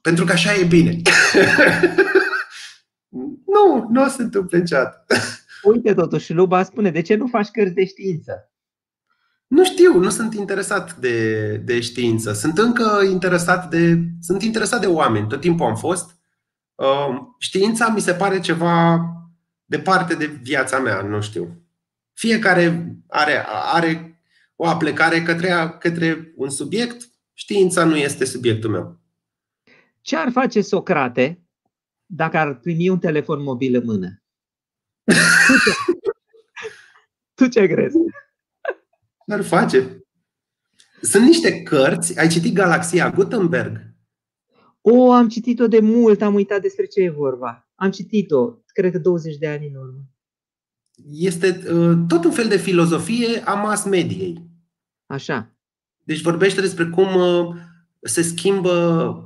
pentru 0.00 0.24
că 0.24 0.32
așa 0.32 0.54
e 0.54 0.64
bine. 0.64 0.90
nu, 3.54 3.86
nu 3.90 4.02
o 4.02 4.08
să 4.08 4.22
întâmple 4.22 4.58
niciodată. 4.58 5.06
Uite 5.72 5.94
totuși, 5.94 6.32
Luba 6.32 6.62
spune, 6.62 6.90
de 6.90 7.00
ce 7.00 7.14
nu 7.14 7.26
faci 7.26 7.48
cărți 7.48 7.74
de 7.74 7.84
știință? 7.84 8.50
Nu 9.46 9.64
știu, 9.64 9.98
nu 9.98 10.10
sunt 10.10 10.34
interesat 10.34 10.96
de, 10.96 11.46
de 11.56 11.80
știință. 11.80 12.32
Sunt 12.32 12.58
încă 12.58 13.00
interesat 13.10 13.70
de, 13.70 13.98
sunt 14.20 14.42
interesat 14.42 14.80
de 14.80 14.86
oameni, 14.86 15.28
tot 15.28 15.40
timpul 15.40 15.66
am 15.66 15.76
fost. 15.76 16.16
Uh, 16.74 17.16
știința 17.38 17.88
mi 17.88 18.00
se 18.00 18.12
pare 18.12 18.40
ceva 18.40 19.00
departe 19.64 20.14
de 20.14 20.26
viața 20.42 20.78
mea, 20.78 21.00
nu 21.00 21.20
știu. 21.20 21.62
Fiecare 22.12 22.96
are, 23.06 23.44
are 23.48 24.15
o 24.56 24.66
aplecare 24.66 25.22
către, 25.22 25.76
către 25.78 26.32
un 26.36 26.50
subiect, 26.50 27.10
știința 27.32 27.84
nu 27.84 27.96
este 27.96 28.24
subiectul 28.24 28.70
meu. 28.70 29.00
Ce 30.00 30.16
ar 30.16 30.30
face 30.30 30.60
Socrate 30.60 31.46
dacă 32.06 32.36
ar 32.36 32.58
primi 32.58 32.88
un 32.88 32.98
telefon 32.98 33.42
mobil 33.42 33.74
în 33.74 33.84
mână? 33.84 34.22
tu 37.34 37.48
ce 37.48 37.66
crezi? 37.66 37.96
Ce 39.26 39.34
ar 39.34 39.42
face? 39.42 40.00
Sunt 41.00 41.24
niște 41.24 41.62
cărți. 41.62 42.18
Ai 42.18 42.28
citit 42.28 42.54
Galaxia 42.54 43.10
Gutenberg? 43.10 43.94
O, 44.80 45.12
am 45.12 45.28
citit-o 45.28 45.66
de 45.66 45.80
mult, 45.80 46.22
am 46.22 46.34
uitat 46.34 46.60
despre 46.60 46.86
ce 46.86 47.00
e 47.00 47.10
vorba. 47.10 47.68
Am 47.74 47.90
citit-o, 47.90 48.52
cred 48.66 48.92
că 48.92 48.98
20 48.98 49.36
de 49.36 49.48
ani 49.48 49.66
în 49.66 49.74
urmă 49.74 50.15
este 51.04 51.62
uh, 51.72 51.98
tot 52.08 52.24
un 52.24 52.30
fel 52.30 52.48
de 52.48 52.56
filozofie 52.56 53.42
a 53.44 53.54
mass 53.54 53.84
mediei. 53.84 54.50
Așa. 55.06 55.50
Deci 56.04 56.20
vorbește 56.20 56.60
despre 56.60 56.84
cum 56.84 57.14
uh, 57.14 57.56
se 58.00 58.22
schimbă 58.22 58.72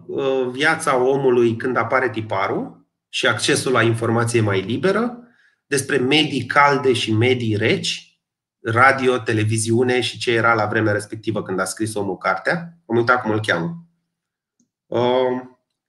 uh, 0.06 0.48
viața 0.52 1.02
omului 1.02 1.56
când 1.56 1.76
apare 1.76 2.10
tiparul 2.10 2.86
și 3.08 3.26
accesul 3.26 3.72
la 3.72 3.82
informație 3.82 4.40
mai 4.40 4.60
liberă, 4.60 5.18
despre 5.66 5.96
medii 5.96 6.46
calde 6.46 6.92
și 6.92 7.12
medii 7.12 7.56
reci, 7.56 8.20
radio, 8.62 9.18
televiziune 9.18 10.00
și 10.00 10.18
ce 10.18 10.32
era 10.32 10.54
la 10.54 10.66
vremea 10.66 10.92
respectivă 10.92 11.42
când 11.42 11.60
a 11.60 11.64
scris 11.64 11.94
omul 11.94 12.16
cartea. 12.16 12.78
Am 12.86 12.96
uitat 12.96 13.22
cum 13.22 13.30
îl 13.30 13.40
cheamă. 13.40 13.84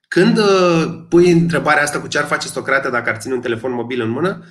Când 0.08 0.39
pui 1.10 1.32
întrebarea 1.32 1.84
asta 1.84 2.01
cu 2.01 2.08
ce 2.08 2.18
ar 2.18 2.26
face 2.26 2.47
Socrate 2.47 2.89
dacă 2.89 3.10
ar 3.10 3.18
ține 3.18 3.34
un 3.34 3.41
telefon 3.41 3.72
mobil 3.72 4.01
în 4.01 4.10
mână, 4.10 4.43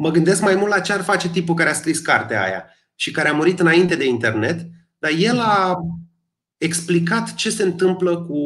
mă 0.00 0.10
gândesc 0.10 0.42
mai 0.42 0.54
mult 0.54 0.70
la 0.70 0.80
ce 0.80 0.92
ar 0.92 1.02
face 1.02 1.28
tipul 1.28 1.54
care 1.54 1.70
a 1.70 1.72
scris 1.72 1.98
cartea 1.98 2.42
aia 2.42 2.64
și 2.94 3.10
care 3.10 3.28
a 3.28 3.32
murit 3.32 3.60
înainte 3.60 3.96
de 3.96 4.06
internet, 4.06 4.66
dar 4.98 5.10
el 5.18 5.38
a 5.40 5.76
explicat 6.56 7.34
ce 7.34 7.50
se 7.50 7.62
întâmplă 7.62 8.16
cu, 8.16 8.42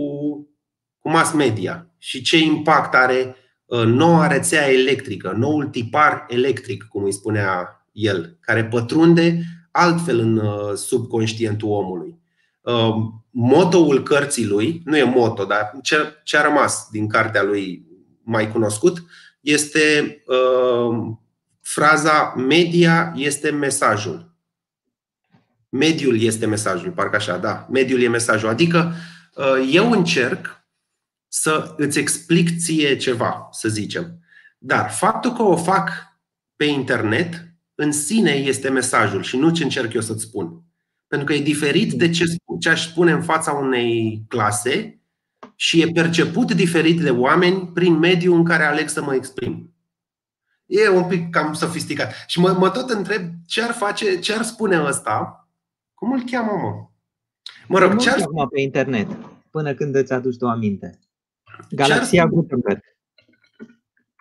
cu 0.98 1.10
mass 1.10 1.32
media 1.32 1.90
și 1.98 2.22
ce 2.22 2.38
impact 2.38 2.94
are 2.94 3.36
uh, 3.64 3.84
noua 3.84 4.26
rețea 4.26 4.70
electrică, 4.70 5.34
noul 5.36 5.64
tipar 5.64 6.24
electric, 6.28 6.82
cum 6.82 7.04
îi 7.04 7.12
spunea 7.12 7.68
el, 7.92 8.36
care 8.40 8.64
pătrunde 8.64 9.42
altfel 9.70 10.18
în 10.18 10.36
uh, 10.36 10.74
subconștientul 10.74 11.68
omului. 11.68 12.18
uh, 12.62 12.94
motoul 13.30 14.02
cărții 14.02 14.46
lui, 14.46 14.82
nu 14.84 14.96
e 14.96 15.02
moto, 15.02 15.44
dar 15.44 15.72
ce, 15.82 15.96
ce 16.24 16.36
a 16.36 16.42
rămas 16.42 16.88
din 16.90 17.08
cartea 17.08 17.42
lui 17.42 17.86
mai 18.22 18.50
cunoscut, 18.50 19.04
este 19.40 20.22
uh, 20.26 21.20
fraza 21.62 22.34
media 22.36 23.12
este 23.16 23.50
mesajul. 23.50 24.30
Mediul 25.68 26.20
este 26.20 26.46
mesajul, 26.46 26.90
parcă 26.90 27.16
așa, 27.16 27.36
da. 27.36 27.66
Mediul 27.70 28.00
e 28.00 28.08
mesajul. 28.08 28.48
Adică 28.48 28.92
uh, 29.34 29.68
eu 29.72 29.90
încerc 29.90 30.64
să 31.28 31.74
îți 31.76 31.98
explic 31.98 32.58
ție 32.58 32.96
ceva, 32.96 33.48
să 33.50 33.68
zicem. 33.68 34.18
Dar 34.58 34.90
faptul 34.90 35.32
că 35.32 35.42
o 35.42 35.56
fac 35.56 35.90
pe 36.56 36.64
internet, 36.64 37.46
în 37.74 37.92
sine 37.92 38.30
este 38.30 38.68
mesajul 38.68 39.22
și 39.22 39.36
nu 39.36 39.50
ce 39.50 39.62
încerc 39.62 39.92
eu 39.92 40.00
să-ți 40.00 40.22
spun. 40.22 40.62
Pentru 41.06 41.26
că 41.26 41.32
e 41.32 41.42
diferit 41.42 41.92
de 41.92 42.10
ce, 42.10 42.24
ce 42.60 42.68
aș 42.68 42.86
spune 42.86 43.12
în 43.12 43.22
fața 43.22 43.52
unei 43.52 44.22
clase 44.28 45.00
și 45.54 45.80
e 45.80 45.86
perceput 45.86 46.52
diferit 46.52 47.00
de 47.00 47.10
oameni 47.10 47.70
prin 47.74 47.98
mediul 47.98 48.36
în 48.36 48.44
care 48.44 48.64
aleg 48.64 48.88
să 48.88 49.02
mă 49.02 49.14
exprim. 49.14 49.71
E 50.72 50.88
un 50.88 51.04
pic 51.04 51.30
cam 51.30 51.52
sofisticat. 51.52 52.14
Și 52.26 52.40
mă, 52.40 52.52
mă 52.58 52.70
tot 52.70 52.90
întreb 52.90 53.30
ce 53.46 53.62
ar 53.62 53.70
face, 53.70 54.18
ce 54.18 54.34
ar 54.34 54.42
spune 54.42 54.82
ăsta. 54.82 55.48
Cum 55.94 56.12
îl 56.12 56.22
cheamă, 56.30 56.52
mă? 56.52 56.86
Mă 57.68 57.78
rog, 57.78 57.98
ce 57.98 58.10
ar 58.10 58.20
spune 58.20 58.46
pe 58.50 58.60
internet, 58.60 59.08
până 59.50 59.74
când 59.74 59.94
îți 59.94 60.12
aduci 60.12 60.36
tu 60.36 60.48
aminte. 60.48 60.98
Galaxia 61.70 62.26
Gutenberg. 62.26 62.80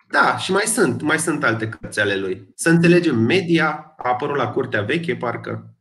Da, 0.08 0.36
și 0.36 0.52
mai 0.52 0.62
sunt, 0.66 1.02
mai 1.02 1.18
sunt 1.18 1.44
alte 1.44 1.68
cărți 1.68 2.00
ale 2.00 2.16
lui. 2.16 2.52
Să 2.54 2.68
înțelegem 2.68 3.18
media, 3.18 3.94
a 3.96 4.08
apărut 4.08 4.36
la 4.36 4.48
Curtea 4.48 4.82
Veche, 4.82 5.16
parcă. 5.16 5.74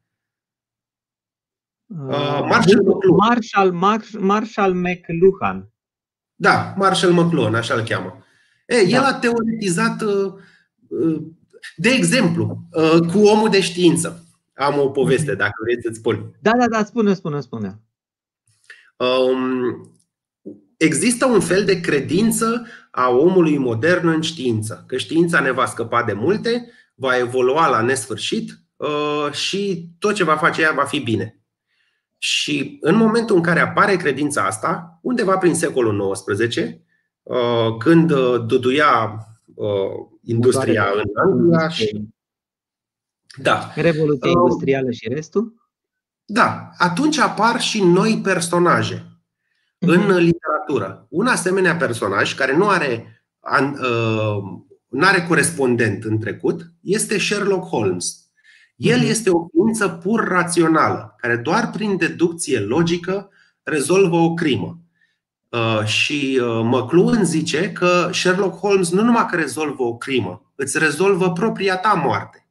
Uh, 1.86 2.07
uh 2.07 2.45
Marshall 2.47 2.84
McLuhan. 2.84 3.28
Marshall, 3.28 3.72
Marshall, 3.72 4.24
Marshall 4.24 4.74
McLuhan. 4.74 5.69
Da, 6.36 6.74
Marshall 6.78 7.13
McLuhan, 7.13 7.55
așa 7.55 7.74
îl 7.74 7.84
cheamă. 7.84 8.26
E, 8.65 8.76
da. 8.76 8.82
El 8.82 9.03
a 9.03 9.13
teoretizat, 9.13 10.01
uh, 10.01 10.34
uh, 10.34 10.41
de 11.75 11.89
exemplu, 11.89 12.59
cu 13.11 13.19
omul 13.19 13.49
de 13.49 13.61
știință. 13.61 14.25
Am 14.55 14.79
o 14.79 14.89
poveste, 14.89 15.35
dacă 15.35 15.53
vreți 15.63 15.81
să-ți 15.83 15.97
spun. 15.97 16.35
Da, 16.39 16.51
da, 16.57 16.67
da, 16.67 16.83
spune, 16.83 17.13
spune, 17.13 17.39
spune. 17.39 17.79
Um, 18.97 19.91
există 20.77 21.25
un 21.25 21.39
fel 21.39 21.65
de 21.65 21.79
credință 21.79 22.67
a 22.91 23.09
omului 23.09 23.57
modern 23.57 24.07
în 24.07 24.21
știință, 24.21 24.83
că 24.87 24.97
știința 24.97 25.39
ne 25.39 25.51
va 25.51 25.65
scăpa 25.65 26.03
de 26.03 26.13
multe, 26.13 26.71
va 26.95 27.17
evolua 27.17 27.67
la 27.67 27.81
nesfârșit 27.81 28.59
uh, 28.75 29.31
și 29.31 29.89
tot 29.99 30.13
ce 30.13 30.23
va 30.23 30.35
face 30.35 30.61
ea 30.61 30.71
va 30.71 30.83
fi 30.83 30.99
bine. 30.99 31.39
Și 32.17 32.77
în 32.81 32.95
momentul 32.95 33.35
în 33.35 33.41
care 33.41 33.59
apare 33.59 33.95
credința 33.95 34.45
asta, 34.45 34.99
undeva 35.01 35.37
prin 35.37 35.55
secolul 35.55 36.11
XIX, 36.11 36.57
uh, 37.23 37.77
când 37.79 38.11
uh, 39.56 39.68
duduia 39.68 40.20
industria 40.22 40.86
în 40.95 41.32
Anglia 41.32 41.70
și 41.70 42.10
da. 43.38 43.72
Revoluția 43.76 44.30
industrială 44.30 44.91
și 44.91 45.08
restul? 45.08 45.54
Da, 46.26 46.70
atunci 46.78 47.18
apar 47.18 47.62
și 47.62 47.84
noi 47.84 48.20
personaje 48.24 49.06
în 49.78 49.99
mhm. 49.99 50.12
literatură. 50.12 51.06
Un 51.10 51.28
asemenea 51.28 51.76
personaj 51.76 52.36
care 52.36 52.58
nu 52.58 52.68
are, 52.68 53.24
uh, 53.72 54.43
nu 54.88 55.06
are 55.06 55.26
corespondent 55.28 56.04
în 56.04 56.20
trecut 56.20 56.72
este 56.82 57.18
Sherlock 57.18 57.68
Holmes. 57.68 58.26
El 58.76 58.97
mhm. 58.97 59.08
este 59.08 59.30
o 59.30 59.47
ființă 59.47 59.89
pur 59.89 60.28
rațională, 60.28 61.16
care 61.18 61.36
doar 61.36 61.70
prin 61.70 61.97
deducție 61.97 62.60
logică 62.60 63.30
rezolvă 63.64 64.16
o 64.16 64.34
crimă. 64.34 64.80
Uh, 65.52 65.86
și 65.86 66.39
uh, 66.41 66.62
McLuhan 66.64 67.26
zice 67.26 67.72
că 67.72 68.10
Sherlock 68.14 68.60
Holmes 68.60 68.91
nu 68.91 69.02
numai 69.02 69.26
că 69.26 69.36
rezolvă 69.36 69.84
o 69.84 69.97
crimă, 69.97 70.52
îți 70.56 70.80
rezolvă 70.80 71.32
propria 71.32 71.78
ta 71.78 71.93
moarte. 71.93 72.45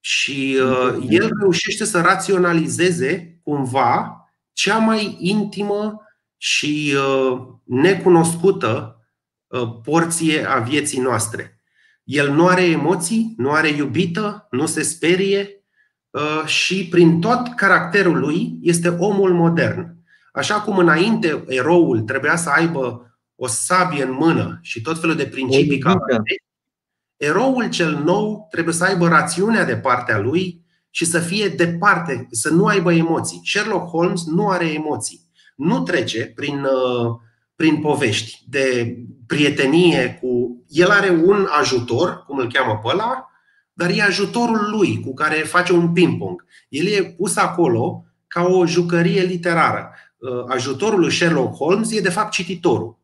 Și 0.00 0.58
mhm. 0.60 1.06
el 1.08 1.30
reușește 1.40 1.84
să 1.84 2.00
raționalizeze 2.00 3.40
cumva 3.42 4.20
cea 4.52 4.78
mai 4.78 5.16
intimă 5.18 6.02
și 6.36 6.94
uh, 6.96 7.40
necunoscută 7.64 9.00
uh, 9.46 9.68
porție 9.82 10.44
a 10.48 10.58
vieții 10.58 11.00
noastre. 11.00 11.62
El 12.04 12.32
nu 12.32 12.46
are 12.46 12.62
emoții, 12.62 13.34
nu 13.36 13.50
are 13.50 13.68
iubită, 13.68 14.46
nu 14.50 14.66
se 14.66 14.82
sperie 14.82 15.64
uh, 16.10 16.44
și 16.44 16.88
prin 16.88 17.20
tot 17.20 17.54
caracterul 17.54 18.18
lui 18.18 18.58
este 18.62 18.88
omul 18.88 19.34
modern. 19.34 19.99
Așa 20.32 20.60
cum 20.60 20.78
înainte 20.78 21.44
eroul 21.46 22.00
trebuia 22.00 22.36
să 22.36 22.50
aibă 22.50 23.14
o 23.34 23.46
sabie 23.46 24.02
în 24.02 24.12
mână 24.12 24.58
și 24.62 24.80
tot 24.80 25.00
felul 25.00 25.16
de 25.16 25.26
principii 25.26 25.78
ca 25.78 25.98
eroul 27.16 27.68
cel 27.68 28.02
nou 28.04 28.46
trebuie 28.50 28.74
să 28.74 28.84
aibă 28.84 29.08
rațiunea 29.08 29.64
de 29.64 29.76
partea 29.76 30.18
lui 30.18 30.64
și 30.90 31.04
să 31.04 31.18
fie 31.18 31.48
departe, 31.48 32.26
să 32.30 32.50
nu 32.50 32.66
aibă 32.66 32.92
emoții. 32.92 33.40
Sherlock 33.44 33.88
Holmes 33.88 34.24
nu 34.24 34.48
are 34.48 34.72
emoții 34.72 35.30
nu 35.60 35.82
trece 35.82 36.32
prin, 36.34 36.62
uh, 36.62 37.16
prin 37.56 37.80
povești 37.80 38.44
de 38.48 38.96
prietenie 39.26 40.18
cu. 40.20 40.62
El 40.68 40.90
are 40.90 41.10
un 41.10 41.46
ajutor, 41.60 42.24
cum 42.26 42.38
îl 42.38 42.52
cheamă 42.52 42.80
pe 42.82 42.88
ăla, 42.88 43.30
dar 43.72 43.90
e 43.90 44.02
ajutorul 44.02 44.70
lui 44.70 45.00
cu 45.00 45.14
care 45.14 45.34
face 45.34 45.72
un 45.72 45.92
ping-pong. 45.92 46.44
El 46.68 46.86
e 46.86 47.02
pus 47.02 47.36
acolo 47.36 48.04
ca 48.26 48.42
o 48.42 48.66
jucărie 48.66 49.22
literară. 49.22 49.90
Uh, 50.20 50.44
ajutorul 50.48 51.00
lui 51.00 51.12
Sherlock 51.12 51.56
Holmes 51.56 51.92
e 51.92 52.00
de 52.00 52.10
fapt 52.10 52.32
cititorul. 52.32 52.98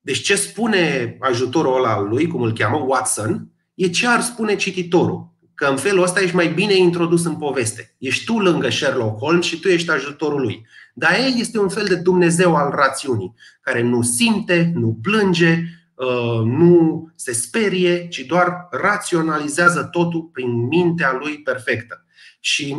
Deci 0.00 0.22
ce 0.22 0.36
spune 0.36 1.16
ajutorul 1.20 1.76
ăla 1.76 2.00
lui, 2.00 2.26
cum 2.26 2.42
îl 2.42 2.52
cheamă, 2.52 2.76
Watson, 2.76 3.48
e 3.74 3.88
ce 3.88 4.06
ar 4.06 4.20
spune 4.20 4.56
cititorul. 4.56 5.34
Că 5.54 5.66
în 5.66 5.76
felul 5.76 6.02
ăsta 6.02 6.20
ești 6.20 6.34
mai 6.34 6.48
bine 6.48 6.74
introdus 6.76 7.24
în 7.24 7.36
poveste. 7.36 7.94
Ești 7.98 8.24
tu 8.24 8.38
lângă 8.38 8.68
Sherlock 8.68 9.18
Holmes 9.18 9.44
și 9.44 9.60
tu 9.60 9.68
ești 9.68 9.90
ajutorul 9.90 10.40
lui. 10.40 10.66
Dar 10.94 11.14
el 11.14 11.32
este 11.38 11.58
un 11.58 11.68
fel 11.68 11.86
de 11.86 11.94
Dumnezeu 11.94 12.54
al 12.54 12.70
rațiunii, 12.70 13.34
care 13.60 13.82
nu 13.82 14.02
simte, 14.02 14.72
nu 14.74 14.98
plânge, 15.02 15.62
uh, 15.94 16.44
nu 16.44 17.06
se 17.14 17.32
sperie, 17.32 18.08
ci 18.08 18.18
doar 18.18 18.68
raționalizează 18.70 19.82
totul 19.82 20.22
prin 20.32 20.66
mintea 20.66 21.16
lui 21.20 21.38
perfectă. 21.38 22.04
Și 22.40 22.76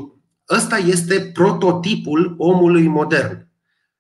ăsta 0.50 0.78
este 0.78 1.20
prototipul 1.20 2.36
omului 2.38 2.88
modern. 2.88 3.47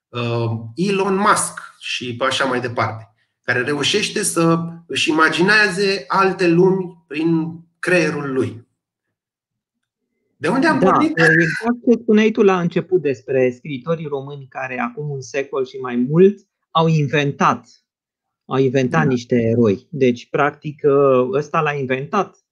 Uh, 0.09 0.51
Elon 0.75 1.15
Musk 1.15 1.75
și 1.79 2.15
așa 2.19 2.45
mai 2.45 2.61
departe, 2.61 3.13
care 3.41 3.61
reușește 3.61 4.23
să 4.23 4.59
își 4.87 5.09
imagineze 5.09 6.03
alte 6.07 6.47
lumi 6.47 7.03
prin 7.07 7.59
creierul 7.79 8.33
lui. 8.33 8.67
De 10.37 10.47
unde 10.47 10.67
am 10.67 10.79
da, 10.79 10.89
pornit? 10.89 11.15
Ce 11.15 12.01
spuneai 12.01 12.31
tu 12.31 12.41
la 12.41 12.59
început 12.59 13.01
despre 13.01 13.51
scriitorii 13.51 14.07
români 14.07 14.47
care 14.49 14.79
acum 14.79 15.09
un 15.09 15.21
secol 15.21 15.65
și 15.65 15.77
mai 15.77 15.95
mult 15.95 16.47
au 16.71 16.87
inventat 16.87 17.87
au 18.47 18.57
inventat 18.57 19.03
da. 19.03 19.09
niște 19.09 19.35
eroi. 19.35 19.87
Deci, 19.89 20.29
practic, 20.29 20.81
ăsta 21.31 21.61
l-a 21.61 21.73
inventat 21.73 22.45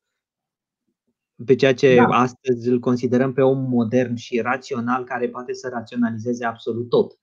pe 1.45 1.55
ceea 1.55 1.73
ce 1.73 1.95
da. 1.95 2.03
astăzi 2.03 2.69
îl 2.69 2.79
considerăm 2.79 3.33
pe 3.33 3.41
om 3.41 3.69
modern 3.69 4.15
și 4.15 4.39
rațional 4.39 5.03
care 5.03 5.29
poate 5.29 5.53
să 5.53 5.69
raționalizeze 5.73 6.45
absolut 6.45 6.89
tot. 6.89 7.19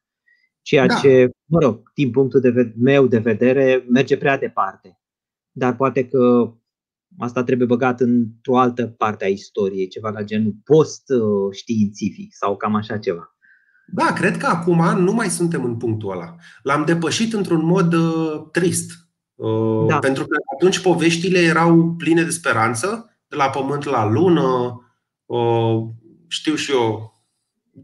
Ceea 0.63 0.87
da. 0.87 0.95
ce, 0.95 1.31
mă 1.45 1.59
rog, 1.59 1.91
din 1.95 2.11
punctul 2.11 2.41
de 2.41 2.73
meu 2.77 3.07
de 3.07 3.19
vedere, 3.19 3.85
merge 3.89 4.17
prea 4.17 4.39
departe. 4.39 5.01
Dar 5.51 5.77
poate 5.77 6.09
că 6.09 6.53
Asta 7.19 7.45
trebuie 7.45 7.67
băgat 7.67 8.01
într-o 8.01 8.59
altă 8.59 8.87
parte 8.87 9.25
a 9.25 9.29
istoriei, 9.29 9.89
ceva 9.89 10.11
la 10.11 10.23
genul 10.23 10.55
post-științific 10.65 12.35
sau 12.35 12.57
cam 12.57 12.75
așa 12.75 12.99
ceva. 12.99 13.37
Da, 13.87 14.13
cred 14.13 14.37
că 14.37 14.47
acum 14.47 14.99
nu 14.99 15.13
mai 15.13 15.29
suntem 15.29 15.65
în 15.65 15.77
punctul 15.77 16.11
ăla. 16.11 16.35
L-am 16.63 16.85
depășit 16.85 17.33
într-un 17.33 17.65
mod 17.65 17.93
uh, 17.93 18.43
trist. 18.51 18.91
Uh, 19.35 19.87
da. 19.89 19.99
Pentru 19.99 20.27
că 20.27 20.37
atunci 20.55 20.79
poveștile 20.79 21.39
erau 21.39 21.95
pline 21.99 22.23
de 22.23 22.31
speranță, 22.31 23.17
de 23.29 23.37
la 23.37 23.49
pământ 23.49 23.85
la 23.85 24.11
lună, 24.11 24.81
uh, 25.25 25.83
știu 26.29 26.55
și 26.55 26.71
eu, 26.73 27.12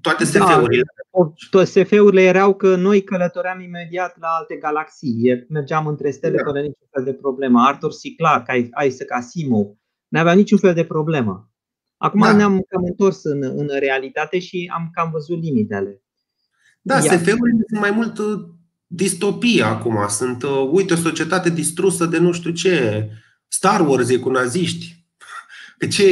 toate 0.01 0.25
SF-urile. 0.25 0.83
Da, 1.13 1.33
toate 1.51 1.67
SF-urile 1.67 2.23
erau 2.23 2.55
că 2.55 2.77
noi 2.77 3.05
călătoream 3.05 3.61
imediat 3.61 4.19
la 4.21 4.29
alte 4.29 4.57
galaxii. 4.57 5.47
Mergeam 5.49 5.87
între 5.87 6.11
stele 6.11 6.37
da. 6.37 6.43
fără 6.45 6.59
niciun 6.59 6.89
fel 6.91 7.05
de 7.05 7.15
problemă. 7.15 7.61
Arthur 7.61 7.91
C. 7.91 8.17
Clarke, 8.17 8.69
Isaac 8.87 9.11
Asimov, 9.13 9.67
nu 10.09 10.19
avea 10.19 10.33
niciun 10.33 10.59
fel 10.59 10.75
de 10.75 10.85
problemă. 10.85 11.51
Acum 11.97 12.21
da. 12.21 12.33
ne-am 12.33 12.65
cam 12.69 12.85
întors 12.85 13.25
în, 13.25 13.43
în 13.43 13.69
realitate 13.79 14.39
și 14.39 14.71
am 14.75 14.91
cam 14.93 15.11
văzut 15.11 15.43
limitele. 15.43 16.03
Da, 16.83 17.01
SF-urile 17.01 17.65
sunt 17.69 17.81
mai 17.81 17.91
mult 17.91 18.19
uh, 18.19 18.41
distopie 18.87 19.63
acum. 19.63 20.07
Sunt, 20.09 20.43
uh, 20.43 20.69
uite, 20.71 20.93
o 20.93 20.97
societate 20.97 21.51
distrusă 21.51 22.07
de 22.07 22.19
nu 22.19 22.33
știu 22.33 22.51
ce. 22.51 23.09
Star 23.49 23.89
Wars 23.89 24.09
e 24.09 24.19
cu 24.19 24.31
naziști. 24.31 24.98
Că 25.79 25.87
ce, 25.87 26.03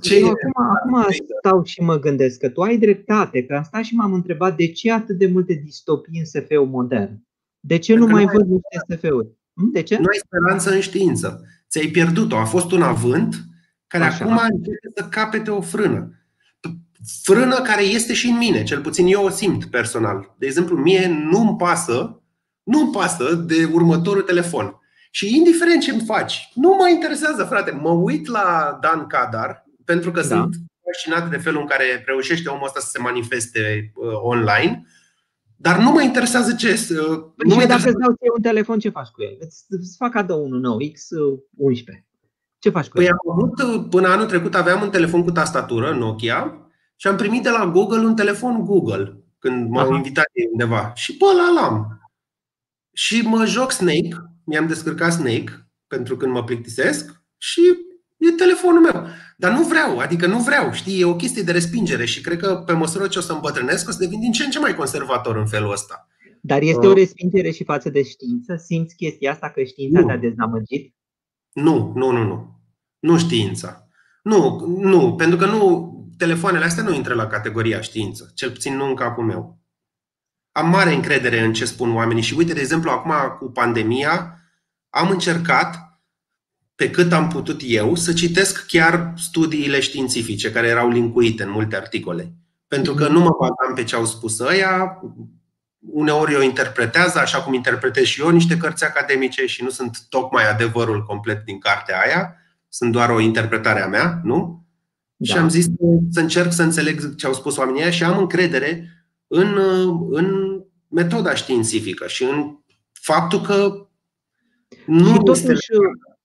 ce 0.00 0.18
eu 0.18 0.28
acum, 0.28 0.52
acum 0.54 1.06
stau 1.38 1.64
și 1.64 1.80
mă 1.80 1.98
gândesc 1.98 2.38
că 2.38 2.48
tu 2.48 2.60
ai 2.60 2.78
dreptate, 2.78 3.44
că 3.44 3.54
am 3.54 3.62
stat 3.62 3.82
și 3.82 3.94
m-am 3.94 4.12
întrebat 4.12 4.56
de 4.56 4.66
ce 4.66 4.92
atât 4.92 5.18
de 5.18 5.26
multe 5.26 5.60
distopii 5.64 6.18
în 6.18 6.24
SF-ul 6.24 6.66
modern. 6.66 7.22
De 7.60 7.78
ce 7.78 7.94
nu 7.94 8.06
mai 8.06 8.24
văd 8.24 8.46
niște 8.46 8.96
SF-uri? 8.96 9.28
Hm? 9.54 9.70
De 9.72 9.82
ce? 9.82 9.96
Nu 9.98 10.04
ai 10.04 10.20
speranță 10.24 10.70
în 10.70 10.80
știință. 10.80 11.46
Ți-ai 11.68 11.86
pierdut-o. 11.86 12.36
A 12.36 12.44
fost 12.44 12.72
un 12.72 12.82
avânt 12.82 13.34
care 13.86 14.04
Așa. 14.04 14.24
acum 14.24 14.38
începe 14.50 14.90
să 14.94 15.04
capete 15.10 15.50
o 15.50 15.60
frână. 15.60 16.16
Frână 17.22 17.60
care 17.60 17.82
este 17.82 18.12
și 18.12 18.26
în 18.26 18.36
mine, 18.36 18.62
cel 18.62 18.80
puțin 18.80 19.06
eu 19.06 19.24
o 19.24 19.28
simt 19.28 19.64
personal. 19.64 20.34
De 20.38 20.46
exemplu, 20.46 20.76
mie 20.76 21.28
nu-mi 21.30 21.56
pasă, 21.56 22.22
nu-mi 22.62 22.92
pasă 22.92 23.34
de 23.34 23.70
următorul 23.72 24.22
telefon. 24.22 24.76
Și 25.14 25.36
indiferent 25.36 25.82
ce 25.82 25.90
îmi 25.90 26.04
faci, 26.04 26.50
nu 26.54 26.68
mă 26.68 26.88
interesează, 26.88 27.44
frate. 27.44 27.70
Mă 27.70 27.90
uit 27.90 28.26
la 28.26 28.78
Dan 28.80 29.06
Cadar, 29.06 29.64
pentru 29.84 30.10
că 30.10 30.20
da. 30.20 30.26
sunt 30.26 30.54
fascinat 30.84 31.30
de 31.30 31.36
felul 31.36 31.60
în 31.60 31.66
care 31.66 32.02
reușește 32.06 32.48
omul 32.48 32.64
ăsta 32.64 32.80
să 32.80 32.88
se 32.90 32.98
manifeste 32.98 33.92
uh, 33.94 34.12
online, 34.22 34.86
dar 35.56 35.78
nu 35.78 35.90
mă 35.90 36.02
interesează 36.02 36.54
ce. 36.54 36.68
Uh, 36.68 37.18
păi 37.36 37.54
nu 37.54 37.60
și 37.60 37.66
dacă 37.66 37.88
îți 37.88 37.98
dau 37.98 38.14
un 38.36 38.42
telefon, 38.42 38.78
ce 38.78 38.88
faci 38.88 39.08
cu 39.08 39.22
el? 39.22 39.36
Îți, 39.40 39.64
îți 39.68 39.96
fac 39.96 40.10
cadou 40.10 40.44
unul 40.44 40.60
nou, 40.60 40.78
X11. 40.82 42.04
Ce 42.58 42.70
faci 42.70 42.88
cu 42.88 42.96
păi 42.96 43.04
el? 43.04 43.10
Am 43.10 43.30
avut, 43.30 43.62
uh, 43.62 43.86
până 43.90 44.08
anul 44.08 44.26
trecut 44.26 44.54
aveam 44.54 44.82
un 44.82 44.90
telefon 44.90 45.24
cu 45.24 45.30
tastatură, 45.30 45.94
Nokia, 45.94 46.70
și 46.96 47.06
am 47.06 47.16
primit 47.16 47.42
de 47.42 47.50
la 47.50 47.66
Google 47.66 48.04
un 48.04 48.14
telefon 48.14 48.64
Google, 48.64 49.16
când 49.38 49.70
m-au 49.70 49.94
invitat 49.94 50.26
undeva. 50.50 50.92
Și 50.94 51.16
pe 51.16 51.24
ăla 51.24 51.60
l-am. 51.60 52.00
Și 52.92 53.20
mă 53.20 53.44
joc 53.44 53.70
Snake, 53.70 54.31
mi-am 54.44 54.66
descărcat 54.66 55.12
Snake 55.12 55.66
pentru 55.86 56.16
când 56.16 56.32
mă 56.32 56.44
plictisesc 56.44 57.22
și 57.38 57.60
e 58.16 58.30
telefonul 58.30 58.80
meu. 58.80 59.06
Dar 59.36 59.52
nu 59.52 59.62
vreau, 59.62 59.98
adică 59.98 60.26
nu 60.26 60.38
vreau, 60.38 60.72
știi, 60.72 61.00
e 61.00 61.04
o 61.04 61.16
chestie 61.16 61.42
de 61.42 61.52
respingere 61.52 62.04
și 62.04 62.20
cred 62.20 62.38
că 62.38 62.62
pe 62.66 62.72
măsură 62.72 63.08
ce 63.08 63.18
o 63.18 63.22
să 63.22 63.32
îmbătrânesc 63.32 63.88
o 63.88 63.90
să 63.90 63.98
devin 63.98 64.20
din 64.20 64.32
ce 64.32 64.44
în 64.44 64.50
ce 64.50 64.58
mai 64.58 64.74
conservator 64.74 65.36
în 65.36 65.46
felul 65.46 65.72
ăsta. 65.72 66.08
Dar 66.40 66.62
este 66.62 66.86
uh, 66.86 66.92
o 66.92 66.94
respingere 66.94 67.50
și 67.50 67.64
față 67.64 67.90
de 67.90 68.02
știință? 68.02 68.56
Simți 68.56 68.96
chestia 68.96 69.30
asta 69.30 69.50
că 69.50 69.62
știința 69.62 70.00
nu. 70.00 70.06
te-a 70.06 70.16
deznamăgit? 70.16 70.94
Nu, 71.52 71.92
nu, 71.94 72.10
nu, 72.10 72.24
nu. 72.24 72.60
Nu 72.98 73.18
știința. 73.18 73.88
Nu, 74.22 74.66
nu, 74.66 75.14
pentru 75.14 75.38
că 75.38 75.46
nu, 75.46 75.92
telefoanele 76.16 76.64
astea 76.64 76.82
nu 76.82 76.94
intră 76.94 77.14
la 77.14 77.26
categoria 77.26 77.80
știință, 77.80 78.30
cel 78.34 78.50
puțin 78.50 78.76
nu 78.76 78.84
în 78.84 78.94
capul 78.94 79.24
meu 79.24 79.61
am 80.52 80.68
mare 80.68 80.94
încredere 80.94 81.40
în 81.40 81.52
ce 81.52 81.64
spun 81.64 81.94
oamenii 81.94 82.22
și 82.22 82.34
uite, 82.34 82.52
de 82.52 82.60
exemplu, 82.60 82.90
acum 82.90 83.12
cu 83.38 83.50
pandemia, 83.50 84.38
am 84.88 85.10
încercat 85.10 86.00
pe 86.74 86.90
cât 86.90 87.12
am 87.12 87.28
putut 87.28 87.60
eu 87.64 87.94
să 87.94 88.12
citesc 88.12 88.66
chiar 88.66 89.12
studiile 89.16 89.80
științifice 89.80 90.52
care 90.52 90.66
erau 90.66 90.90
linkuite 90.90 91.42
în 91.42 91.50
multe 91.50 91.76
articole. 91.76 92.32
Pentru 92.68 92.94
că 92.94 93.08
nu 93.08 93.20
mă 93.20 93.30
bazam 93.38 93.74
pe 93.74 93.84
ce 93.84 93.94
au 93.94 94.04
spus 94.04 94.38
ăia, 94.38 95.00
uneori 95.78 96.36
o 96.36 96.42
interpretează, 96.42 97.18
așa 97.18 97.42
cum 97.42 97.54
interpretez 97.54 98.04
și 98.04 98.20
eu, 98.20 98.28
niște 98.28 98.56
cărți 98.56 98.84
academice 98.84 99.46
și 99.46 99.62
nu 99.62 99.70
sunt 99.70 99.98
tocmai 100.08 100.50
adevărul 100.50 101.04
complet 101.04 101.44
din 101.44 101.58
cartea 101.58 102.00
aia, 102.00 102.36
sunt 102.68 102.92
doar 102.92 103.10
o 103.10 103.20
interpretare 103.20 103.82
a 103.82 103.86
mea, 103.86 104.20
nu? 104.24 104.66
Da. 105.16 105.32
Și 105.32 105.40
am 105.40 105.48
zis 105.48 105.66
să 106.10 106.20
încerc 106.20 106.52
să 106.52 106.62
înțeleg 106.62 107.14
ce 107.14 107.26
au 107.26 107.32
spus 107.32 107.56
oamenii 107.56 107.82
aia 107.82 107.90
și 107.90 108.04
am 108.04 108.18
încredere 108.18 109.01
în, 109.34 109.58
în 110.10 110.58
metoda 110.88 111.34
științifică 111.34 112.06
și 112.06 112.24
în 112.24 112.56
faptul 112.92 113.40
că 113.40 113.86
nu 114.86 115.06
și 115.06 115.14
totuși, 115.14 115.40
este... 115.40 115.54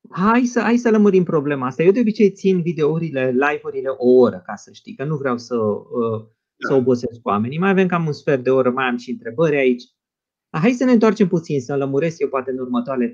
hai, 0.10 0.46
să, 0.46 0.60
hai 0.60 0.78
să 0.78 0.90
lămurim 0.90 1.24
problema 1.24 1.66
asta. 1.68 1.84
Eu 1.84 1.92
de 1.92 2.00
obicei 2.00 2.32
țin 2.32 2.62
videourile, 2.62 3.30
live-urile 3.32 3.90
o 3.98 4.10
oră, 4.10 4.42
ca 4.46 4.56
să 4.56 4.72
știi, 4.74 4.96
că 4.96 5.04
nu 5.04 5.16
vreau 5.16 5.38
să, 5.38 5.56
uh, 5.56 6.26
să 6.58 6.70
da. 6.70 6.76
obosesc 6.76 7.20
oamenii. 7.24 7.58
Mai 7.58 7.70
avem 7.70 7.88
cam 7.88 8.06
un 8.06 8.14
sfert 8.14 8.44
de 8.44 8.50
oră, 8.50 8.70
mai 8.70 8.86
am 8.86 8.98
și 8.98 9.12
întrebări 9.12 9.56
aici. 9.56 9.84
Hai 10.50 10.72
să 10.72 10.84
ne 10.84 10.92
întoarcem 10.92 11.28
puțin, 11.28 11.62
să 11.62 11.76
lămuresc 11.76 12.20
eu 12.20 12.28
poate 12.28 12.52
în 12.52 12.60
următoarele 12.60 13.12
3-5 13.12 13.14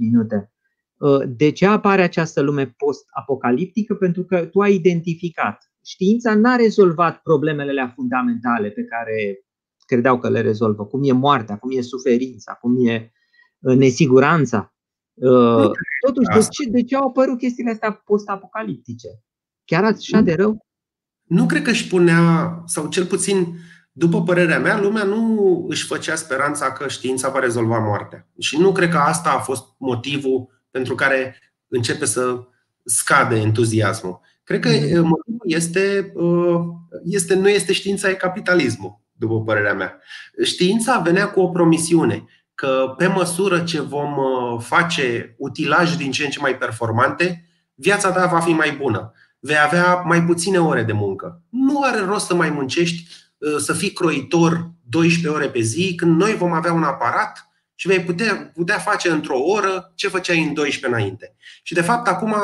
minute. 0.00 0.52
Uh, 0.98 1.22
de 1.36 1.50
ce 1.50 1.66
apare 1.66 2.02
această 2.02 2.40
lume 2.40 2.74
post-apocaliptică? 2.76 3.94
Pentru 3.94 4.24
că 4.24 4.46
tu 4.46 4.60
ai 4.60 4.74
identificat 4.74 5.71
știința 5.84 6.34
n-a 6.34 6.56
rezolvat 6.56 7.22
problemele 7.22 7.92
fundamentale 7.94 8.68
pe 8.68 8.84
care 8.84 9.46
credeau 9.86 10.18
că 10.18 10.28
le 10.28 10.40
rezolvă, 10.40 10.86
cum 10.86 11.00
e 11.04 11.12
moartea, 11.12 11.58
cum 11.58 11.70
e 11.72 11.80
suferința, 11.80 12.52
cum 12.52 12.86
e 12.86 13.12
uh, 13.58 13.76
nesiguranța. 13.76 14.74
Uh, 15.14 15.70
totuși, 16.06 16.28
de 16.34 16.46
ce, 16.50 16.70
de 16.70 16.82
ce 16.82 16.96
au 16.96 17.08
apărut 17.08 17.38
chestiile 17.38 17.70
astea 17.70 17.92
post-apocaliptice? 17.92 19.08
Chiar 19.64 19.84
așa 19.84 20.20
de 20.20 20.34
rău? 20.34 20.66
Nu 21.22 21.46
cred 21.46 21.62
că 21.62 21.70
își 21.70 21.88
punea, 21.88 22.62
sau 22.66 22.88
cel 22.88 23.04
puțin, 23.04 23.56
după 23.92 24.22
părerea 24.22 24.58
mea, 24.58 24.80
lumea 24.80 25.04
nu 25.04 25.64
își 25.68 25.86
făcea 25.86 26.14
speranța 26.14 26.72
că 26.72 26.88
știința 26.88 27.28
va 27.28 27.38
rezolva 27.38 27.78
moartea. 27.78 28.28
Și 28.38 28.58
nu 28.58 28.72
cred 28.72 28.90
că 28.90 28.96
asta 28.96 29.30
a 29.30 29.38
fost 29.38 29.64
motivul 29.78 30.62
pentru 30.70 30.94
care 30.94 31.36
începe 31.68 32.04
să 32.04 32.46
scade 32.84 33.36
entuziasmul. 33.36 34.20
Cred 34.58 34.62
că 34.62 34.86
mhm. 34.86 35.06
motivul 35.06 35.44
este, 35.44 36.12
uh, 36.14 36.60
este, 37.04 37.34
nu 37.34 37.48
este 37.48 37.72
știința, 37.72 38.08
e 38.08 38.14
capitalismul, 38.14 39.00
după 39.12 39.42
părerea 39.42 39.74
mea. 39.74 40.00
Știința 40.44 40.98
venea 40.98 41.30
cu 41.30 41.40
o 41.40 41.48
promisiune 41.48 42.24
că 42.54 42.94
pe 42.96 43.06
măsură 43.06 43.60
ce 43.60 43.80
vom 43.80 44.16
uh, 44.16 44.60
face 44.60 45.34
utilaje 45.38 45.96
din 45.96 46.10
ce 46.10 46.24
în 46.24 46.30
ce 46.30 46.40
mai 46.40 46.56
performante, 46.56 47.48
viața 47.74 48.12
ta 48.12 48.26
va 48.26 48.40
fi 48.40 48.50
mai 48.50 48.70
bună. 48.80 49.12
Vei 49.38 49.56
avea 49.64 49.94
mai 49.94 50.24
puține 50.24 50.58
ore 50.60 50.82
de 50.82 50.92
muncă. 50.92 51.42
Nu 51.48 51.82
are 51.82 51.98
rost 51.98 52.26
să 52.26 52.34
mai 52.34 52.50
muncești, 52.50 53.06
uh, 53.38 53.56
să 53.58 53.72
fii 53.72 53.92
croitor 53.92 54.70
12 54.88 55.28
ore 55.28 55.48
pe 55.50 55.60
zi, 55.60 55.94
când 55.94 56.20
noi 56.20 56.34
vom 56.34 56.52
avea 56.52 56.72
un 56.72 56.82
aparat 56.82 57.48
și 57.74 57.86
vei 57.86 58.00
putea, 58.00 58.50
putea 58.54 58.78
face 58.78 59.10
într-o 59.10 59.38
oră 59.38 59.92
ce 59.94 60.08
făceai 60.08 60.42
în 60.42 60.54
12 60.54 60.86
înainte. 60.86 61.36
Și 61.62 61.74
de 61.74 61.82
fapt 61.82 62.06
acum 62.06 62.34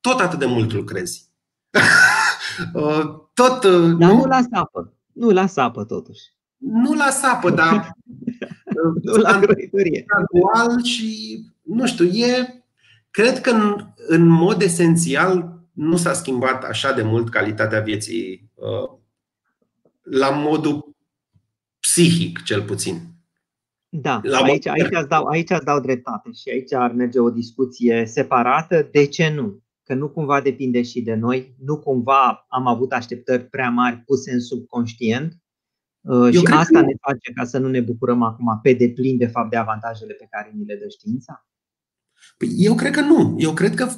tot 0.00 0.20
atât 0.20 0.38
de 0.38 0.46
mult 0.46 0.72
lucrezi. 0.72 1.25
Uh, 2.72 3.04
tot, 3.34 3.64
uh, 3.64 3.96
dar 3.98 4.10
nu? 4.10 4.16
nu 4.16 4.24
la 4.24 4.40
sapă. 4.52 4.92
Nu 5.12 5.30
la 5.30 5.46
sapă, 5.46 5.84
totuși. 5.84 6.22
Nu 6.56 6.94
la 6.94 7.10
sapă, 7.10 7.50
dar 7.50 7.90
nu 9.02 9.16
la 9.16 9.38
grăitorie. 9.38 10.04
Gradual 10.06 10.82
și, 10.82 11.40
nu 11.62 11.86
știu, 11.86 12.04
e. 12.04 12.64
Cred 13.10 13.40
că 13.40 13.50
în, 13.50 13.86
în 13.96 14.26
mod 14.26 14.62
esențial 14.62 15.60
nu 15.72 15.96
s-a 15.96 16.12
schimbat 16.12 16.64
așa 16.64 16.92
de 16.92 17.02
mult 17.02 17.30
calitatea 17.30 17.80
vieții 17.80 18.50
uh, 18.54 18.98
la 20.02 20.30
modul 20.30 20.94
psihic, 21.80 22.42
cel 22.42 22.62
puțin. 22.62 23.00
Da, 23.88 24.20
la 24.22 24.38
aici, 24.38 24.66
aici, 24.66 24.86
îți 24.90 25.08
dau, 25.08 25.26
aici 25.26 25.50
îți 25.50 25.64
dau 25.64 25.80
dreptate 25.80 26.30
și 26.32 26.48
aici 26.48 26.72
ar 26.72 26.92
merge 26.92 27.18
o 27.18 27.30
discuție 27.30 28.06
separată. 28.06 28.88
De 28.92 29.06
ce 29.06 29.32
nu? 29.34 29.62
Că 29.86 29.94
nu 29.94 30.08
cumva 30.08 30.40
depinde 30.40 30.82
și 30.82 31.02
de 31.02 31.14
noi, 31.14 31.54
nu 31.58 31.78
cumva 31.78 32.46
am 32.48 32.66
avut 32.66 32.92
așteptări 32.92 33.44
prea 33.44 33.70
mari 33.70 33.96
puse 33.96 34.32
în 34.32 34.40
subconștient 34.40 35.32
uh, 36.00 36.28
Eu 36.32 36.40
și 36.40 36.44
asta 36.46 36.78
că... 36.78 36.84
ne 36.84 36.94
face 37.00 37.32
ca 37.34 37.44
să 37.44 37.58
nu 37.58 37.68
ne 37.68 37.80
bucurăm 37.80 38.22
acum 38.22 38.60
pe 38.62 38.72
deplin 38.72 39.16
de 39.16 39.26
fapt 39.26 39.50
de 39.50 39.56
avantajele 39.56 40.12
pe 40.12 40.26
care 40.30 40.52
ni 40.54 40.64
le 40.64 40.76
dă 40.76 40.88
știința? 40.88 41.46
Păi 42.36 42.48
eu 42.56 42.74
cred 42.74 42.92
că 42.92 43.00
nu. 43.00 43.34
Eu 43.38 43.52
cred 43.52 43.74
că 43.74 43.88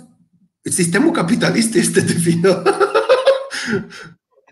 sistemul 0.61 1.11
capitalist 1.11 1.75
este 1.75 2.01
de 2.01 2.13
vină. 2.13 2.63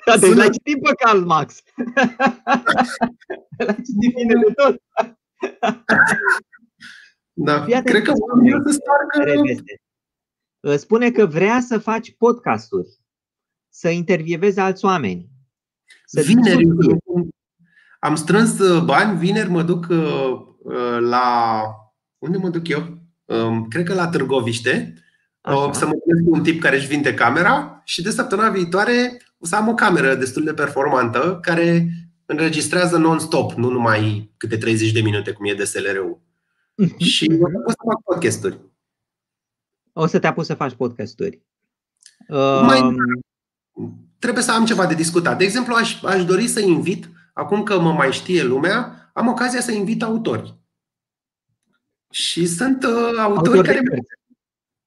Da, 0.07 0.17
deci 0.17 0.35
l-ai 0.35 0.51
citit 0.51 0.83
pe 0.83 0.91
Karl 1.05 1.25
Marx. 1.25 1.63
l-ai 3.57 3.83
citit 3.85 4.15
bine 4.15 4.35
de 4.47 4.53
tot. 4.55 4.83
Da, 7.33 7.65
cred 7.65 8.03
că 8.03 8.13
oamenii 8.17 8.61
să 8.65 8.71
starcă 8.71 9.33
spune 10.77 11.11
că 11.11 11.27
vrea 11.27 11.61
să 11.61 11.79
faci 11.79 12.17
podcasturi, 12.17 12.89
să 13.69 13.89
intervievezi 13.89 14.59
alți 14.59 14.85
oameni. 14.85 15.29
Să 16.05 16.21
vineri 16.21 16.65
am 18.07 18.15
strâns 18.15 18.59
uh, 18.59 18.83
bani, 18.83 19.19
vineri 19.19 19.51
mă 19.51 19.63
duc 19.63 19.87
uh, 19.91 20.31
uh, 20.59 20.99
la. 21.01 21.65
Unde 22.19 22.37
mă 22.39 22.49
duc 22.49 22.69
eu? 22.69 22.99
Um, 23.25 23.69
cred 23.69 23.85
că 23.85 23.95
la 23.95 24.09
Târgoviște. 24.09 24.95
Așa. 25.41 25.73
Să 25.73 25.87
mă 25.87 25.93
cu 26.25 26.35
un 26.35 26.43
tip 26.43 26.61
care 26.61 26.77
își 26.77 26.87
vinde 26.87 27.15
camera 27.15 27.83
și 27.85 28.03
de 28.03 28.11
săptămâna 28.11 28.51
viitoare 28.51 29.21
o 29.39 29.47
să 29.47 29.57
am 29.57 29.69
o 29.69 29.75
cameră 29.75 30.15
destul 30.15 30.45
de 30.45 30.53
performantă 30.53 31.39
care 31.43 31.89
înregistrează 32.27 32.97
non-stop, 32.97 33.53
nu 33.53 33.71
numai 33.71 34.31
câte 34.37 34.57
30 34.57 34.93
de 34.93 35.01
minute 35.01 35.33
cum 35.33 35.47
e 35.47 35.55
DSLR-ul. 35.55 36.21
și 36.99 37.31
o 37.67 37.71
să 37.71 37.77
fac 37.89 38.03
podcasturi 38.05 38.59
o 39.99 40.07
să 40.07 40.19
te 40.19 40.27
apuci 40.27 40.45
să 40.45 40.55
faci 40.55 40.75
podcasturi. 40.75 41.43
Mai, 42.63 42.81
um, 42.81 42.97
trebuie 44.19 44.43
să 44.43 44.53
am 44.53 44.65
ceva 44.65 44.87
de 44.87 44.95
discutat. 44.95 45.39
De 45.39 45.45
exemplu, 45.45 45.75
aș, 45.75 46.03
aș 46.03 46.25
dori 46.25 46.47
să 46.47 46.61
invit, 46.61 47.09
acum 47.33 47.63
că 47.63 47.81
mă 47.81 47.93
mai 47.93 48.13
știe 48.13 48.43
lumea, 48.43 49.11
am 49.15 49.29
ocazia 49.29 49.61
să 49.61 49.73
invit 49.73 50.03
autori. 50.03 50.59
Și 52.11 52.47
sunt 52.47 52.83
uh, 52.83 53.19
autori 53.19 53.59
Autor 53.59 53.65
care. 53.65 53.81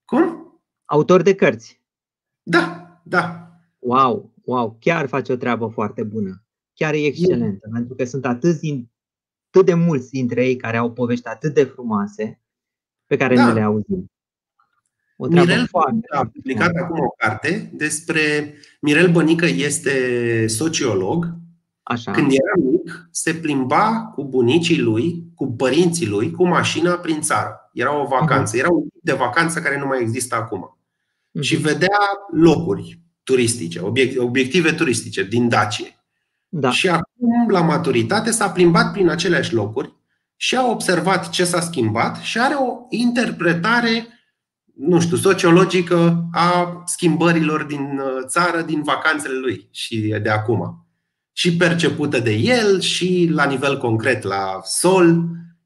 Cum? 0.05 0.53
Autori 0.85 1.23
de 1.23 1.35
cărți. 1.35 1.81
Da, 2.43 2.99
da. 3.03 3.51
Wow, 3.79 4.33
wow, 4.43 4.77
chiar 4.79 5.07
face 5.07 5.31
o 5.31 5.35
treabă 5.35 5.67
foarte 5.67 6.03
bună. 6.03 6.43
Chiar 6.73 6.93
e 6.93 7.05
excelentă, 7.05 7.65
e. 7.67 7.71
pentru 7.71 7.95
că 7.95 8.03
sunt 8.03 8.25
atât, 8.25 8.59
din, 8.59 8.89
atât 9.47 9.65
de 9.65 9.73
mulți 9.73 10.09
dintre 10.09 10.45
ei 10.45 10.55
care 10.55 10.77
au 10.77 10.93
povești 10.93 11.27
atât 11.27 11.53
de 11.53 11.63
frumoase 11.63 12.41
pe 13.05 13.17
care 13.17 13.35
da. 13.35 13.47
nu 13.47 13.53
le 13.53 13.61
auzim. 13.61 14.11
O 15.21 15.27
Mirel 15.27 15.67
foarte, 15.67 16.07
a 16.15 16.25
publicat 16.33 16.75
acum 16.75 16.99
o 16.99 17.09
carte 17.17 17.71
despre 17.73 18.53
Mirel 18.81 19.11
Bănică 19.11 19.45
este 19.45 20.47
sociolog. 20.47 21.27
Așa. 21.83 22.11
Când 22.11 22.31
era 22.31 22.69
mic, 22.71 23.07
se 23.11 23.33
plimba 23.33 24.11
cu 24.15 24.23
bunicii 24.23 24.79
lui, 24.79 25.23
cu 25.35 25.47
părinții 25.47 26.07
lui, 26.07 26.31
cu 26.31 26.47
mașina 26.47 26.93
prin 26.93 27.21
țară. 27.21 27.69
Era 27.73 28.01
o 28.01 28.05
vacanță. 28.05 28.57
Era 28.57 28.67
un 28.69 28.81
tip 28.81 29.03
de 29.03 29.13
vacanță 29.13 29.59
care 29.59 29.79
nu 29.79 29.85
mai 29.85 30.01
există 30.01 30.35
acum. 30.35 30.77
Uh-huh. 30.77 31.41
Și 31.41 31.55
vedea 31.55 31.99
locuri 32.31 32.99
turistice, 33.23 33.81
obiective 34.17 34.71
turistice 34.71 35.23
din 35.23 35.49
Dacie. 35.49 36.03
Da. 36.49 36.71
Și 36.71 36.89
acum, 36.89 37.49
la 37.49 37.61
maturitate, 37.61 38.31
s-a 38.31 38.49
plimbat 38.49 38.91
prin 38.91 39.09
aceleași 39.09 39.53
locuri 39.53 39.93
și 40.35 40.55
a 40.55 40.69
observat 40.69 41.29
ce 41.29 41.43
s-a 41.43 41.61
schimbat 41.61 42.17
și 42.17 42.39
are 42.39 42.53
o 42.53 42.85
interpretare, 42.89 44.07
nu 44.79 44.99
știu, 44.99 45.17
sociologică 45.17 46.27
a 46.31 46.83
schimbărilor 46.85 47.63
din 47.63 47.79
uh, 47.79 48.25
țară, 48.27 48.61
din 48.61 48.83
vacanțele 48.83 49.37
lui 49.37 49.67
și 49.71 50.15
de 50.21 50.29
acum. 50.29 50.85
Și 51.33 51.55
percepută 51.55 52.19
de 52.19 52.31
el, 52.31 52.79
și 52.79 53.29
la 53.31 53.45
nivel 53.45 53.77
concret 53.77 54.23
la 54.23 54.59
sol, 54.63 55.23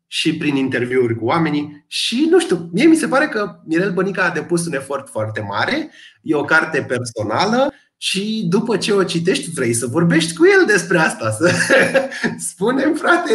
și 0.07 0.37
prin 0.37 0.55
interviuri 0.55 1.15
cu 1.15 1.25
oamenii. 1.25 1.85
Și 1.87 2.27
nu 2.29 2.39
știu, 2.39 2.69
mie 2.71 2.85
mi 2.85 2.95
se 2.95 3.07
pare 3.07 3.27
că 3.27 3.59
Mirel 3.65 3.93
Bănica 3.93 4.23
a 4.23 4.29
depus 4.29 4.65
un 4.65 4.73
efort 4.73 5.09
foarte 5.09 5.41
mare. 5.41 5.91
E 6.21 6.35
o 6.35 6.43
carte 6.43 6.81
personală 6.81 7.73
și 7.97 8.45
după 8.49 8.77
ce 8.77 8.93
o 8.93 9.03
citești, 9.03 9.51
vrei 9.51 9.73
să 9.73 9.87
vorbești 9.87 10.35
cu 10.35 10.43
el 10.59 10.65
despre 10.65 10.97
asta. 10.97 11.31
Să 11.31 11.53
spunem, 12.51 12.93
frate, 12.93 13.31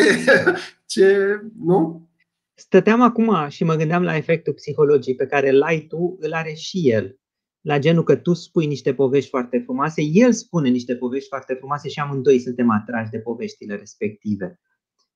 ce. 0.87 1.41
Nu? 1.65 2.08
Stăteam 2.61 3.01
acum 3.01 3.49
și 3.49 3.65
mă 3.65 3.75
gândeam 3.75 4.03
la 4.03 4.17
efectul 4.17 4.53
psihologic 4.53 5.17
pe 5.17 5.27
care 5.27 5.49
îl 5.49 5.63
ai 5.63 5.81
tu, 5.81 6.17
îl 6.21 6.33
are 6.33 6.53
și 6.53 6.91
el. 6.91 7.19
La 7.61 7.79
genul 7.79 8.03
că 8.03 8.17
tu 8.17 8.33
spui 8.33 8.67
niște 8.67 8.95
povești 8.95 9.29
foarte 9.29 9.59
frumoase, 9.59 10.03
el 10.03 10.33
spune 10.33 10.69
niște 10.69 10.97
povești 10.97 11.29
foarte 11.29 11.55
frumoase 11.55 11.89
și 11.89 12.01
amândoi 12.01 12.39
suntem 12.39 12.71
atrași 12.71 13.11
de 13.11 13.19
poveștile 13.19 13.77
respective. 13.77 14.61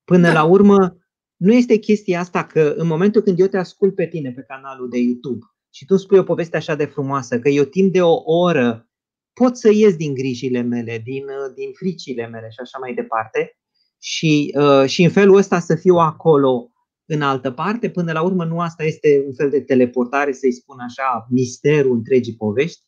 Până 0.03 0.27
da. 0.27 0.33
la 0.33 0.43
urmă, 0.43 0.97
nu 1.35 1.53
este 1.53 1.77
chestia 1.77 2.19
asta 2.19 2.45
că 2.45 2.73
în 2.77 2.87
momentul 2.87 3.21
când 3.21 3.39
eu 3.39 3.47
te 3.47 3.57
ascult 3.57 3.95
pe 3.95 4.07
tine 4.07 4.31
pe 4.31 4.45
canalul 4.47 4.89
de 4.89 4.97
YouTube 4.97 5.45
și 5.73 5.85
tu 5.85 5.97
spui 5.97 6.17
o 6.17 6.23
poveste 6.23 6.57
așa 6.57 6.75
de 6.75 6.85
frumoasă, 6.85 7.39
că 7.39 7.49
eu 7.49 7.63
timp 7.63 7.93
de 7.93 8.01
o 8.01 8.21
oră 8.25 8.89
pot 9.33 9.57
să 9.57 9.71
ies 9.71 9.95
din 9.95 10.13
grijile 10.13 10.61
mele, 10.61 11.01
din, 11.03 11.23
uh, 11.23 11.53
din 11.55 11.71
fricile 11.71 12.27
mele 12.27 12.47
și 12.49 12.59
așa 12.59 12.77
mai 12.79 12.93
departe. 12.93 13.57
Și, 13.99 14.53
uh, 14.57 14.85
și 14.85 15.03
în 15.03 15.09
felul 15.09 15.35
ăsta 15.35 15.59
să 15.59 15.75
fiu 15.75 15.95
acolo 15.95 16.72
în 17.05 17.21
altă 17.21 17.51
parte, 17.51 17.89
până 17.89 18.11
la 18.11 18.21
urmă 18.21 18.45
nu 18.45 18.59
asta 18.59 18.83
este 18.83 19.23
un 19.25 19.33
fel 19.33 19.49
de 19.49 19.61
teleportare, 19.61 20.31
să-i 20.31 20.53
spun 20.53 20.79
așa, 20.79 21.27
misterul 21.29 21.91
întregii 21.91 22.35
povești? 22.35 22.81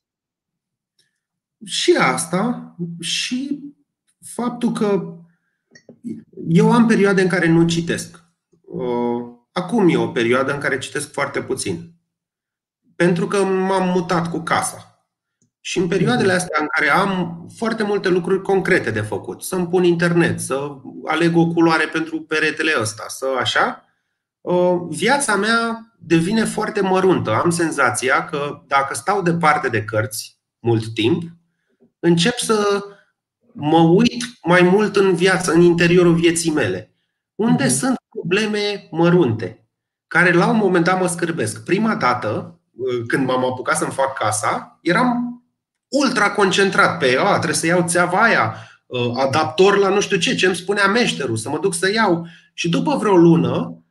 Și 1.65 1.95
asta, 1.99 2.75
și 2.99 3.59
faptul 4.21 4.71
că 4.71 5.17
eu 6.47 6.71
am 6.71 6.87
perioade 6.87 7.21
în 7.21 7.27
care 7.27 7.47
nu 7.47 7.67
citesc. 7.67 8.23
Uh, 8.61 9.35
acum 9.51 9.89
e 9.89 9.97
o 9.97 10.07
perioadă 10.07 10.53
în 10.53 10.59
care 10.59 10.77
citesc 10.77 11.11
foarte 11.11 11.41
puțin. 11.41 11.93
Pentru 12.95 13.27
că 13.27 13.43
m-am 13.43 13.89
mutat 13.89 14.29
cu 14.29 14.39
casa. 14.39 14.89
Și 15.59 15.77
în 15.77 15.87
perioadele 15.87 16.33
mhm. 16.33 16.35
astea 16.35 16.57
în 16.61 16.67
care 16.67 16.89
am 16.89 17.45
foarte 17.55 17.83
multe 17.83 18.09
lucruri 18.09 18.41
concrete 18.41 18.91
de 18.91 19.01
făcut, 19.01 19.43
să-mi 19.43 19.67
pun 19.67 19.83
internet, 19.83 20.39
să 20.39 20.77
aleg 21.05 21.37
o 21.37 21.47
culoare 21.47 21.85
pentru 21.85 22.21
peretele 22.21 22.71
ăsta, 22.79 23.05
să 23.07 23.25
așa, 23.39 23.84
viața 24.89 25.35
mea 25.35 25.93
devine 25.99 26.45
foarte 26.45 26.81
măruntă. 26.81 27.33
Am 27.43 27.49
senzația 27.49 28.25
că 28.25 28.61
dacă 28.67 28.93
stau 28.93 29.21
departe 29.21 29.69
de 29.69 29.83
cărți 29.83 30.39
mult 30.59 30.93
timp, 30.93 31.23
încep 31.99 32.37
să 32.37 32.85
mă 33.53 33.79
uit 33.79 34.23
mai 34.43 34.61
mult 34.61 34.95
în 34.95 35.15
viață, 35.15 35.51
în 35.51 35.61
interiorul 35.61 36.13
vieții 36.13 36.51
mele, 36.51 36.93
unde 37.35 37.65
uh-huh. 37.65 37.77
sunt 37.77 37.95
probleme 38.09 38.87
mărunte, 38.91 39.67
care 40.07 40.31
la 40.31 40.49
un 40.49 40.57
moment 40.57 40.85
dat 40.85 40.99
mă 40.99 41.07
scârbesc. 41.07 41.63
Prima 41.63 41.95
dată, 41.95 42.59
când 43.07 43.25
m-am 43.27 43.45
apucat 43.45 43.77
să-mi 43.77 43.91
fac 43.91 44.13
casa, 44.17 44.79
eram 44.81 45.43
ultra 45.87 46.31
concentrat 46.31 46.97
pe, 46.99 47.17
a, 47.19 47.33
trebuie 47.33 47.53
să 47.55 47.65
iau 47.65 47.83
țeava 47.87 48.21
aia, 48.21 48.55
ă, 48.91 49.13
adaptor 49.15 49.77
la 49.77 49.89
nu 49.89 49.99
știu 49.99 50.17
ce, 50.17 50.35
ce 50.35 50.45
îmi 50.45 50.55
spunea 50.55 50.87
meșterul, 50.87 51.35
să 51.35 51.49
mă 51.49 51.59
duc 51.59 51.73
să 51.73 51.91
iau. 51.91 52.27
Și 52.53 52.69
după 52.69 52.95
vreo 52.95 53.15
lună, 53.15 53.84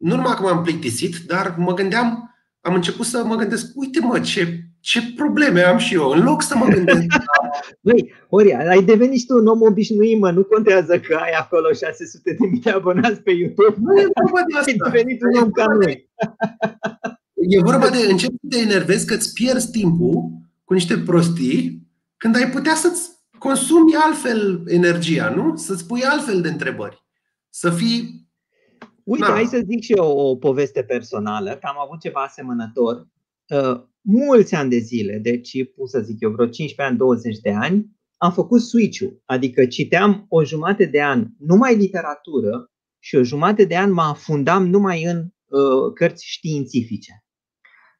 nu 0.00 0.14
numai 0.16 0.34
că 0.34 0.42
m-am 0.42 0.62
plictisit, 0.62 1.16
dar 1.26 1.54
mă 1.58 1.74
gândeam, 1.74 2.34
am 2.60 2.74
început 2.74 3.06
să 3.06 3.24
mă 3.24 3.34
gândesc, 3.34 3.66
uite 3.74 4.00
mă, 4.00 4.20
ce, 4.20 4.60
ce 4.80 5.12
probleme 5.16 5.62
am 5.62 5.78
și 5.78 5.94
eu, 5.94 6.08
în 6.08 6.22
loc 6.22 6.42
să 6.42 6.56
mă 6.56 6.66
gândesc. 6.66 7.06
Băi, 7.86 8.12
Ori, 8.28 8.52
ai 8.54 8.82
devenit 8.82 9.26
tu 9.26 9.36
un 9.36 9.46
om 9.46 9.62
obișnuit, 9.62 10.18
mă, 10.18 10.30
nu 10.30 10.44
contează 10.44 10.98
că 10.98 11.14
ai 11.14 11.30
acolo 11.30 11.72
600 11.72 12.36
de 12.38 12.46
mii 12.46 12.60
de 12.60 12.70
abonați 12.70 13.20
pe 13.20 13.30
YouTube. 13.30 13.76
Nu 13.80 14.00
e 14.00 14.06
vorba 14.22 14.40
de 14.48 14.58
asta. 14.58 14.70
Ai 14.70 14.90
devenit 14.90 15.22
un 15.22 15.42
om 15.42 15.50
ca 15.50 15.64
noi. 15.64 16.10
E 17.34 17.60
vorba 17.60 17.88
de 17.88 18.10
încep 18.10 18.30
să 18.30 18.46
te 18.48 18.58
enervezi 18.58 19.06
că 19.06 19.14
îți 19.14 19.32
pierzi 19.32 19.70
timpul 19.70 20.30
cu 20.64 20.72
niște 20.72 20.98
prostii, 20.98 21.88
când 22.16 22.36
ai 22.36 22.50
putea 22.50 22.74
să-ți 22.74 23.10
consumi 23.38 23.94
altfel 23.94 24.62
energia, 24.66 25.32
nu? 25.36 25.56
Să-ți 25.56 25.86
pui 25.86 26.02
altfel 26.02 26.40
de 26.40 26.48
întrebări. 26.48 27.04
Să 27.48 27.70
fii. 27.70 28.19
Uite, 29.04 29.24
Na. 29.24 29.32
hai 29.32 29.44
să 29.44 29.60
zic 29.66 29.82
și 29.82 29.92
eu 29.92 30.18
o 30.18 30.36
poveste 30.36 30.82
personală, 30.82 31.50
că 31.50 31.66
am 31.66 31.76
avut 31.84 32.00
ceva 32.00 32.20
asemănător. 32.20 33.06
Uh, 33.48 33.82
mulți 34.00 34.54
ani 34.54 34.70
de 34.70 34.78
zile, 34.78 35.18
deci, 35.18 35.72
pot 35.76 35.88
să 35.88 36.00
zic 36.00 36.20
eu, 36.20 36.30
vreo 36.30 36.46
15 36.46 36.82
ani, 36.82 36.96
20 36.96 37.38
de 37.38 37.50
ani, 37.50 37.86
am 38.16 38.32
făcut 38.32 38.60
switch-ul, 38.60 39.22
adică 39.24 39.66
citeam 39.66 40.26
o 40.28 40.44
jumătate 40.44 40.84
de 40.84 41.02
an 41.02 41.26
numai 41.38 41.76
literatură 41.76 42.70
și 42.98 43.16
o 43.16 43.22
jumătate 43.22 43.64
de 43.64 43.76
an 43.76 43.92
mă 43.92 44.02
afundam 44.02 44.66
numai 44.66 45.04
în 45.04 45.18
uh, 45.18 45.92
cărți 45.94 46.26
științifice. 46.26 47.24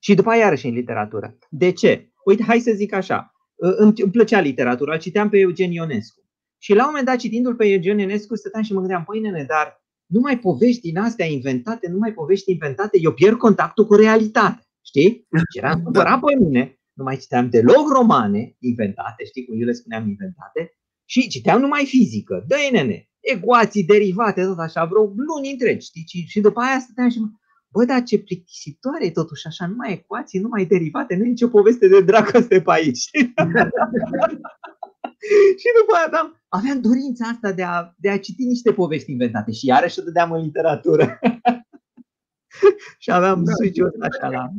Și 0.00 0.14
după 0.14 0.30
aia 0.30 0.40
iarăși 0.40 0.66
în 0.66 0.74
literatură. 0.74 1.38
De 1.50 1.72
ce? 1.72 2.12
Uite, 2.24 2.42
hai 2.42 2.60
să 2.60 2.72
zic 2.74 2.92
așa, 2.92 3.32
îmi 3.56 3.92
plăcea 3.92 4.40
literatura, 4.40 4.96
citeam 4.96 5.28
pe 5.28 5.38
Eugen 5.38 5.70
Ionescu. 5.72 6.20
Și 6.58 6.74
la 6.74 6.82
un 6.82 6.86
moment 6.86 7.06
dat, 7.06 7.16
citindu-l 7.16 7.54
pe 7.54 7.66
Eugen 7.66 7.98
Ionescu, 7.98 8.36
stăteam 8.36 8.62
și 8.62 8.72
mă 8.72 8.78
gândeam, 8.78 9.04
păi 9.04 9.20
nene, 9.20 9.44
dar 9.48 9.79
nu 10.10 10.20
mai 10.20 10.38
povești 10.38 10.80
din 10.80 10.98
astea 10.98 11.26
inventate, 11.26 11.88
nu 11.88 11.98
mai 11.98 12.12
povești 12.12 12.50
inventate, 12.50 12.98
eu 13.00 13.12
pierd 13.12 13.36
contactul 13.36 13.86
cu 13.86 13.94
realitatea. 13.94 14.64
Știi? 14.84 15.26
Și 15.52 15.58
eram 15.58 15.78
da. 15.82 15.82
supărat 15.84 16.20
pe 16.20 16.44
mine, 16.44 16.80
nu 16.92 17.04
mai 17.04 17.16
citeam 17.16 17.50
deloc 17.50 17.88
romane 17.92 18.56
inventate, 18.58 19.24
știi 19.24 19.44
cum 19.44 19.60
eu 19.60 19.66
le 19.66 19.72
spuneam 19.72 20.08
inventate, 20.08 20.74
și 21.04 21.28
citeam 21.28 21.60
numai 21.60 21.84
fizică. 21.86 22.44
dă 22.48 22.56
nene, 22.72 23.08
ecuații, 23.20 23.84
derivate, 23.84 24.44
tot 24.44 24.58
așa, 24.58 24.84
vreo 24.84 25.02
luni 25.02 25.50
întregi, 25.50 25.86
știi? 25.86 26.24
Și 26.26 26.40
după 26.40 26.60
aia 26.60 26.78
stăteam 26.78 27.08
și 27.08 27.20
mă, 27.20 27.28
Bă, 27.72 27.84
dar 27.84 28.02
ce 28.02 28.18
plictisitoare 28.18 29.10
totuși 29.10 29.46
așa, 29.46 29.66
numai 29.66 29.92
ecuații, 29.92 30.40
numai 30.40 30.64
derivate, 30.64 31.16
nu 31.16 31.24
e 31.24 31.28
nicio 31.28 31.48
poveste 31.48 31.88
de 31.88 32.00
dragoste 32.00 32.60
pe 32.60 32.70
aici. 32.70 33.10
și 35.60 35.66
după 35.80 35.94
aia 35.94 36.04
aveam, 36.06 36.42
aveam 36.48 36.80
dorința 36.80 37.28
asta 37.28 37.52
de 37.52 37.62
a, 37.62 37.94
de 37.96 38.10
a 38.10 38.18
citi 38.18 38.44
niște 38.44 38.72
povesti 38.72 39.10
inventate 39.10 39.52
și 39.52 39.66
iarăși 39.66 39.98
o 39.98 40.02
dădeam 40.02 40.32
în 40.32 40.42
literatură. 40.42 41.18
și 43.02 43.10
aveam 43.10 43.44
da, 43.44 43.52
switch-ul 43.52 43.96
așa 44.00 44.28
la... 44.28 44.50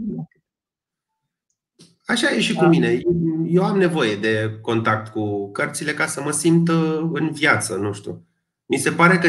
Așa 2.06 2.30
e 2.30 2.40
și 2.40 2.54
cu 2.54 2.62
da. 2.62 2.68
mine. 2.68 3.02
Eu 3.48 3.64
am 3.64 3.78
nevoie 3.78 4.16
de 4.16 4.58
contact 4.62 5.12
cu 5.12 5.52
cărțile 5.52 5.94
ca 5.94 6.06
să 6.06 6.22
mă 6.22 6.32
simt 6.32 6.70
uh, 6.70 7.10
în 7.14 7.32
viață, 7.32 7.76
nu 7.76 7.94
știu. 7.94 8.26
Mi 8.66 8.78
se 8.78 8.92
pare 8.92 9.18
că 9.18 9.28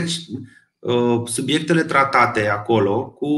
uh, 0.78 1.22
subiectele 1.28 1.84
tratate 1.84 2.48
acolo, 2.48 3.10
cu 3.10 3.28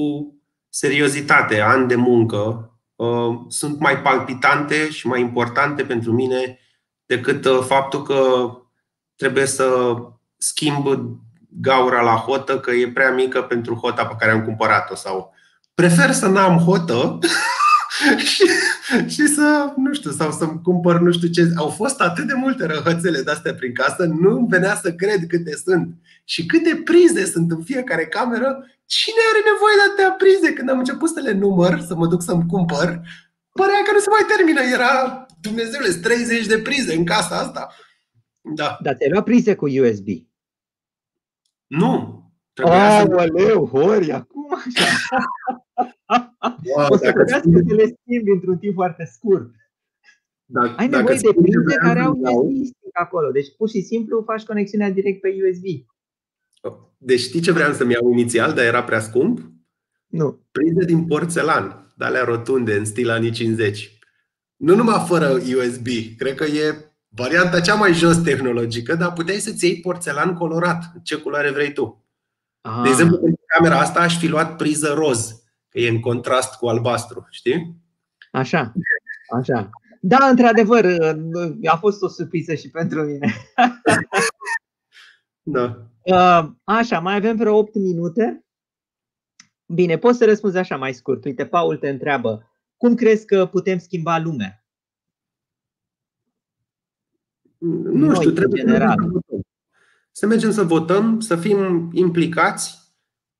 seriozitate, 0.69 1.61
ani 1.61 1.89
de 1.89 1.95
muncă, 1.95 2.73
uh, 2.95 3.41
sunt 3.49 3.81
mai 3.81 4.01
palpitante 4.01 4.91
și 4.91 5.07
mai 5.07 5.21
importante 5.21 5.85
pentru 5.85 6.13
mine 6.13 6.59
decât 7.07 7.45
uh, 7.45 7.61
faptul 7.67 8.03
că 8.03 8.51
trebuie 9.17 9.47
să 9.47 9.95
schimb 10.37 10.87
gaura 11.61 12.01
la 12.01 12.15
hotă, 12.15 12.61
că 12.61 12.71
e 12.71 12.89
prea 12.89 13.11
mică 13.11 13.43
pentru 13.43 13.75
hota 13.75 14.07
pe 14.07 14.15
care 14.19 14.33
am 14.33 14.45
cumpărat-o 14.45 14.95
sau 14.95 15.35
prefer 15.75 16.13
să 16.13 16.27
n-am 16.27 16.59
hotă 16.59 17.19
și, 18.33 18.51
și 19.07 19.27
să, 19.27 19.73
nu 19.77 19.93
știu, 19.93 20.11
sau 20.11 20.31
să-mi 20.31 20.61
cumpăr 20.63 21.01
nu 21.01 21.13
știu 21.13 21.29
ce. 21.29 21.53
Au 21.57 21.69
fost 21.69 22.01
atât 22.01 22.27
de 22.27 22.35
multe 22.35 22.67
răhățele 22.67 23.23
de-astea 23.23 23.55
prin 23.55 23.75
casă, 23.75 24.05
nu 24.05 24.47
venea 24.51 24.75
să 24.75 24.93
cred 24.93 25.27
câte 25.29 25.57
sunt 25.65 25.95
și 26.25 26.47
câte 26.47 26.81
prize 26.85 27.25
sunt 27.25 27.51
în 27.51 27.63
fiecare 27.63 28.07
cameră 28.07 28.65
Cine 28.87 29.23
are 29.31 29.43
nevoie 29.51 29.75
de 29.77 29.85
atâtea 29.87 30.13
prize? 30.23 30.53
Când 30.53 30.69
am 30.71 30.79
început 30.79 31.11
să 31.11 31.21
le 31.21 31.33
număr, 31.33 31.81
să 31.89 31.95
mă 31.95 32.07
duc 32.07 32.23
să-mi 32.23 32.47
cumpăr, 32.47 32.89
părea 33.53 33.81
că 33.85 33.91
nu 33.93 33.99
se 33.99 34.15
mai 34.15 34.25
termină. 34.33 34.61
Era 34.77 35.24
Dumnezeule, 35.45 35.89
30 36.03 36.47
de 36.47 36.59
prize 36.59 36.95
în 36.95 37.05
casa 37.05 37.39
asta. 37.39 37.75
Da. 38.55 38.79
Dar 38.83 38.95
ți-ai 38.97 39.11
luat 39.11 39.25
prize 39.25 39.55
cu 39.55 39.67
USB. 39.69 40.07
Nu. 41.67 42.23
Aoleu, 42.63 43.67
Hori, 43.67 44.13
acum 44.13 44.55
așa. 44.55 45.09
Wow, 46.75 46.87
o 46.89 46.97
să 46.97 47.13
trebuiască 47.13 47.63
să 47.69 47.75
le 47.75 47.97
schimbi 48.01 48.31
într-un 48.31 48.59
timp 48.59 48.75
foarte 48.75 49.05
scurt. 49.05 49.51
Dacă, 50.45 50.75
Ai 50.77 50.89
nevoie 50.89 51.17
de 51.17 51.41
prize 51.43 51.77
care 51.77 52.01
au 52.01 52.13
USB 52.13 52.75
acolo. 52.93 53.31
Deci 53.31 53.57
pur 53.57 53.69
și 53.69 53.81
simplu 53.81 54.23
faci 54.27 54.43
conexiunea 54.43 54.91
direct 54.91 55.21
pe 55.21 55.29
USB. 55.29 55.65
Deci 56.99 57.21
știi 57.21 57.41
ce 57.41 57.53
vreau 57.53 57.73
să-mi 57.73 57.93
iau 57.93 58.11
inițial, 58.11 58.53
dar 58.53 58.65
era 58.65 58.85
prea 58.85 59.01
scump? 59.01 59.53
Nu. 60.07 60.39
Prize 60.51 60.85
din 60.85 61.07
porțelan, 61.07 61.93
de 61.97 62.05
alea 62.05 62.25
rotunde, 62.25 62.75
în 62.75 62.85
stil 62.85 63.11
anii 63.11 63.31
50. 63.31 63.94
Nu 64.57 64.75
numai 64.75 65.05
fără 65.07 65.29
USB, 65.29 65.87
cred 66.19 66.35
că 66.35 66.45
e 66.45 66.95
varianta 67.09 67.61
cea 67.61 67.75
mai 67.75 67.93
jos 67.93 68.17
tehnologică, 68.17 68.95
dar 68.95 69.13
puteai 69.13 69.39
să-ți 69.39 69.67
iei 69.67 69.81
porțelan 69.81 70.35
colorat, 70.35 70.93
ce 71.03 71.17
culoare 71.17 71.51
vrei 71.51 71.73
tu. 71.73 72.05
Ah. 72.61 72.81
De 72.83 72.89
exemplu, 72.89 73.19
pentru 73.19 73.45
camera 73.47 73.79
asta 73.79 74.01
aș 74.01 74.19
fi 74.19 74.27
luat 74.27 74.57
priză 74.57 74.93
roz, 74.93 75.43
că 75.69 75.79
e 75.79 75.89
în 75.89 76.01
contrast 76.01 76.55
cu 76.55 76.67
albastru, 76.67 77.27
știi? 77.31 77.77
Așa, 78.31 78.73
așa. 79.39 79.71
Da, 80.01 80.27
într-adevăr, 80.31 80.85
a 81.65 81.77
fost 81.77 82.03
o 82.03 82.09
surpriză 82.09 82.55
și 82.55 82.71
pentru 82.71 83.03
mine. 83.03 83.33
da. 85.57 85.89
Uh, 86.03 86.51
așa, 86.65 86.99
mai 86.99 87.17
avem 87.17 87.37
vreo 87.37 87.57
8 87.57 87.75
minute. 87.75 88.45
Bine, 89.67 89.99
poți 89.99 90.19
să 90.19 90.25
răspunzi 90.25 90.57
așa 90.57 90.77
mai 90.77 90.93
scurt. 90.93 91.25
Uite, 91.25 91.47
Paul 91.47 91.77
te 91.77 91.89
întreabă, 91.89 92.54
cum 92.77 92.95
crezi 92.95 93.27
că 93.27 93.47
putem 93.47 93.79
schimba 93.79 94.19
lumea? 94.19 94.65
Nu 97.59 98.07
Noi, 98.07 98.15
știu, 98.15 98.31
trebuie 98.31 98.63
general. 98.63 98.97
să 99.01 99.09
votăm. 99.09 99.45
Să 100.13 100.27
mergem 100.27 100.51
să 100.51 100.63
votăm, 100.63 101.21
să 101.21 101.37
fim 101.37 101.91
implicați 101.93 102.79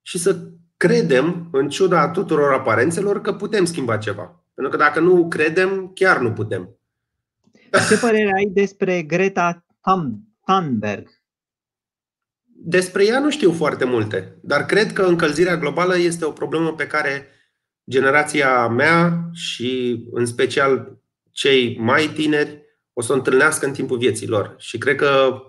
și 0.01 0.17
să 0.17 0.49
credem, 0.77 1.47
în 1.51 1.69
ciuda 1.69 2.09
tuturor 2.09 2.53
aparențelor, 2.53 3.21
că 3.21 3.33
putem 3.33 3.65
schimba 3.65 3.97
ceva. 3.97 4.43
Pentru 4.53 4.77
că 4.77 4.83
dacă 4.83 4.99
nu 4.99 5.27
credem, 5.27 5.91
chiar 5.93 6.19
nu 6.19 6.33
putem. 6.33 6.77
Ce 7.89 7.97
părere 7.99 8.31
ai 8.35 8.45
despre 8.45 9.01
Greta 9.01 9.65
Thunberg? 10.45 11.09
Despre 12.67 13.05
ea 13.05 13.19
nu 13.19 13.29
știu 13.29 13.51
foarte 13.51 13.85
multe, 13.85 14.37
dar 14.41 14.65
cred 14.65 14.93
că 14.93 15.01
încălzirea 15.01 15.57
globală 15.57 15.97
este 15.97 16.25
o 16.25 16.31
problemă 16.31 16.73
pe 16.73 16.87
care 16.87 17.27
generația 17.89 18.67
mea 18.67 19.29
și 19.33 20.03
în 20.11 20.25
special 20.25 20.97
cei 21.31 21.77
mai 21.79 22.07
tineri 22.07 22.63
o 22.93 23.01
să 23.01 23.11
o 23.11 23.15
întâlnească 23.15 23.65
în 23.65 23.73
timpul 23.73 23.97
vieții 23.97 24.27
lor. 24.27 24.55
Și 24.57 24.77
cred 24.77 24.95
că, 24.95 25.41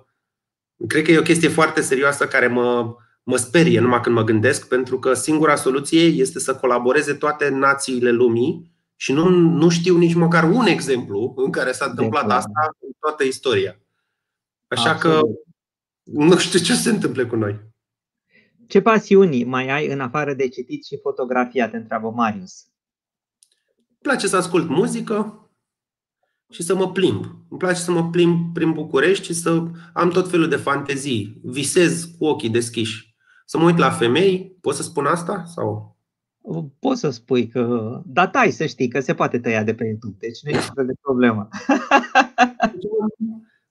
cred 0.87 1.05
că 1.05 1.11
e 1.11 1.19
o 1.19 1.23
chestie 1.23 1.49
foarte 1.49 1.81
serioasă 1.81 2.27
care 2.27 2.47
mă, 2.47 2.95
mă 3.23 3.37
sperie 3.37 3.81
numai 3.81 4.01
când 4.01 4.15
mă 4.15 4.25
gândesc, 4.25 4.69
pentru 4.69 4.99
că 4.99 5.15
singura 5.15 5.57
soluție 5.57 6.05
este 6.05 6.39
să 6.39 6.57
colaboreze 6.57 7.15
toate 7.15 7.49
națiile 7.49 8.11
lumii 8.11 8.75
și 8.97 9.13
nu, 9.13 9.29
nu 9.29 9.69
știu 9.69 9.97
nici 9.97 10.15
măcar 10.15 10.45
un 10.45 10.67
exemplu 10.67 11.33
în 11.37 11.51
care 11.51 11.73
s-a 11.73 11.85
întâmplat 11.85 12.31
asta 12.31 12.77
în 12.81 12.91
toată 12.99 13.25
istoria. 13.25 13.81
Așa 14.69 14.91
Absolut. 14.91 15.21
că 15.21 15.29
nu 16.03 16.39
știu 16.39 16.59
ce 16.59 16.75
se 16.75 16.91
întâmplă 16.91 17.27
cu 17.27 17.37
noi. 17.37 17.61
Ce 18.67 18.81
pasiuni 18.81 19.45
mai 19.45 19.69
ai 19.69 19.87
în 19.87 20.01
afară 20.01 20.35
de 20.35 20.49
citit 20.49 20.85
și 20.85 20.99
fotografia, 21.03 21.69
te 21.69 21.77
întreabă 21.77 22.11
Marius? 22.11 22.67
Îmi 23.77 23.99
place 24.03 24.27
să 24.27 24.37
ascult 24.37 24.69
muzică 24.69 25.51
și 26.51 26.63
să 26.63 26.75
mă 26.75 26.93
plimb. 26.93 27.25
Îmi 27.25 27.59
place 27.59 27.81
să 27.81 27.91
mă 27.91 28.11
plimb 28.11 28.53
prin 28.53 28.73
București 28.73 29.25
și 29.25 29.35
să 29.35 29.63
am 29.93 30.11
tot 30.11 30.31
felul 30.31 30.49
de 30.49 30.57
fantezii. 30.57 31.41
Visez 31.43 32.05
cu 32.19 32.25
ochii 32.25 32.51
deschiși. 32.51 33.15
Să 33.45 33.59
mă 33.59 33.65
uit 33.65 33.77
la 33.77 33.91
femei, 33.91 34.57
pot 34.61 34.75
să 34.75 34.83
spun 34.83 35.07
asta? 35.07 35.45
Sau 35.45 35.97
Poți 36.79 37.01
să 37.01 37.11
spui 37.11 37.49
că, 37.49 38.01
da, 38.05 38.29
tai 38.29 38.51
să 38.51 38.67
știi 38.67 38.89
că 38.89 39.01
se 39.01 39.15
poate 39.15 39.39
tăia 39.39 39.63
de 39.63 39.75
pe 39.75 39.85
YouTube, 39.85 40.17
deci 40.19 40.43
nu 40.43 40.51
e 40.51 40.85
de 40.87 40.93
problemă. 41.01 41.49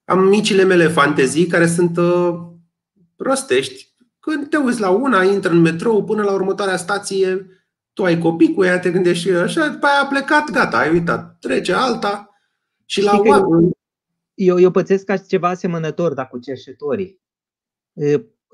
Am 0.06 0.28
micile 0.28 0.64
mele 0.64 0.88
fantezii 0.88 1.48
care 1.48 1.68
sunt 1.68 1.98
uh, 1.98 2.36
prostești. 3.16 3.95
Când 4.26 4.50
te 4.50 4.58
uiți 4.58 4.80
la 4.80 4.90
una, 4.90 5.24
intră 5.24 5.52
în 5.52 5.62
metrou, 5.62 6.04
până 6.04 6.24
la 6.24 6.34
următoarea 6.34 6.78
stație, 6.78 7.48
tu 7.94 8.04
ai 8.04 8.18
copii 8.18 8.54
cu 8.54 8.64
ea, 8.64 8.80
te 8.80 8.92
gândești 8.92 9.28
și 9.28 9.34
așa, 9.34 9.68
după 9.68 9.86
aia 9.86 10.02
a 10.04 10.08
plecat, 10.08 10.52
gata, 10.52 10.78
ai 10.78 10.92
uitat. 10.92 11.40
Trece 11.40 11.74
alta 11.74 12.30
și 12.86 13.02
la 13.04 13.22
eu, 13.26 13.72
eu, 14.34 14.60
eu 14.60 14.72
pățesc 14.72 15.06
ca 15.06 15.18
ceva 15.18 15.50
asemănător, 15.50 16.14
dar 16.14 16.28
cu 16.28 16.40
cerșetorii 16.40 17.24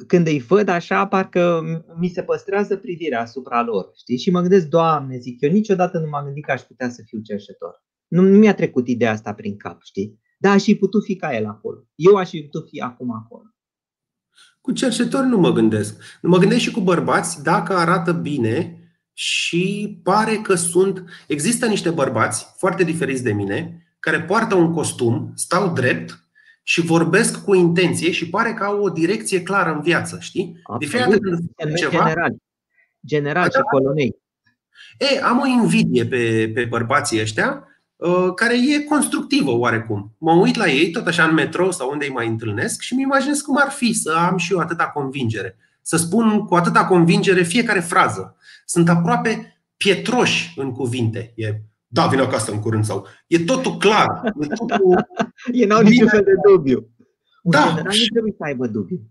când 0.08 0.28
îi 0.28 0.40
văd 0.40 0.68
așa, 0.68 1.08
parcă 1.08 1.64
mi 2.00 2.08
se 2.08 2.24
păstrează 2.24 2.78
privirea 2.78 3.22
asupra 3.22 3.64
lor. 3.64 3.92
Știi? 3.96 4.18
Și 4.18 4.32
mă 4.32 4.40
gândesc, 4.40 4.68
Doamne, 4.68 5.18
zic, 5.18 5.42
eu 5.42 5.52
niciodată 5.52 6.00
nu 6.00 6.10
m-am 6.10 6.26
gândit 6.26 6.46
că 6.46 6.52
aș 6.52 6.62
putea 6.62 6.90
să 6.90 7.02
fiu 7.06 7.20
cerșetor. 7.20 7.84
Nu, 8.08 8.22
nu 8.22 8.38
mi-a 8.38 8.54
trecut 8.54 8.88
ideea 8.88 9.12
asta 9.12 9.34
prin 9.34 9.58
cap, 9.58 9.82
știi? 9.82 10.20
Dar 10.38 10.54
aș 10.54 10.64
fi 10.64 10.76
putut 10.76 11.04
fi 11.04 11.16
ca 11.16 11.36
el 11.36 11.46
acolo. 11.46 11.88
Eu 11.96 12.16
aș 12.16 12.30
fi 12.30 12.42
putut 12.42 12.70
fi 12.70 12.80
acum 12.80 13.12
acolo. 13.12 13.51
Cu 14.62 14.72
cerșetori 14.72 15.28
nu 15.28 15.38
mă 15.38 15.52
gândesc. 15.52 16.04
Mă 16.22 16.38
gândesc 16.38 16.62
și 16.62 16.72
cu 16.72 16.80
bărbați 16.80 17.44
dacă 17.44 17.74
arată 17.74 18.12
bine 18.12 18.76
și 19.14 20.00
pare 20.04 20.36
că 20.36 20.56
sunt. 20.56 21.04
Există 21.28 21.66
niște 21.66 21.90
bărbați 21.90 22.54
foarte 22.58 22.84
diferiți 22.84 23.24
de 23.24 23.34
mine 23.34 23.86
care 24.00 24.22
poartă 24.22 24.56
un 24.56 24.74
costum, 24.74 25.32
stau 25.36 25.74
drept 25.74 26.24
și 26.64 26.82
vorbesc 26.82 27.44
cu 27.44 27.54
intenție 27.54 28.12
și 28.12 28.30
pare 28.30 28.54
că 28.54 28.64
au 28.64 28.82
o 28.82 28.90
direcție 28.90 29.42
clară 29.42 29.72
în 29.72 29.82
viață, 29.82 30.18
știi? 30.20 30.62
De 30.80 30.86
fiecare 30.86 31.18
dată 31.56 31.74
ceva... 31.76 31.98
General, 31.98 32.36
general 33.06 33.50
și 33.52 33.60
colonei. 33.72 34.16
E, 34.98 35.24
am 35.24 35.40
o 35.40 35.46
invidie 35.46 36.06
pe, 36.06 36.52
pe 36.54 36.66
bărbații 36.66 37.22
ăștia 37.22 37.64
uh, 37.66 37.71
care 38.36 38.56
e 38.56 38.80
constructivă 38.80 39.52
oarecum. 39.52 40.16
Mă 40.18 40.32
uit 40.32 40.56
la 40.56 40.68
ei, 40.68 40.92
tot 40.92 41.08
așa 41.08 41.24
în 41.24 41.34
metrou 41.34 41.72
sau 41.72 41.90
unde 41.92 42.06
îi 42.06 42.12
mai 42.12 42.28
întâlnesc 42.28 42.82
și 42.82 42.96
mi 42.96 43.02
imaginez 43.02 43.42
cum 43.42 43.58
ar 43.58 43.70
fi 43.70 43.94
să 43.94 44.12
am 44.30 44.38
și 44.38 44.54
eu 44.54 44.60
atâta 44.60 44.88
convingere. 44.88 45.58
Să 45.82 45.98
spun 45.98 46.46
cu 46.46 46.56
atâta 46.56 46.86
convingere 46.86 47.44
fiecare 47.44 47.80
frază. 47.80 48.36
Sunt 48.66 48.90
aproape 48.90 49.64
pietroși 49.78 50.54
în 50.56 50.72
cuvinte. 50.72 51.34
E 51.36 51.62
da, 51.88 52.08
vin 52.08 52.20
acasă 52.20 52.52
în 52.52 52.60
curând 52.60 52.86
sau 52.86 53.08
e 53.28 53.40
totul 53.40 53.78
clar. 53.78 54.22
E 54.40 54.48
totul... 54.48 55.08
Ei 55.54 55.66
n-au 55.66 55.82
niciun 55.82 56.08
fel 56.08 56.24
de 56.24 56.32
dubiu. 56.50 56.90
Un 57.44 57.52
da. 57.52 57.60
general 57.60 57.94
nu 58.00 58.06
trebuie 58.12 58.34
să 58.38 58.44
aibă 58.44 58.68
dubiu. 58.68 59.02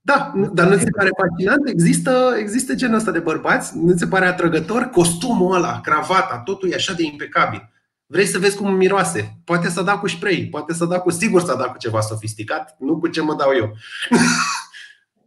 Da, 0.00 0.32
dar 0.52 0.68
nu 0.68 0.76
ți 0.76 0.82
se 0.82 0.90
pare 0.90 1.10
fascinant? 1.20 1.68
Există, 1.68 2.34
există 2.38 2.74
genul 2.74 2.96
ăsta 2.96 3.10
de 3.10 3.18
bărbați? 3.18 3.78
Nu 3.78 3.92
ți 3.92 3.98
se 3.98 4.06
pare 4.06 4.26
atrăgător? 4.26 4.82
Costumul 4.82 5.54
ăla, 5.54 5.80
cravata, 5.80 6.42
totul 6.44 6.70
e 6.70 6.74
așa 6.74 6.92
de 6.92 7.02
impecabil. 7.02 7.70
Vrei 8.12 8.26
să 8.26 8.38
vezi 8.38 8.56
cum 8.56 8.74
miroase? 8.74 9.40
Poate 9.44 9.68
să 9.68 9.82
da 9.82 9.98
cu 9.98 10.08
spray, 10.08 10.48
poate 10.50 10.72
să 10.72 10.84
da 10.84 11.00
cu 11.00 11.10
sigur 11.10 11.40
să 11.40 11.56
da 11.58 11.64
cu 11.64 11.78
ceva 11.78 12.00
sofisticat, 12.00 12.76
nu 12.78 12.98
cu 12.98 13.08
ce 13.08 13.20
mă 13.20 13.34
dau 13.34 13.50
eu. 13.52 13.72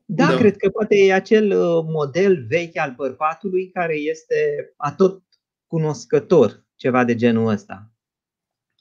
Da, 0.05 0.27
da, 0.27 0.37
cred 0.37 0.57
că 0.57 0.69
poate 0.69 0.95
e 0.95 1.13
acel 1.13 1.51
uh, 1.51 1.85
model 1.87 2.45
vechi 2.47 2.77
al 2.77 2.93
bărbatului 2.95 3.69
care 3.69 3.95
este 3.95 4.35
atot 4.77 5.23
cunoscător 5.67 6.65
ceva 6.75 7.03
de 7.03 7.15
genul 7.15 7.47
ăsta. 7.47 7.91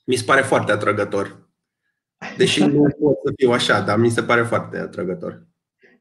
Mi 0.04 0.14
se 0.14 0.24
pare 0.24 0.40
foarte 0.40 0.72
atrăgător. 0.72 1.50
Deși 2.36 2.64
nu 2.64 2.82
pot 2.82 3.16
să 3.24 3.32
fiu 3.36 3.50
așa, 3.50 3.80
dar 3.80 3.98
mi 3.98 4.10
se 4.10 4.22
pare 4.22 4.42
foarte 4.42 4.78
atrăgător. 4.78 5.46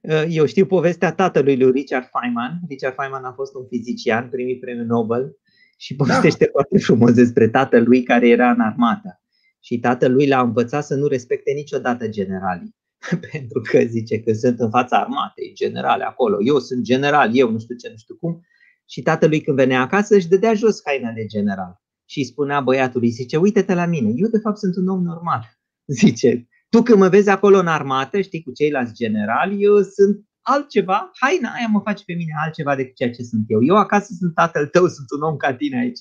Uh, 0.02 0.26
eu 0.30 0.46
știu 0.46 0.66
povestea 0.66 1.14
tatălui 1.14 1.58
lui 1.58 1.72
Richard 1.72 2.10
Feynman. 2.20 2.60
Richard 2.68 2.96
Feynman 2.96 3.24
a 3.24 3.34
fost 3.34 3.56
un 3.56 3.68
fizician, 3.68 4.30
primit 4.30 4.60
premiul 4.60 4.86
Nobel 4.86 5.36
și 5.82 5.96
povestește 5.96 6.46
da. 6.46 6.52
foarte 6.52 6.78
frumos 6.78 7.14
despre 7.14 7.50
tatălui 7.50 8.04
care 8.04 8.28
era 8.28 8.50
în 8.52 8.60
armată. 8.60 9.22
Și 9.60 9.80
tatălui 9.80 10.28
l-a 10.28 10.42
învățat 10.42 10.86
să 10.86 10.96
nu 10.96 11.08
respecte 11.08 11.52
niciodată 11.52 12.08
generalii. 12.08 12.76
Pentru 13.32 13.62
că 13.62 13.80
zice 13.88 14.20
că 14.20 14.34
sunt 14.34 14.60
în 14.60 14.70
fața 14.70 14.98
armatei, 14.98 15.52
generale 15.54 16.04
acolo. 16.04 16.38
Eu 16.46 16.60
sunt 16.60 16.82
general, 16.84 17.30
eu 17.34 17.52
nu 17.52 17.60
știu 17.60 17.76
ce, 17.76 17.90
nu 17.90 17.98
știu 17.98 18.16
cum 18.16 18.42
și 18.90 19.02
tatălui 19.02 19.42
când 19.42 19.58
venea 19.58 19.82
acasă 19.82 20.16
își 20.16 20.28
dădea 20.28 20.54
jos 20.54 20.82
haina 20.86 21.12
de 21.12 21.26
general 21.26 21.82
și 22.06 22.20
îi 22.20 22.26
spunea 22.26 22.62
băiatului, 22.62 23.10
zice, 23.10 23.38
uite-te 23.38 23.74
la 23.74 23.86
mine, 23.86 24.12
eu 24.16 24.28
de 24.28 24.38
fapt 24.38 24.58
sunt 24.58 24.76
un 24.76 24.88
om 24.88 25.04
normal. 25.04 25.42
Zice, 26.02 26.48
tu 26.70 26.82
când 26.82 27.00
mă 27.00 27.10
vezi 27.10 27.30
acolo 27.30 27.58
în 27.58 27.68
armată, 27.68 28.22
știi, 28.22 28.44
cu 28.44 28.52
ceilalți 28.52 28.94
generali, 28.94 29.64
eu 29.64 29.82
sunt 29.82 30.26
altceva, 30.42 31.12
haina 31.20 31.52
aia 31.52 31.68
mă 31.68 31.80
face 31.80 32.04
pe 32.06 32.14
mine 32.14 32.32
altceva 32.44 32.76
decât 32.76 32.96
ceea 32.96 33.12
ce 33.12 33.24
sunt 33.24 33.46
eu. 33.48 33.64
Eu 33.64 33.76
acasă 33.78 34.14
sunt 34.18 34.34
tatăl 34.34 34.68
tău, 34.68 34.88
sunt 34.88 35.12
un 35.12 35.22
om 35.22 35.38
ca 35.38 35.54
tine 35.54 35.80
aici. 35.80 36.00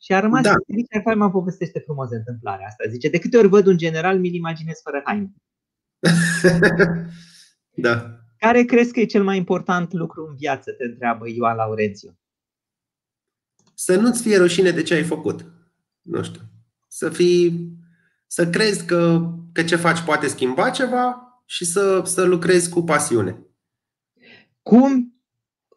Și 0.00 0.12
a 0.12 0.20
rămas, 0.20 0.42
da. 0.42 0.54
Richard 0.66 1.04
Feynman 1.04 1.30
povestește 1.30 1.78
frumos 1.78 2.10
întâmplarea 2.10 2.66
asta. 2.66 2.84
Zice, 2.88 3.08
de 3.08 3.18
câte 3.18 3.36
ori 3.36 3.48
văd 3.48 3.66
un 3.66 3.76
general, 3.76 4.18
mi-l 4.18 4.34
imaginez 4.34 4.80
fără 4.82 5.02
haine. 5.04 5.32
da. 7.86 8.20
Care 8.38 8.62
crezi 8.62 8.92
că 8.92 9.00
e 9.00 9.04
cel 9.04 9.24
mai 9.24 9.36
important 9.36 9.92
lucru 9.92 10.26
în 10.28 10.36
viață, 10.36 10.72
te 10.72 10.84
întreabă 10.84 11.28
Ioan 11.28 11.56
Laurențiu? 11.56 12.18
Să 13.74 13.96
nu-ți 13.96 14.22
fie 14.22 14.36
rușine 14.36 14.70
de 14.70 14.82
ce 14.82 14.94
ai 14.94 15.02
făcut. 15.02 15.44
Nu 16.02 16.22
știu. 16.22 16.40
Să 16.88 17.10
fii, 17.10 17.72
să 18.26 18.48
crezi 18.48 18.84
că, 18.84 19.32
că 19.52 19.62
ce 19.62 19.76
faci 19.76 20.00
poate 20.00 20.26
schimba 20.26 20.70
ceva 20.70 21.22
și 21.44 21.64
să, 21.64 22.02
să 22.04 22.22
lucrezi 22.22 22.70
cu 22.70 22.82
pasiune. 22.82 23.47
Cum, 24.68 25.14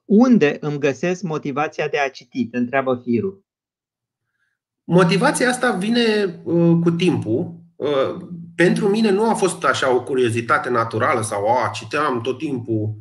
unde 0.05 0.57
îmi 0.59 0.79
găsesc 0.79 1.21
motivația 1.21 1.87
de 1.87 1.97
a 1.97 2.09
citi? 2.09 2.47
Te 2.47 2.57
întreabă 2.57 3.01
Firu. 3.03 3.45
Motivația 4.83 5.49
asta 5.49 5.71
vine 5.71 6.39
uh, 6.43 6.77
cu 6.83 6.91
timpul. 6.91 7.55
Uh, 7.75 8.27
pentru 8.55 8.87
mine 8.87 9.11
nu 9.11 9.29
a 9.29 9.33
fost 9.33 9.63
așa 9.63 9.95
o 9.95 10.03
curiozitate 10.03 10.69
naturală 10.69 11.21
sau 11.21 11.47
a, 11.47 11.69
citeam 11.73 12.21
tot 12.21 12.37
timpul. 12.37 12.95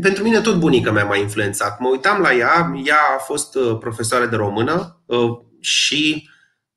Pentru 0.00 0.22
mine 0.22 0.40
tot 0.40 0.58
bunica 0.58 0.92
mea 0.92 1.04
m-a 1.04 1.16
influențat. 1.16 1.80
Mă 1.80 1.88
uitam 1.88 2.20
la 2.20 2.34
ea, 2.34 2.72
ea 2.84 3.00
a 3.16 3.18
fost 3.18 3.54
uh, 3.54 3.78
profesoară 3.78 4.26
de 4.26 4.36
română 4.36 5.02
uh, 5.06 5.38
și 5.60 6.28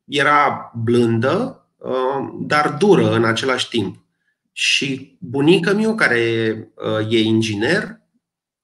era 0.06 0.72
blândă, 0.84 1.68
uh, 1.78 2.30
dar 2.40 2.76
dură 2.80 3.16
în 3.16 3.24
același 3.24 3.70
timp. 3.70 4.01
Și 4.64 5.18
bunica 5.20 5.74
mea, 5.74 5.96
care 5.96 6.20
e 7.10 7.20
inginer, 7.20 8.02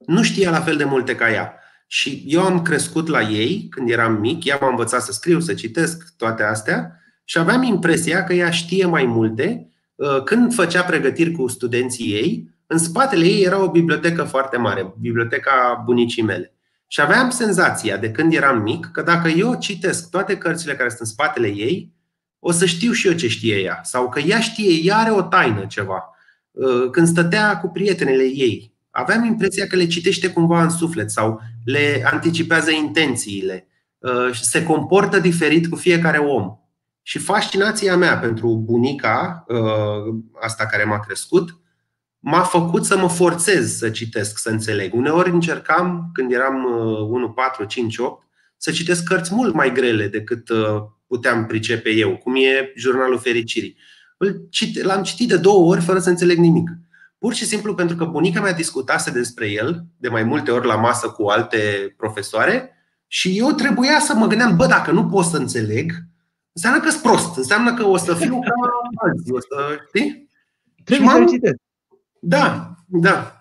nu 0.05 0.23
știa 0.23 0.49
la 0.49 0.61
fel 0.61 0.77
de 0.77 0.83
multe 0.83 1.15
ca 1.15 1.31
ea. 1.31 1.53
Și 1.87 2.23
eu 2.27 2.41
am 2.41 2.61
crescut 2.61 3.07
la 3.07 3.21
ei 3.21 3.67
când 3.69 3.89
eram 3.89 4.13
mic, 4.13 4.45
ea 4.45 4.57
m-a 4.61 4.69
învățat 4.69 5.01
să 5.01 5.11
scriu, 5.11 5.39
să 5.39 5.53
citesc, 5.53 6.13
toate 6.17 6.43
astea 6.43 7.01
și 7.23 7.37
aveam 7.37 7.63
impresia 7.63 8.23
că 8.23 8.33
ea 8.33 8.49
știe 8.49 8.85
mai 8.85 9.05
multe. 9.05 9.69
Uh, 9.95 10.23
când 10.23 10.53
făcea 10.53 10.83
pregătiri 10.83 11.31
cu 11.31 11.47
studenții 11.47 12.13
ei, 12.13 12.49
în 12.67 12.77
spatele 12.77 13.25
ei 13.25 13.43
era 13.43 13.63
o 13.63 13.71
bibliotecă 13.71 14.23
foarte 14.23 14.57
mare, 14.57 14.93
biblioteca 14.99 15.81
bunicii 15.85 16.23
mele. 16.23 16.53
Și 16.87 17.01
aveam 17.01 17.29
senzația 17.29 17.97
de 17.97 18.11
când 18.11 18.33
eram 18.33 18.61
mic 18.61 18.89
că 18.91 19.01
dacă 19.01 19.27
eu 19.27 19.55
citesc 19.59 20.09
toate 20.09 20.37
cărțile 20.37 20.75
care 20.75 20.89
sunt 20.89 21.01
în 21.01 21.05
spatele 21.05 21.47
ei, 21.47 21.95
o 22.39 22.51
să 22.51 22.65
știu 22.65 22.91
și 22.91 23.07
eu 23.07 23.13
ce 23.13 23.27
știe 23.27 23.55
ea. 23.55 23.79
Sau 23.83 24.09
că 24.09 24.19
ea 24.19 24.39
știe, 24.39 24.81
ea 24.83 24.97
are 24.97 25.11
o 25.11 25.21
taină 25.21 25.65
ceva. 25.65 26.03
Uh, 26.51 26.89
când 26.91 27.07
stătea 27.07 27.57
cu 27.57 27.67
prietenele 27.67 28.23
ei, 28.23 28.75
aveam 28.89 29.23
impresia 29.23 29.67
că 29.67 29.75
le 29.75 29.88
citește 29.88 30.29
cumva 30.29 30.63
în 30.63 30.69
suflet 30.69 31.11
sau 31.11 31.41
le 31.65 32.03
anticipează 32.11 32.71
intențiile. 32.71 33.67
Uh, 33.97 34.33
se 34.41 34.63
comportă 34.63 35.19
diferit 35.19 35.69
cu 35.69 35.75
fiecare 35.75 36.17
om. 36.17 36.57
Și 37.01 37.19
fascinația 37.19 37.97
mea 37.97 38.17
pentru 38.17 38.55
bunica, 38.55 39.45
uh, 39.47 40.15
asta 40.41 40.65
care 40.65 40.83
m-a 40.83 40.99
crescut, 40.99 41.57
m-a 42.19 42.41
făcut 42.41 42.85
să 42.85 42.97
mă 42.97 43.09
forțez 43.09 43.77
să 43.77 43.89
citesc, 43.89 44.38
să 44.38 44.49
înțeleg. 44.49 44.93
Uneori 44.93 45.29
încercam, 45.29 46.09
când 46.13 46.31
eram 46.31 46.63
1, 47.09 47.31
4, 47.31 47.65
5, 47.65 47.97
8, 47.97 48.27
să 48.57 48.71
citesc 48.71 49.03
cărți 49.03 49.33
mult 49.33 49.53
mai 49.53 49.71
grele 49.71 50.07
decât 50.07 50.49
uh, 50.49 50.83
puteam 51.07 51.45
pricepe 51.45 51.89
eu, 51.89 52.17
cum 52.17 52.35
e 52.35 52.71
Jurnalul 52.75 53.19
Fericirii. 53.19 53.77
L-am 54.83 55.03
citit 55.03 55.27
de 55.27 55.37
două 55.37 55.71
ori 55.71 55.81
fără 55.81 55.99
să 55.99 56.09
înțeleg 56.09 56.37
nimic. 56.37 56.69
Pur 57.17 57.33
și 57.33 57.45
simplu 57.45 57.73
pentru 57.73 57.95
că 57.95 58.05
bunica 58.05 58.41
mea 58.41 58.53
discutase 58.53 59.11
despre 59.11 59.51
el 59.51 59.85
de 59.97 60.09
mai 60.09 60.23
multe 60.23 60.51
ori 60.51 60.67
la 60.67 60.75
masă 60.75 61.09
cu 61.09 61.23
alte 61.27 61.93
profesoare 61.97 62.71
și 63.07 63.37
eu 63.37 63.51
trebuia 63.51 63.99
să 63.99 64.13
mă 64.13 64.27
gândeam, 64.27 64.55
bă, 64.55 64.65
dacă 64.65 64.91
nu 64.91 65.05
pot 65.05 65.25
să 65.25 65.37
înțeleg, 65.37 65.91
înseamnă 66.51 66.79
că 66.79 66.89
sunt 66.89 67.01
prost, 67.01 67.37
înseamnă 67.37 67.73
că 67.73 67.85
o 67.85 67.97
să 67.97 68.13
fiu 68.13 68.39
ca 68.39 68.51
alții, 69.07 69.33
o 69.33 69.39
să, 69.39 69.79
știi? 69.87 70.29
Trebuie 70.83 71.09
să 71.09 71.23
citesc. 71.27 71.55
Da, 72.19 72.75
da. 72.87 73.36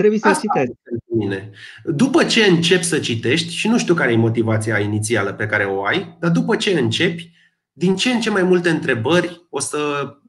Trebuie 0.00 0.18
să 0.18 0.38
citesc. 0.40 0.72
Mine. 1.16 1.50
După 1.84 2.24
ce 2.24 2.44
începi 2.44 2.84
să 2.84 2.98
citești, 2.98 3.54
și 3.54 3.68
nu 3.68 3.78
știu 3.78 3.94
care 3.94 4.12
e 4.12 4.16
motivația 4.16 4.78
inițială 4.78 5.32
pe 5.32 5.46
care 5.46 5.64
o 5.64 5.84
ai, 5.84 6.16
dar 6.20 6.30
după 6.30 6.56
ce 6.56 6.78
începi, 6.78 7.32
din 7.72 7.96
ce 7.96 8.10
în 8.10 8.20
ce 8.20 8.30
mai 8.30 8.42
multe 8.42 8.68
întrebări 8.68 9.46
o 9.50 9.60
să 9.60 9.78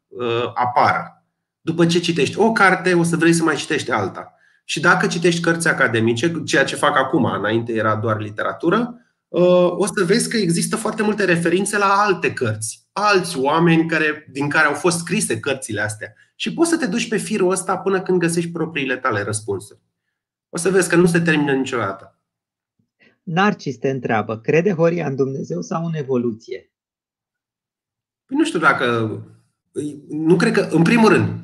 uh, 0.07 0.51
apară. 0.53 1.25
După 1.61 1.85
ce 1.85 1.99
citești 1.99 2.39
o 2.39 2.51
carte, 2.51 2.93
o 2.93 3.03
să 3.03 3.15
vrei 3.15 3.33
să 3.33 3.43
mai 3.43 3.55
citești 3.55 3.91
alta. 3.91 4.33
Și 4.65 4.79
dacă 4.79 5.07
citești 5.07 5.41
cărți 5.41 5.67
academice, 5.67 6.41
ceea 6.45 6.63
ce 6.63 6.75
fac 6.75 6.97
acum, 6.97 7.25
înainte 7.25 7.73
era 7.73 7.95
doar 7.95 8.19
literatură, 8.19 9.01
Uh, 9.31 9.71
o 9.77 9.85
să 9.85 10.03
vezi 10.05 10.29
că 10.29 10.37
există 10.37 10.75
foarte 10.75 11.03
multe 11.03 11.25
referințe 11.25 11.77
la 11.77 11.85
alte 11.85 12.33
cărți, 12.33 12.87
alți 12.91 13.37
oameni 13.37 13.87
care, 13.87 14.27
din 14.31 14.49
care 14.49 14.67
au 14.67 14.73
fost 14.73 14.97
scrise 14.97 15.39
cărțile 15.39 15.81
astea. 15.81 16.13
Și 16.41 16.53
poți 16.53 16.69
să 16.69 16.77
te 16.77 16.87
duci 16.87 17.07
pe 17.07 17.17
firul 17.17 17.51
ăsta 17.51 17.77
până 17.77 18.01
când 18.01 18.19
găsești 18.19 18.51
propriile 18.51 18.97
tale 18.97 19.21
răspunsuri. 19.21 19.79
O 20.49 20.57
să 20.57 20.69
vezi 20.69 20.89
că 20.89 20.95
nu 20.95 21.05
se 21.05 21.19
termină 21.19 21.51
niciodată. 21.51 22.19
Narcis 23.23 23.77
te 23.77 23.89
întreabă, 23.89 24.39
crede 24.39 24.73
Horia 24.73 25.07
în 25.07 25.15
Dumnezeu 25.15 25.61
sau 25.61 25.85
în 25.85 25.93
evoluție? 25.93 26.71
Păi 28.25 28.37
nu 28.37 28.45
știu 28.45 28.59
dacă... 28.59 29.17
Nu 30.09 30.35
cred 30.35 30.53
că, 30.53 30.67
în 30.71 30.83
primul 30.83 31.09
rând, 31.09 31.39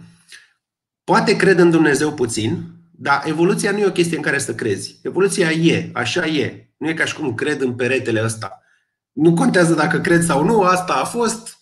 poate 1.04 1.36
cred 1.36 1.60
în 1.60 1.70
Dumnezeu 1.70 2.14
puțin, 2.14 2.64
dar 2.92 3.24
evoluția 3.26 3.72
nu 3.72 3.78
e 3.78 3.86
o 3.88 3.92
chestie 3.92 4.18
în 4.18 4.24
care 4.24 4.38
să 4.38 4.56
crezi. 4.56 5.00
Evoluția 5.04 5.52
e, 5.52 5.90
așa 5.94 6.26
e. 6.26 6.72
Nu 6.78 6.90
e 6.90 6.94
ca 6.94 7.06
și 7.06 7.16
cum 7.16 7.36
cred 7.36 7.62
în 7.62 7.76
peretele 7.76 8.24
ăsta. 8.24 8.62
Nu 9.12 9.34
contează 9.34 9.74
dacă 9.74 10.00
cred 10.00 10.22
sau 10.22 10.44
nu, 10.44 10.62
asta 10.62 10.94
a 10.94 11.06
fost, 11.06 11.58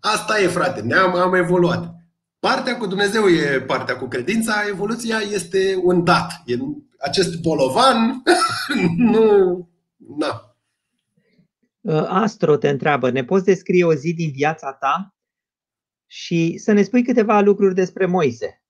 asta 0.00 0.40
e, 0.40 0.46
frate, 0.46 0.80
ne-am 0.80 1.14
am 1.14 1.34
evoluat. 1.34 1.91
Partea 2.48 2.76
cu 2.76 2.86
Dumnezeu 2.86 3.28
e 3.28 3.60
partea 3.60 3.96
cu 3.96 4.06
credința, 4.06 4.66
evoluția 4.68 5.18
este 5.18 5.80
un 5.82 6.04
dat. 6.04 6.42
E 6.44 6.56
acest 6.98 7.40
bolovan, 7.40 8.22
nu, 8.96 9.68
na. 9.96 10.56
Uh, 11.80 12.04
Astro 12.08 12.56
te 12.56 12.68
întreabă, 12.68 13.10
ne 13.10 13.24
poți 13.24 13.44
descrie 13.44 13.84
o 13.84 13.94
zi 13.94 14.14
din 14.14 14.30
viața 14.30 14.72
ta 14.72 15.14
și 16.06 16.58
să 16.58 16.72
ne 16.72 16.82
spui 16.82 17.02
câteva 17.02 17.40
lucruri 17.40 17.74
despre 17.74 18.06
Moise? 18.06 18.62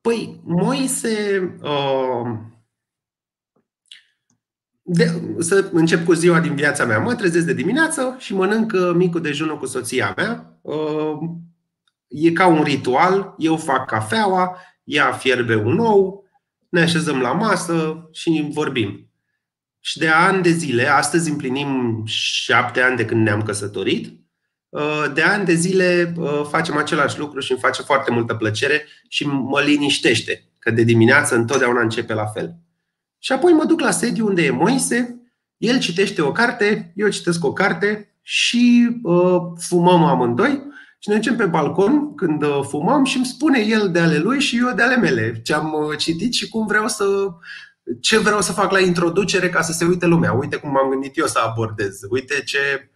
Păi, 0.00 0.40
Moise 0.44 1.40
uh, 1.62 2.38
de, 4.82 5.34
să 5.38 5.68
încep 5.72 6.04
cu 6.04 6.12
ziua 6.12 6.40
din 6.40 6.54
viața 6.54 6.84
mea. 6.84 6.98
Mă 6.98 7.14
trezesc 7.14 7.46
de 7.46 7.54
dimineață 7.54 8.16
și 8.18 8.34
mănânc 8.34 8.72
uh, 8.72 8.92
micul 8.94 9.20
dejunul 9.20 9.58
cu 9.58 9.66
soția 9.66 10.12
mea. 10.16 10.58
Uh, 10.60 11.18
e 12.10 12.30
ca 12.30 12.46
un 12.46 12.62
ritual. 12.62 13.34
Eu 13.38 13.56
fac 13.56 13.86
cafeaua, 13.86 14.56
ea 14.84 15.12
fierbe 15.12 15.56
un 15.56 15.78
ou, 15.78 16.24
ne 16.68 16.80
așezăm 16.80 17.20
la 17.20 17.32
masă 17.32 18.08
și 18.12 18.48
vorbim. 18.52 19.10
Și 19.80 19.98
de 19.98 20.08
ani 20.08 20.42
de 20.42 20.50
zile, 20.50 20.86
astăzi 20.86 21.30
împlinim 21.30 22.02
șapte 22.06 22.80
ani 22.80 22.96
de 22.96 23.04
când 23.04 23.22
ne-am 23.22 23.42
căsătorit, 23.42 24.12
uh, 24.68 25.04
de 25.14 25.22
ani 25.22 25.44
de 25.44 25.54
zile 25.54 26.14
facem 26.48 26.76
același 26.76 27.18
lucru 27.18 27.40
și 27.40 27.50
îmi 27.50 27.60
face 27.60 27.82
foarte 27.82 28.10
multă 28.10 28.34
plăcere 28.34 28.86
și 29.08 29.26
mă 29.26 29.60
liniștește 29.60 30.44
că 30.58 30.70
de 30.70 30.82
dimineață 30.82 31.34
întotdeauna 31.34 31.80
începe 31.80 32.14
la 32.14 32.26
fel. 32.26 32.54
Și 33.18 33.32
apoi 33.32 33.52
mă 33.52 33.64
duc 33.64 33.80
la 33.80 33.90
sediu 33.90 34.26
unde 34.26 34.42
e 34.42 34.50
Moise, 34.50 35.20
el 35.56 35.78
citește 35.78 36.22
o 36.22 36.32
carte, 36.32 36.92
eu 36.96 37.08
citesc 37.08 37.44
o 37.44 37.52
carte 37.52 38.14
și 38.22 38.96
uh, 39.02 39.40
fumăm 39.58 40.04
amândoi. 40.04 40.62
Și 41.02 41.08
ne 41.08 41.14
ducem 41.14 41.36
pe 41.36 41.46
balcon 41.46 42.14
când 42.14 42.42
uh, 42.42 42.60
fumăm 42.68 43.04
și 43.04 43.16
îmi 43.16 43.26
spune 43.26 43.58
el 43.58 43.90
de 43.90 43.98
ale 43.98 44.18
lui 44.18 44.40
și 44.40 44.56
eu 44.56 44.74
de 44.74 44.82
ale 44.82 44.96
mele 44.96 45.40
ce 45.44 45.54
am 45.54 45.72
uh, 45.72 45.98
citit 45.98 46.32
și 46.32 46.48
cum 46.48 46.66
vreau 46.66 46.88
să 46.88 47.04
ce 48.00 48.18
vreau 48.18 48.40
să 48.40 48.52
fac 48.52 48.70
la 48.70 48.80
introducere 48.80 49.50
ca 49.50 49.62
să 49.62 49.72
se 49.72 49.84
uite 49.84 50.06
lumea. 50.06 50.32
Uite 50.32 50.56
cum 50.56 50.70
m-am 50.70 50.90
gândit 50.90 51.18
eu 51.18 51.26
să 51.26 51.38
abordez. 51.38 51.98
Uite 52.08 52.42
ce 52.42 52.90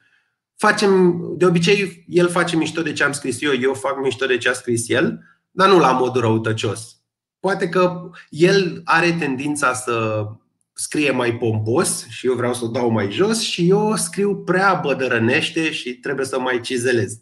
facem, 0.57 1.21
de 1.37 1.47
obicei 1.47 2.05
el 2.09 2.29
face 2.29 2.57
mișto 2.57 2.83
de 2.83 2.93
ce 2.93 3.05
am 3.05 3.13
scris 3.13 3.43
eu, 3.43 3.53
eu 3.61 3.75
fac 3.75 4.01
mișto 4.03 4.27
de 4.27 4.37
ce 4.37 4.49
a 4.49 4.53
scris 4.53 4.89
el, 4.89 5.21
dar 5.51 5.69
nu 5.69 5.79
la 5.79 5.93
modul 5.93 6.21
răutăcios. 6.21 6.97
Poate 7.41 7.69
că 7.69 8.11
el 8.29 8.81
are 8.85 9.17
tendința 9.19 9.73
să 9.73 10.27
scrie 10.73 11.11
mai 11.11 11.37
pompos 11.37 12.07
și 12.09 12.27
eu 12.27 12.35
vreau 12.35 12.55
să 12.55 12.65
o 12.65 12.69
dau 12.69 12.91
mai 12.91 13.11
jos 13.11 13.41
și 13.41 13.69
eu 13.69 13.97
scriu 13.97 14.37
prea 14.37 14.81
bădărănește 14.85 15.73
și 15.73 15.95
trebuie 15.95 16.27
să 16.27 16.39
mai 16.39 16.61
cizelez. 16.61 17.19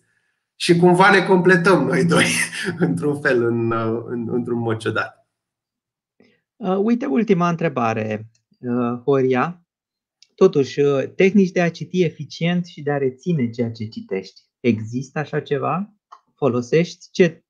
Și 0.57 0.77
cumva 0.77 1.11
ne 1.11 1.27
completăm 1.27 1.85
noi 1.85 2.05
doi, 2.05 2.27
într-un 2.89 3.21
fel, 3.21 3.45
în, 3.45 3.73
în, 4.07 4.29
într-un 4.31 4.59
mod 4.59 4.77
ciudat. 4.77 5.27
Uh, 6.57 6.77
uite, 6.77 7.07
ultima 7.07 7.49
întrebare, 7.49 8.31
uh, 8.61 9.01
Horia. 9.05 9.67
Totuși, 10.35 10.81
uh, 10.81 11.09
tehnici 11.15 11.51
de 11.51 11.61
a 11.61 11.71
citi 11.71 12.03
eficient 12.03 12.67
și 12.67 12.83
de 12.83 12.91
a 12.91 12.97
reține 12.97 13.51
ceea 13.51 13.71
ce 13.71 13.89
citești. 13.89 14.41
Există 14.61 15.19
așa 15.19 15.41
ceva? 15.41 15.95
Folosești? 16.35 17.09
Ce 17.11 17.43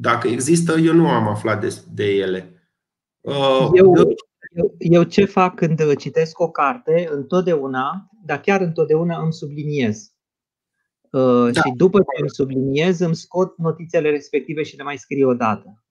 dacă 0.00 0.28
există, 0.28 0.72
eu 0.78 0.94
nu 0.94 1.08
am 1.08 1.28
aflat 1.28 1.60
de, 1.60 1.82
de 1.92 2.04
ele. 2.04 2.70
Uh, 3.20 3.68
eu, 3.74 3.92
eu, 3.96 4.74
eu 4.78 5.02
ce 5.02 5.24
fac 5.24 5.54
când 5.54 5.96
citesc 5.96 6.38
o 6.38 6.50
carte, 6.50 7.08
întotdeauna, 7.10 8.08
dar 8.24 8.40
chiar 8.40 8.60
întotdeauna 8.60 9.22
îmi 9.22 9.32
subliniez. 9.32 10.12
Uh, 11.10 11.52
da. 11.52 11.60
Și 11.60 11.72
după 11.76 11.98
ce 11.98 12.20
îmi 12.20 12.30
subliniez, 12.30 13.00
îmi 13.00 13.16
scot 13.16 13.58
notițele 13.58 14.10
respective 14.10 14.62
și 14.62 14.76
le 14.76 14.82
mai 14.82 14.96
scriu 14.96 15.28
o 15.28 15.34
dată. 15.34 15.84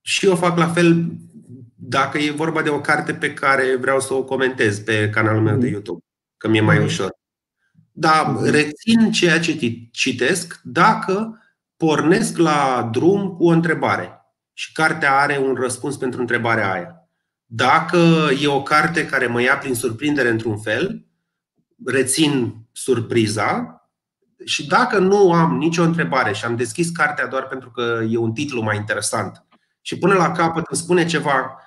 Și 0.00 0.26
eu 0.26 0.36
fac 0.36 0.56
la 0.58 0.68
fel 0.68 1.06
dacă 1.74 2.18
e 2.18 2.30
vorba 2.30 2.62
de 2.62 2.68
o 2.68 2.80
carte 2.80 3.14
pe 3.14 3.34
care 3.34 3.76
vreau 3.76 4.00
să 4.00 4.14
o 4.14 4.24
comentez 4.24 4.78
pe 4.78 5.10
canalul 5.10 5.42
meu 5.42 5.56
de 5.56 5.66
mm. 5.66 5.72
YouTube. 5.72 6.04
că 6.36 6.48
mi-e 6.48 6.60
mai 6.60 6.84
ușor. 6.84 7.10
Dar 7.92 8.36
rețin 8.42 9.10
ceea 9.12 9.40
ce 9.40 9.58
citesc 9.90 10.60
dacă 10.62 11.42
pornesc 11.76 12.36
la 12.36 12.88
drum 12.92 13.36
cu 13.36 13.46
o 13.46 13.50
întrebare 13.50 14.20
și 14.52 14.72
cartea 14.72 15.18
are 15.18 15.38
un 15.38 15.54
răspuns 15.54 15.96
pentru 15.96 16.20
întrebarea 16.20 16.72
aia. 16.72 17.08
Dacă 17.44 18.28
e 18.42 18.46
o 18.46 18.62
carte 18.62 19.06
care 19.06 19.26
mă 19.26 19.42
ia 19.42 19.58
prin 19.58 19.74
surprindere 19.74 20.28
într-un 20.28 20.58
fel, 20.58 21.06
rețin 21.84 22.54
surpriza 22.72 23.83
și 24.44 24.66
dacă 24.66 24.98
nu 24.98 25.32
am 25.32 25.56
nicio 25.56 25.82
întrebare 25.82 26.32
și 26.32 26.44
am 26.44 26.56
deschis 26.56 26.90
cartea 26.90 27.26
doar 27.26 27.46
pentru 27.46 27.70
că 27.70 28.02
e 28.08 28.16
un 28.16 28.32
titlu 28.32 28.62
mai 28.62 28.76
interesant 28.76 29.44
și 29.80 29.98
până 29.98 30.14
la 30.14 30.32
capăt 30.32 30.64
îmi 30.68 30.78
spune 30.78 31.06
ceva 31.06 31.58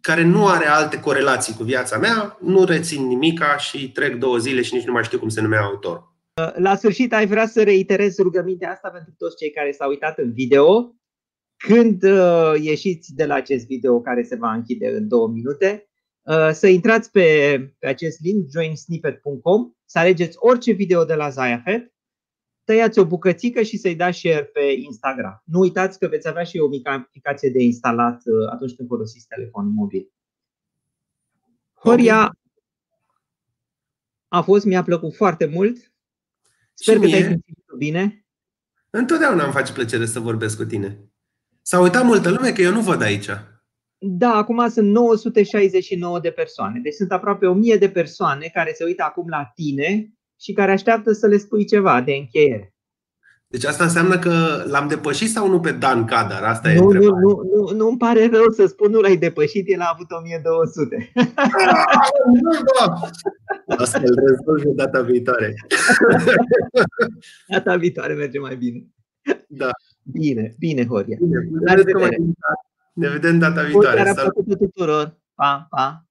care 0.00 0.22
nu 0.22 0.46
are 0.46 0.66
alte 0.66 1.00
corelații 1.00 1.54
cu 1.54 1.62
viața 1.62 1.98
mea, 1.98 2.38
nu 2.40 2.64
rețin 2.64 3.06
nimica 3.06 3.56
și 3.56 3.92
trec 3.92 4.14
două 4.14 4.36
zile 4.36 4.62
și 4.62 4.74
nici 4.74 4.86
nu 4.86 4.92
mai 4.92 5.04
știu 5.04 5.18
cum 5.18 5.28
se 5.28 5.40
numea 5.40 5.60
autor. 5.60 6.16
La 6.54 6.76
sfârșit, 6.76 7.12
ai 7.12 7.26
vrea 7.26 7.46
să 7.46 7.62
reiterezi 7.62 8.22
rugămintea 8.22 8.70
asta 8.70 8.88
pentru 8.88 9.14
toți 9.18 9.36
cei 9.36 9.50
care 9.50 9.70
s-au 9.72 9.88
uitat 9.88 10.18
în 10.18 10.32
video. 10.32 10.94
Când 11.56 12.02
uh, 12.02 12.52
ieșiți 12.60 13.14
de 13.14 13.24
la 13.24 13.34
acest 13.34 13.66
video 13.66 14.00
care 14.00 14.22
se 14.22 14.36
va 14.36 14.52
închide 14.52 14.88
în 14.88 15.08
două 15.08 15.28
minute, 15.28 15.88
uh, 16.22 16.50
să 16.52 16.66
intrați 16.66 17.10
pe, 17.10 17.58
pe 17.78 17.86
acest 17.86 18.20
link, 18.20 18.46
joinsnippet.com, 18.50 19.72
să 19.90 19.98
alegeți 19.98 20.36
orice 20.38 20.72
video 20.72 21.04
de 21.04 21.14
la 21.14 21.28
Zayafet, 21.28 21.92
tăiați 22.64 22.98
o 22.98 23.06
bucățică 23.06 23.62
și 23.62 23.76
să-i 23.76 23.96
dați 23.96 24.18
share 24.18 24.44
pe 24.44 24.60
Instagram. 24.60 25.42
Nu 25.44 25.58
uitați 25.58 25.98
că 25.98 26.06
veți 26.06 26.28
avea 26.28 26.44
și 26.44 26.58
o 26.58 26.68
mică 26.68 26.90
aplicație 26.90 27.50
de 27.50 27.62
instalat 27.62 28.22
uh, 28.24 28.50
atunci 28.50 28.74
când 28.74 28.88
folosiți 28.88 29.26
telefonul 29.26 29.70
mobil. 29.70 30.12
Horia 31.74 32.38
a 34.28 34.40
fost, 34.40 34.64
mi-a 34.64 34.82
plăcut 34.82 35.14
foarte 35.14 35.46
mult. 35.46 35.92
Sper 36.74 36.94
și 36.94 37.00
că 37.00 37.06
te-ai 37.06 37.22
simțit 37.22 37.58
bine. 37.78 38.26
Întotdeauna 38.90 39.44
îmi 39.44 39.52
face 39.52 39.72
plăcere 39.72 40.06
să 40.06 40.20
vorbesc 40.20 40.56
cu 40.56 40.64
tine. 40.64 41.10
S-a 41.62 41.80
uitat 41.80 42.04
multă 42.04 42.30
lume 42.30 42.52
că 42.52 42.62
eu 42.62 42.72
nu 42.72 42.80
văd 42.80 43.02
aici. 43.02 43.28
Da, 44.00 44.34
acum 44.34 44.68
sunt 44.68 44.88
969 44.90 46.20
de 46.20 46.30
persoane. 46.30 46.80
Deci 46.82 46.94
sunt 46.94 47.12
aproape 47.12 47.46
1000 47.46 47.76
de 47.76 47.88
persoane 47.88 48.50
care 48.52 48.72
se 48.74 48.84
uită 48.84 49.02
acum 49.06 49.28
la 49.28 49.50
tine 49.54 50.12
și 50.40 50.52
care 50.52 50.72
așteaptă 50.72 51.12
să 51.12 51.26
le 51.26 51.36
spui 51.36 51.64
ceva 51.64 52.00
de 52.00 52.12
încheiere. 52.12 52.72
Deci 53.50 53.64
asta 53.64 53.84
înseamnă 53.84 54.18
că 54.18 54.64
l-am 54.66 54.88
depășit 54.88 55.30
sau 55.30 55.48
nu 55.48 55.60
pe 55.60 55.72
Dan 55.72 56.04
Cadar? 56.04 56.42
Asta 56.42 56.68
nu, 56.68 56.94
e 56.94 56.98
nu, 56.98 57.18
nu, 57.18 57.42
nu, 57.54 57.76
nu 57.76 57.88
îmi 57.88 57.96
pare 57.96 58.28
rău 58.32 58.50
să 58.50 58.66
spun, 58.66 58.90
nu 58.90 59.00
l-ai 59.00 59.16
depășit, 59.16 59.68
el 59.68 59.80
a 59.80 59.90
avut 59.92 60.10
1200. 60.10 61.12
Asta 63.66 64.00
îl 64.04 64.18
rezolv 64.28 64.74
data 64.74 65.00
viitoare. 65.00 65.54
data 67.54 67.76
viitoare 67.76 68.14
merge 68.14 68.38
mai 68.38 68.56
bine. 68.56 68.86
Da. 69.46 69.70
Bine, 70.02 70.54
bine, 70.58 70.86
Horia. 70.86 71.16
Bine, 71.20 71.48
ne 72.98 73.08
vedem 73.08 73.38
data 73.38 73.62
viitoare. 73.62 74.14
Salut 74.14 74.58
tuturor. 74.58 75.14
Pa, 75.34 75.66
pa. 75.70 76.07